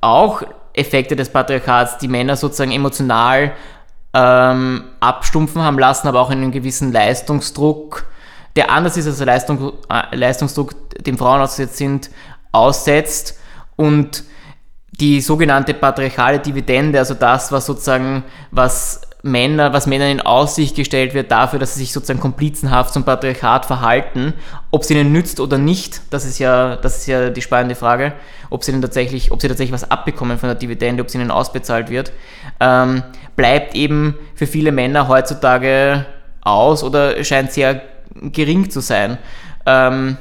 auch 0.00 0.42
Effekte 0.74 1.16
des 1.16 1.30
Patriarchats, 1.30 1.98
die 1.98 2.08
Männer 2.08 2.36
sozusagen 2.36 2.72
emotional 2.72 3.52
ähm, 4.14 4.84
abstumpfen 5.00 5.62
haben 5.62 5.78
lassen, 5.78 6.08
aber 6.08 6.20
auch 6.20 6.30
einen 6.30 6.50
gewissen 6.50 6.92
Leistungsdruck, 6.92 8.06
der 8.56 8.70
anders 8.70 8.96
ist 8.96 9.06
als 9.06 9.18
der 9.18 9.26
Leistung, 9.26 9.72
äh, 9.88 10.14
Leistungsdruck, 10.16 10.74
dem 11.02 11.16
Frauen 11.18 11.40
ausgesetzt 11.40 11.78
sind, 11.78 12.10
aussetzt. 12.52 13.38
Und 13.76 14.24
die 15.00 15.20
sogenannte 15.20 15.74
patriarchale 15.74 16.38
Dividende, 16.38 16.98
also 16.98 17.14
das, 17.14 17.50
was 17.50 17.66
sozusagen, 17.66 18.24
was 18.50 19.00
Männer, 19.22 19.72
was 19.72 19.86
Männern 19.86 20.10
in 20.10 20.20
Aussicht 20.20 20.74
gestellt 20.74 21.14
wird 21.14 21.30
dafür, 21.30 21.60
dass 21.60 21.74
sie 21.74 21.80
sich 21.80 21.92
sozusagen 21.92 22.18
komplizenhaft 22.18 22.92
zum 22.92 23.04
Patriarchat 23.04 23.66
verhalten, 23.66 24.34
ob 24.72 24.82
es 24.82 24.90
ihnen 24.90 25.12
nützt 25.12 25.38
oder 25.38 25.58
nicht, 25.58 26.02
das 26.10 26.24
ist 26.24 26.40
ja, 26.40 26.74
das 26.74 26.98
ist 26.98 27.06
ja 27.06 27.30
die 27.30 27.40
spannende 27.40 27.76
Frage, 27.76 28.14
ob 28.50 28.64
sie, 28.64 28.78
tatsächlich, 28.80 29.30
ob 29.30 29.40
sie 29.40 29.46
tatsächlich 29.46 29.72
was 29.72 29.88
abbekommen 29.88 30.38
von 30.38 30.48
der 30.48 30.56
Dividende, 30.56 31.02
ob 31.02 31.10
sie 31.10 31.18
ihnen 31.18 31.30
ausbezahlt 31.30 31.88
wird, 31.88 32.12
ähm, 32.58 33.04
bleibt 33.36 33.76
eben 33.76 34.18
für 34.34 34.48
viele 34.48 34.72
Männer 34.72 35.06
heutzutage 35.06 36.04
aus 36.40 36.82
oder 36.82 37.22
scheint 37.22 37.52
sehr 37.52 37.80
gering 38.32 38.70
zu 38.70 38.80
sein. 38.80 39.18
Ähm, 39.66 40.16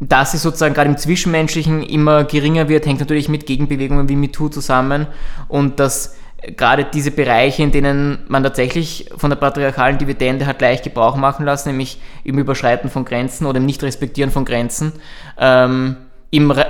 dass 0.00 0.34
es 0.34 0.42
sozusagen 0.42 0.74
gerade 0.74 0.90
im 0.90 0.98
Zwischenmenschlichen 0.98 1.82
immer 1.82 2.24
geringer 2.24 2.68
wird, 2.68 2.86
hängt 2.86 3.00
natürlich 3.00 3.28
mit 3.28 3.46
Gegenbewegungen 3.46 4.08
wie 4.08 4.16
MeToo 4.16 4.48
zusammen. 4.48 5.06
Und 5.48 5.80
dass 5.80 6.16
gerade 6.56 6.84
diese 6.84 7.10
Bereiche, 7.10 7.62
in 7.62 7.72
denen 7.72 8.18
man 8.28 8.42
tatsächlich 8.42 9.10
von 9.16 9.30
der 9.30 9.36
patriarchalen 9.36 9.98
Dividende 9.98 10.46
hat 10.46 10.60
leicht 10.60 10.84
Gebrauch 10.84 11.16
machen 11.16 11.44
lassen, 11.44 11.70
nämlich 11.70 12.00
im 12.24 12.38
Überschreiten 12.38 12.90
von 12.90 13.04
Grenzen 13.04 13.46
oder 13.46 13.58
im 13.58 13.66
Nicht-Respektieren 13.66 14.30
von 14.30 14.44
Grenzen, 14.44 14.92
ähm, 15.38 15.96
im, 16.30 16.50
Re 16.50 16.66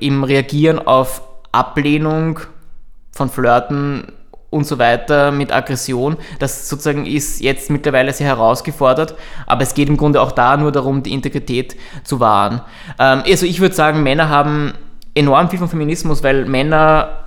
im 0.00 0.24
Reagieren 0.24 0.78
auf 0.78 1.22
Ablehnung 1.52 2.40
von 3.12 3.30
Flirten 3.30 4.12
und 4.50 4.66
so 4.66 4.78
weiter, 4.78 5.32
mit 5.32 5.52
Aggression. 5.52 6.16
Das 6.38 6.68
sozusagen 6.68 7.06
ist 7.06 7.40
jetzt 7.40 7.70
mittlerweile 7.70 8.12
sehr 8.12 8.26
herausgefordert, 8.26 9.14
aber 9.46 9.62
es 9.62 9.74
geht 9.74 9.88
im 9.88 9.96
Grunde 9.96 10.20
auch 10.20 10.32
da 10.32 10.56
nur 10.56 10.72
darum, 10.72 11.02
die 11.02 11.12
Integrität 11.12 11.76
zu 12.04 12.20
wahren. 12.20 12.60
Ähm, 12.98 13.22
also 13.26 13.46
ich 13.46 13.60
würde 13.60 13.74
sagen, 13.74 14.02
Männer 14.02 14.28
haben 14.28 14.74
enorm 15.14 15.48
viel 15.48 15.58
von 15.58 15.68
Feminismus, 15.68 16.22
weil 16.22 16.44
Männer 16.44 17.25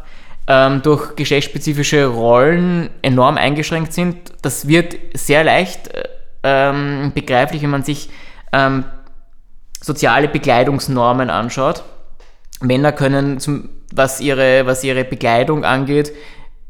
ähm, 0.49 0.81
durch 0.81 1.15
geschlechtsspezifische 1.15 2.07
Rollen 2.07 2.89
enorm 3.03 3.37
eingeschränkt 3.37 3.93
sind. 3.93 4.17
Das 4.41 4.67
wird 4.67 4.95
sehr 5.13 5.43
leicht 5.43 5.93
äh, 5.93 6.03
ähm, 6.43 7.11
begreiflich, 7.13 7.61
wenn 7.61 7.69
man 7.69 7.83
sich 7.83 8.09
ähm, 8.51 8.83
soziale 9.79 10.27
Bekleidungsnormen 10.27 11.29
anschaut. 11.29 11.83
Männer 12.61 12.91
können, 12.91 13.39
zum, 13.39 13.69
was, 13.93 14.19
ihre, 14.19 14.65
was 14.65 14.83
ihre 14.83 15.05
Bekleidung 15.05 15.63
angeht, 15.63 16.11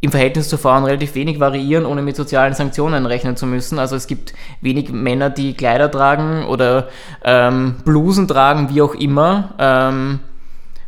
im 0.01 0.11
Verhältnis 0.11 0.49
zu 0.49 0.57
Frauen 0.57 0.83
relativ 0.83 1.15
wenig 1.15 1.39
variieren, 1.39 1.85
ohne 1.85 2.01
mit 2.01 2.15
sozialen 2.15 2.53
Sanktionen 2.53 3.05
rechnen 3.05 3.37
zu 3.37 3.45
müssen. 3.45 3.79
Also 3.79 3.95
es 3.95 4.07
gibt 4.07 4.33
wenig 4.61 4.91
Männer, 4.91 5.29
die 5.29 5.53
Kleider 5.53 5.89
tragen 5.89 6.45
oder 6.45 6.89
ähm, 7.23 7.75
Blusen 7.85 8.27
tragen, 8.27 8.69
wie 8.69 8.81
auch 8.81 8.95
immer, 8.95 9.55
ähm, 9.57 10.19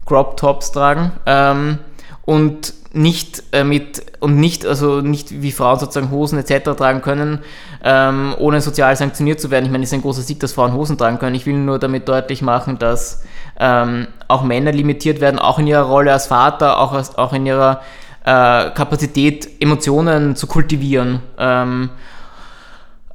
Crop 0.05 0.37
Tops 0.37 0.71
tragen 0.71 1.13
ähm, 1.25 1.79
und 2.23 2.73
nicht 2.93 3.43
äh, 3.53 3.63
mit 3.63 4.03
und 4.19 4.37
nicht 4.37 4.65
also 4.65 5.01
nicht 5.01 5.41
wie 5.41 5.51
Frauen 5.51 5.79
sozusagen 5.79 6.11
Hosen 6.11 6.37
etc. 6.37 6.71
tragen 6.77 7.01
können, 7.01 7.39
ähm, 7.83 8.35
ohne 8.37 8.61
sozial 8.61 8.95
sanktioniert 8.95 9.39
zu 9.39 9.49
werden. 9.49 9.65
Ich 9.65 9.71
meine, 9.71 9.83
es 9.83 9.89
ist 9.89 9.93
ein 9.93 10.01
großer 10.01 10.21
Sieg, 10.21 10.39
dass 10.39 10.53
Frauen 10.53 10.73
Hosen 10.73 10.97
tragen 10.97 11.17
können. 11.17 11.35
Ich 11.35 11.45
will 11.45 11.53
nur 11.53 11.79
damit 11.79 12.07
deutlich 12.09 12.41
machen, 12.41 12.79
dass 12.79 13.23
ähm, 13.59 14.07
auch 14.27 14.43
Männer 14.43 14.71
limitiert 14.71 15.21
werden, 15.21 15.39
auch 15.39 15.59
in 15.59 15.67
ihrer 15.67 15.83
Rolle 15.83 16.11
als 16.11 16.27
Vater, 16.27 16.79
auch, 16.79 16.91
als, 16.91 17.17
auch 17.17 17.33
in 17.33 17.45
ihrer 17.45 17.81
äh, 18.25 18.71
Kapazität, 18.71 19.49
Emotionen 19.61 20.35
zu 20.35 20.47
kultivieren. 20.47 21.21
Ähm, 21.37 21.89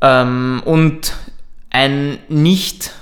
ähm 0.01 0.62
und 0.64 1.14
ein 1.70 2.18
nicht 2.29 2.93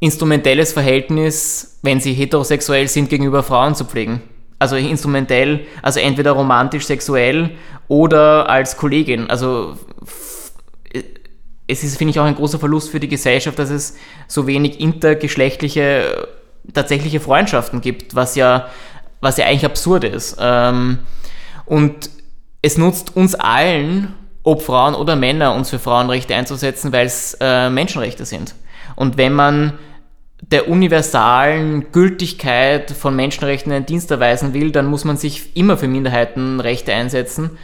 instrumentelles 0.00 0.72
Verhältnis, 0.72 1.78
wenn 1.82 2.00
sie 2.00 2.12
heterosexuell 2.12 2.88
sind, 2.88 3.08
gegenüber 3.08 3.42
Frauen 3.42 3.74
zu 3.74 3.84
pflegen 3.84 4.22
also 4.60 4.76
instrumentell, 4.76 5.66
also 5.82 5.98
entweder 5.98 6.32
romantisch, 6.32 6.86
sexuell 6.86 7.50
oder 7.88 8.48
als 8.48 8.76
Kollegin. 8.76 9.28
Also 9.28 9.76
es 11.66 11.82
ist, 11.82 11.96
finde 11.96 12.10
ich, 12.12 12.20
auch 12.20 12.24
ein 12.24 12.34
großer 12.36 12.58
Verlust 12.58 12.90
für 12.90 13.00
die 13.00 13.08
Gesellschaft, 13.08 13.58
dass 13.58 13.70
es 13.70 13.96
so 14.28 14.46
wenig 14.46 14.78
intergeschlechtliche 14.78 16.28
tatsächliche 16.74 17.20
Freundschaften 17.20 17.80
gibt, 17.80 18.14
was 18.14 18.36
ja, 18.36 18.68
was 19.20 19.38
ja 19.38 19.46
eigentlich 19.46 19.64
absurd 19.64 20.04
ist. 20.04 20.36
Ähm, 20.38 20.98
und 21.64 22.10
es 22.62 22.76
nutzt 22.76 23.16
uns 23.16 23.34
allen, 23.34 24.14
ob 24.42 24.62
Frauen 24.62 24.94
oder 24.94 25.16
Männer, 25.16 25.54
uns 25.54 25.70
für 25.70 25.78
Frauenrechte 25.78 26.34
einzusetzen, 26.34 26.92
weil 26.92 27.06
es 27.06 27.36
äh, 27.40 27.70
Menschenrechte 27.70 28.26
sind. 28.26 28.54
Und 28.94 29.16
wenn 29.16 29.32
man 29.32 29.78
der 30.42 30.68
universalen 30.68 31.92
Gültigkeit 31.92 32.90
von 32.90 33.14
Menschenrechten 33.14 33.72
einen 33.72 33.86
Dienst 33.86 34.10
erweisen 34.10 34.54
will, 34.54 34.72
dann 34.72 34.86
muss 34.86 35.04
man 35.04 35.16
sich 35.16 35.56
immer 35.56 35.76
für 35.76 35.88
Minderheitenrechte 35.88 36.92
einsetzen, 36.94 37.58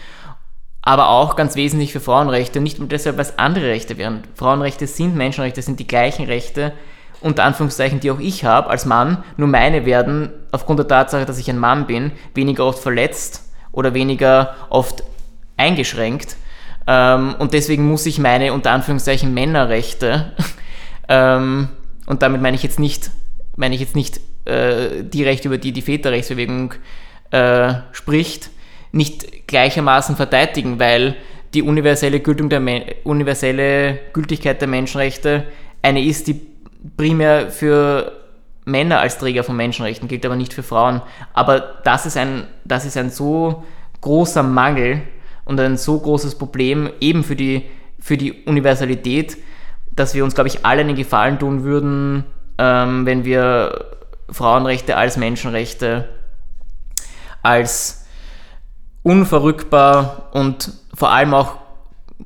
aber 0.83 1.09
auch 1.09 1.37
ganz 1.37 1.57
wesentlich 1.57 1.93
für 1.93 2.01
Frauenrechte. 2.01 2.61
Nicht 2.61 2.79
nur 2.79 2.89
deshalb, 2.89 3.16
weil 3.16 3.24
es 3.24 3.39
andere 3.39 3.66
Rechte 3.66 3.99
wären. 3.99 4.22
Frauenrechte 4.35 4.87
sind 4.87 5.16
Menschenrechte, 5.16 5.62
sind 5.62 5.81
die 5.81 5.87
gleichen 5.87 6.27
Rechte, 6.27 6.72
unter 7.20 7.45
Anführungszeichen, 7.45 8.01
die 8.01 8.11
auch 8.11 8.20
ich 8.20 8.45
habe 8.45 8.68
als 8.68 8.85
Mann, 8.85 9.24
nur 9.37 9.49
meine 9.49 9.87
werden 9.87 10.31
aufgrund 10.53 10.79
der 10.79 10.89
Tatsache, 10.89 11.24
dass 11.24 11.39
ich 11.39 11.49
ein 11.49 11.59
Mann 11.59 11.87
bin, 11.87 12.12
weniger 12.35 12.66
oft 12.66 12.83
verletzt 12.83 13.43
oder 13.72 13.95
weniger 13.95 14.55
oft 14.68 15.03
eingeschränkt. 15.57 16.37
Ähm, 16.87 17.35
und 17.39 17.55
deswegen 17.55 17.89
muss 17.89 18.07
ich 18.07 18.18
meine 18.18 18.53
unter 18.53 18.70
Anführungszeichen 18.70 19.33
Männerrechte 19.33 20.33
ähm, 21.09 21.68
und 22.07 22.23
damit 22.23 22.41
meine 22.41 22.57
ich 22.57 22.63
jetzt 22.63 22.79
nicht, 22.79 23.11
meine 23.57 23.75
ich 23.75 23.81
jetzt 23.81 23.97
nicht 23.97 24.21
äh, 24.45 25.03
die 25.03 25.25
Rechte, 25.25 25.49
über 25.49 25.59
die 25.59 25.73
die 25.73 25.83
Väterrechtsbewegung 25.83 26.75
äh, 27.31 27.75
spricht, 27.93 28.51
nicht 28.93 29.47
gleichermaßen 29.47 30.17
verteidigen, 30.17 30.79
weil 30.79 31.17
die 31.55 31.63
universelle, 31.63 32.23
universelle 33.05 33.99
Gültigkeit 34.13 34.61
der 34.61 34.69
Menschenrechte 34.69 35.45
eine 35.83 36.05
ist, 36.05 36.29
die 36.29 36.41
primär 36.97 37.51
für 37.51 38.13
Männer 38.65 39.01
als 39.01 39.19
Träger 39.19 39.45
von 39.45 39.57
Menschenrechten 39.57 40.09
gilt, 40.09 40.27
aber 40.27 40.37
nicht 40.37 40.53
für 40.53 40.63
Frauen. 40.63 41.01
Aber 41.33 41.61
das 41.85 42.05
ist 42.07 42.17
ein, 42.17 42.45
das 42.65 42.85
ist 42.85 42.97
ein 42.97 43.11
so 43.11 43.65
großer 44.01 44.43
Mangel 44.43 45.03
und 45.45 45.61
ein 45.61 45.77
so 45.77 45.99
großes 45.99 46.37
Problem 46.37 46.91
eben 47.01 47.25
für 47.25 47.37
die, 47.37 47.63
für 48.01 48.17
die 48.17 48.45
Universalität, 48.45 49.37
dass 49.97 50.15
wir 50.15 50.25
uns, 50.25 50.35
glaube 50.35 50.49
ich, 50.49 50.65
alle 50.65 50.83
einen 50.83 50.95
Gefallen 50.95 51.39
tun 51.39 51.65
würden, 51.65 52.25
ähm, 52.59 53.07
wenn 53.07 53.25
wir 53.25 53.87
Frauenrechte 54.31 54.97
als 54.97 55.17
Menschenrechte, 55.17 56.09
als 57.43 58.07
unverrückbar 59.03 60.31
und 60.33 60.73
vor 60.95 61.13
allem 61.13 61.35
auch 61.35 61.57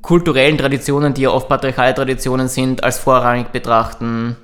kulturellen 0.01 0.57
Traditionen, 0.57 1.13
die 1.13 1.21
ja 1.21 1.29
oft 1.29 1.47
patriarchale 1.47 1.93
Traditionen 1.93 2.47
sind, 2.47 2.83
als 2.83 2.97
vorrangig 2.97 3.49
betrachten 3.49 4.35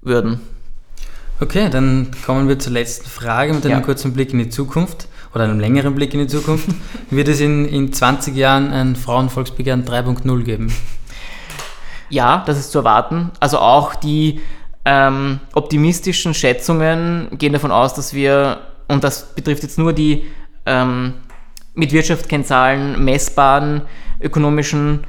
würden. 0.00 0.40
Okay, 1.38 1.68
dann 1.68 2.10
kommen 2.24 2.48
wir 2.48 2.58
zur 2.58 2.72
letzten 2.72 3.08
Frage 3.08 3.52
mit 3.52 3.64
einem 3.64 3.78
ja. 3.78 3.84
kurzen 3.84 4.14
Blick 4.14 4.32
in 4.32 4.38
die 4.38 4.48
Zukunft 4.48 5.06
oder 5.34 5.44
einem 5.44 5.60
längeren 5.60 5.94
Blick 5.94 6.14
in 6.14 6.20
die 6.20 6.26
Zukunft. 6.26 6.68
Wird 7.10 7.28
es 7.28 7.40
in, 7.40 7.66
in 7.66 7.92
20 7.92 8.34
Jahren 8.34 8.72
ein 8.72 8.96
Frauenvolksbegehren 8.96 9.84
3.0 9.84 10.42
geben? 10.44 10.72
Ja, 12.08 12.42
das 12.46 12.58
ist 12.58 12.72
zu 12.72 12.78
erwarten. 12.78 13.30
Also 13.40 13.58
auch 13.58 13.94
die 13.94 14.40
ähm, 14.84 15.40
optimistischen 15.54 16.34
Schätzungen 16.34 17.28
gehen 17.32 17.52
davon 17.52 17.72
aus, 17.72 17.94
dass 17.94 18.14
wir, 18.14 18.58
und 18.88 19.02
das 19.04 19.34
betrifft 19.34 19.62
jetzt 19.62 19.78
nur 19.78 19.92
die 19.92 20.26
ähm, 20.64 21.14
mit 21.74 21.92
Wirtschaftskennzahlen 21.92 23.04
messbaren 23.04 23.82
ökonomischen 24.20 25.04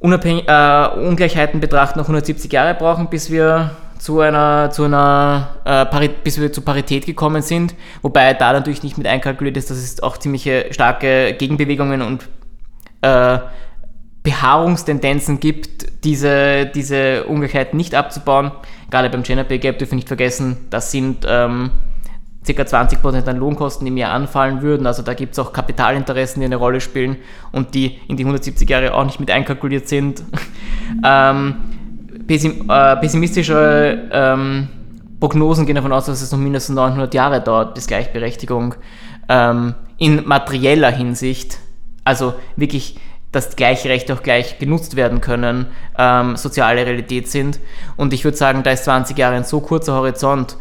Unabhäng 0.00 0.42
äh, 0.46 0.88
Ungleichheiten 0.96 1.60
betrachten, 1.60 1.98
noch 1.98 2.06
170 2.06 2.52
Jahre 2.52 2.74
brauchen, 2.74 3.10
bis 3.10 3.30
wir 3.30 3.72
zu 3.98 4.20
einer, 4.20 4.70
zu 4.70 4.84
einer 4.84 5.56
äh, 5.64 6.08
bis 6.22 6.40
wir 6.40 6.52
zur 6.52 6.64
Parität 6.64 7.04
gekommen 7.04 7.42
sind, 7.42 7.74
wobei 8.02 8.32
da 8.32 8.52
natürlich 8.52 8.84
nicht 8.84 8.96
mit 8.96 9.08
einkalkuliert 9.08 9.56
ist, 9.56 9.70
dass 9.70 9.78
es 9.78 10.00
auch 10.02 10.16
ziemliche 10.18 10.66
starke 10.70 11.34
Gegenbewegungen 11.34 12.02
und 12.02 12.28
äh, 13.02 13.38
Beharrungstendenzen 14.28 15.40
gibt, 15.40 16.04
diese, 16.04 16.66
diese 16.66 17.24
Ungleichheit 17.24 17.72
nicht 17.72 17.94
abzubauen. 17.94 18.50
Gerade 18.90 19.08
beim 19.08 19.22
Gender 19.22 19.44
Pay 19.44 19.58
Gap 19.58 19.78
dürfen 19.78 19.92
wir 19.92 19.96
nicht 19.96 20.08
vergessen, 20.08 20.66
das 20.68 20.90
sind 20.90 21.26
ähm, 21.26 21.70
ca. 22.46 22.52
20% 22.52 23.26
an 23.26 23.36
Lohnkosten, 23.38 23.86
die 23.86 23.90
mehr 23.90 24.12
anfallen 24.12 24.60
würden. 24.60 24.86
Also 24.86 25.02
da 25.02 25.14
gibt 25.14 25.32
es 25.32 25.38
auch 25.38 25.54
Kapitalinteressen, 25.54 26.40
die 26.40 26.44
eine 26.44 26.56
Rolle 26.56 26.82
spielen 26.82 27.16
und 27.52 27.74
die 27.74 28.00
in 28.06 28.18
die 28.18 28.24
170 28.24 28.68
Jahre 28.68 28.92
auch 28.92 29.04
nicht 29.06 29.18
mit 29.18 29.30
einkalkuliert 29.30 29.88
sind. 29.88 30.22
ähm, 31.04 31.54
pessim 32.26 32.68
äh, 32.68 32.96
pessimistische 32.96 34.10
ähm, 34.12 34.68
Prognosen 35.20 35.64
gehen 35.64 35.76
davon 35.76 35.92
aus, 35.94 36.04
dass 36.04 36.20
es 36.20 36.32
noch 36.32 36.38
mindestens 36.38 36.76
900 36.76 37.14
Jahre 37.14 37.40
dauert, 37.40 37.74
bis 37.74 37.86
Gleichberechtigung 37.86 38.74
ähm, 39.30 39.74
in 39.96 40.28
materieller 40.28 40.90
Hinsicht, 40.90 41.60
also 42.04 42.34
wirklich 42.56 42.96
dass 43.32 43.56
gleiche 43.56 43.88
Rechte 43.88 44.14
auch 44.14 44.22
gleich 44.22 44.58
genutzt 44.58 44.96
werden 44.96 45.20
können, 45.20 45.66
ähm, 45.98 46.36
soziale 46.36 46.86
Realität 46.86 47.28
sind. 47.28 47.60
Und 47.96 48.12
ich 48.12 48.24
würde 48.24 48.36
sagen, 48.36 48.62
da 48.62 48.70
ist 48.70 48.84
20 48.84 49.18
Jahre 49.18 49.36
ein 49.36 49.44
so 49.44 49.60
kurzer 49.60 49.94
Horizont, 49.94 50.56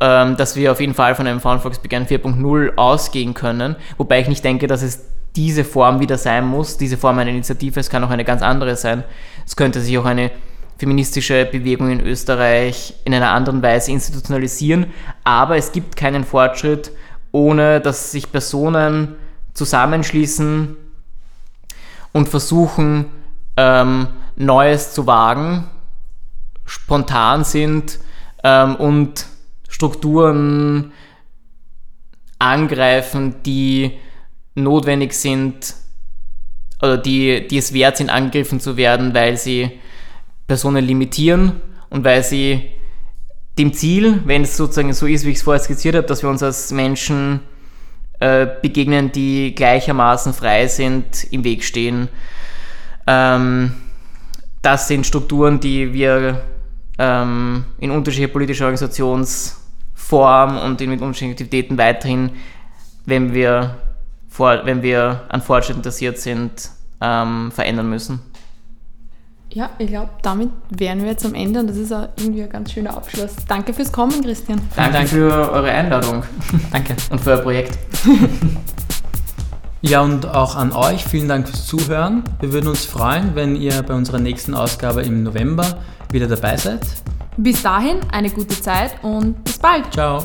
ähm, 0.00 0.36
dass 0.36 0.56
wir 0.56 0.72
auf 0.72 0.80
jeden 0.80 0.94
Fall 0.94 1.14
von 1.14 1.26
einem 1.26 1.40
Frauenvolksbegehren 1.40 2.06
4.0 2.06 2.76
ausgehen 2.76 3.34
können. 3.34 3.76
Wobei 3.96 4.20
ich 4.20 4.28
nicht 4.28 4.44
denke, 4.44 4.66
dass 4.66 4.82
es 4.82 5.04
diese 5.36 5.64
Form 5.64 6.00
wieder 6.00 6.18
sein 6.18 6.44
muss, 6.44 6.76
diese 6.76 6.96
Form 6.96 7.18
einer 7.18 7.30
Initiative. 7.30 7.80
Es 7.80 7.88
kann 7.88 8.04
auch 8.04 8.10
eine 8.10 8.24
ganz 8.24 8.42
andere 8.42 8.76
sein. 8.76 9.04
Es 9.46 9.56
könnte 9.56 9.80
sich 9.80 9.96
auch 9.96 10.04
eine 10.04 10.30
feministische 10.76 11.46
Bewegung 11.46 11.90
in 11.90 12.00
Österreich 12.00 12.94
in 13.04 13.14
einer 13.14 13.30
anderen 13.30 13.62
Weise 13.62 13.92
institutionalisieren. 13.92 14.86
Aber 15.24 15.56
es 15.56 15.72
gibt 15.72 15.96
keinen 15.96 16.24
Fortschritt, 16.24 16.90
ohne 17.30 17.80
dass 17.80 18.10
sich 18.10 18.30
Personen 18.30 19.14
zusammenschließen, 19.54 20.76
und 22.12 22.28
versuchen, 22.28 23.06
ähm, 23.56 24.08
Neues 24.36 24.94
zu 24.94 25.06
wagen, 25.06 25.64
spontan 26.64 27.44
sind 27.44 27.98
ähm, 28.42 28.76
und 28.76 29.26
Strukturen 29.68 30.92
angreifen, 32.38 33.36
die 33.44 33.92
notwendig 34.54 35.14
sind 35.14 35.74
oder 36.82 36.98
die, 36.98 37.46
die 37.46 37.58
es 37.58 37.72
wert 37.72 37.96
sind, 37.96 38.10
angegriffen 38.10 38.60
zu 38.60 38.76
werden, 38.76 39.14
weil 39.14 39.36
sie 39.36 39.70
Personen 40.46 40.84
limitieren 40.84 41.60
und 41.90 42.04
weil 42.04 42.22
sie 42.24 42.72
dem 43.58 43.72
Ziel, 43.72 44.22
wenn 44.24 44.42
es 44.42 44.56
sozusagen 44.56 44.92
so 44.92 45.06
ist, 45.06 45.24
wie 45.24 45.30
ich 45.30 45.36
es 45.36 45.42
vorher 45.42 45.62
skizziert 45.62 45.94
habe, 45.94 46.06
dass 46.06 46.22
wir 46.22 46.30
uns 46.30 46.42
als 46.42 46.72
Menschen 46.72 47.40
äh, 48.22 48.46
begegnen, 48.62 49.10
die 49.10 49.52
gleichermaßen 49.52 50.32
frei 50.32 50.68
sind, 50.68 51.24
im 51.32 51.42
Weg 51.42 51.64
stehen. 51.64 52.08
Ähm, 53.04 53.72
das 54.62 54.86
sind 54.86 55.04
Strukturen, 55.04 55.58
die 55.58 55.92
wir 55.92 56.44
ähm, 56.98 57.64
in 57.78 57.90
unterschiedliche 57.90 58.32
politische 58.32 58.62
Organisationsformen 58.62 60.56
und 60.56 60.80
in 60.80 60.92
unterschiedlichen 60.92 61.32
Aktivitäten 61.32 61.76
weiterhin, 61.76 62.30
wenn 63.06 63.34
wir, 63.34 63.78
vor, 64.28 64.60
wenn 64.66 64.82
wir 64.82 65.24
an 65.28 65.42
Fortschritt 65.42 65.78
interessiert 65.78 66.18
sind, 66.18 66.70
ähm, 67.00 67.50
verändern 67.50 67.90
müssen. 67.90 68.20
Ja, 69.54 69.70
ich 69.78 69.88
glaube, 69.88 70.08
damit 70.22 70.50
wären 70.70 71.02
wir 71.02 71.08
jetzt 71.10 71.26
am 71.26 71.34
Ende 71.34 71.60
und 71.60 71.66
das 71.68 71.76
ist 71.76 71.92
auch 71.92 72.08
irgendwie 72.16 72.42
ein 72.42 72.48
ganz 72.48 72.72
schöner 72.72 72.96
Abschluss. 72.96 73.32
Danke 73.46 73.74
fürs 73.74 73.92
Kommen, 73.92 74.22
Christian. 74.22 74.60
Danke, 74.76 74.92
Danke. 74.92 75.08
für 75.08 75.52
eure 75.52 75.70
Einladung. 75.70 76.22
Danke. 76.70 76.96
Und 77.10 77.20
für 77.20 77.30
euer 77.32 77.42
Projekt. 77.42 77.78
Ja, 79.84 80.00
und 80.00 80.26
auch 80.26 80.54
an 80.54 80.70
euch 80.70 81.02
vielen 81.02 81.26
Dank 81.26 81.48
fürs 81.48 81.66
Zuhören. 81.66 82.22
Wir 82.38 82.52
würden 82.52 82.68
uns 82.68 82.84
freuen, 82.84 83.34
wenn 83.34 83.56
ihr 83.56 83.82
bei 83.82 83.94
unserer 83.94 84.20
nächsten 84.20 84.54
Ausgabe 84.54 85.02
im 85.02 85.24
November 85.24 85.80
wieder 86.12 86.28
dabei 86.28 86.56
seid. 86.56 86.86
Bis 87.36 87.62
dahin 87.62 87.96
eine 88.12 88.30
gute 88.30 88.60
Zeit 88.60 88.94
und 89.02 89.42
bis 89.42 89.58
bald. 89.58 89.92
Ciao. 89.92 90.24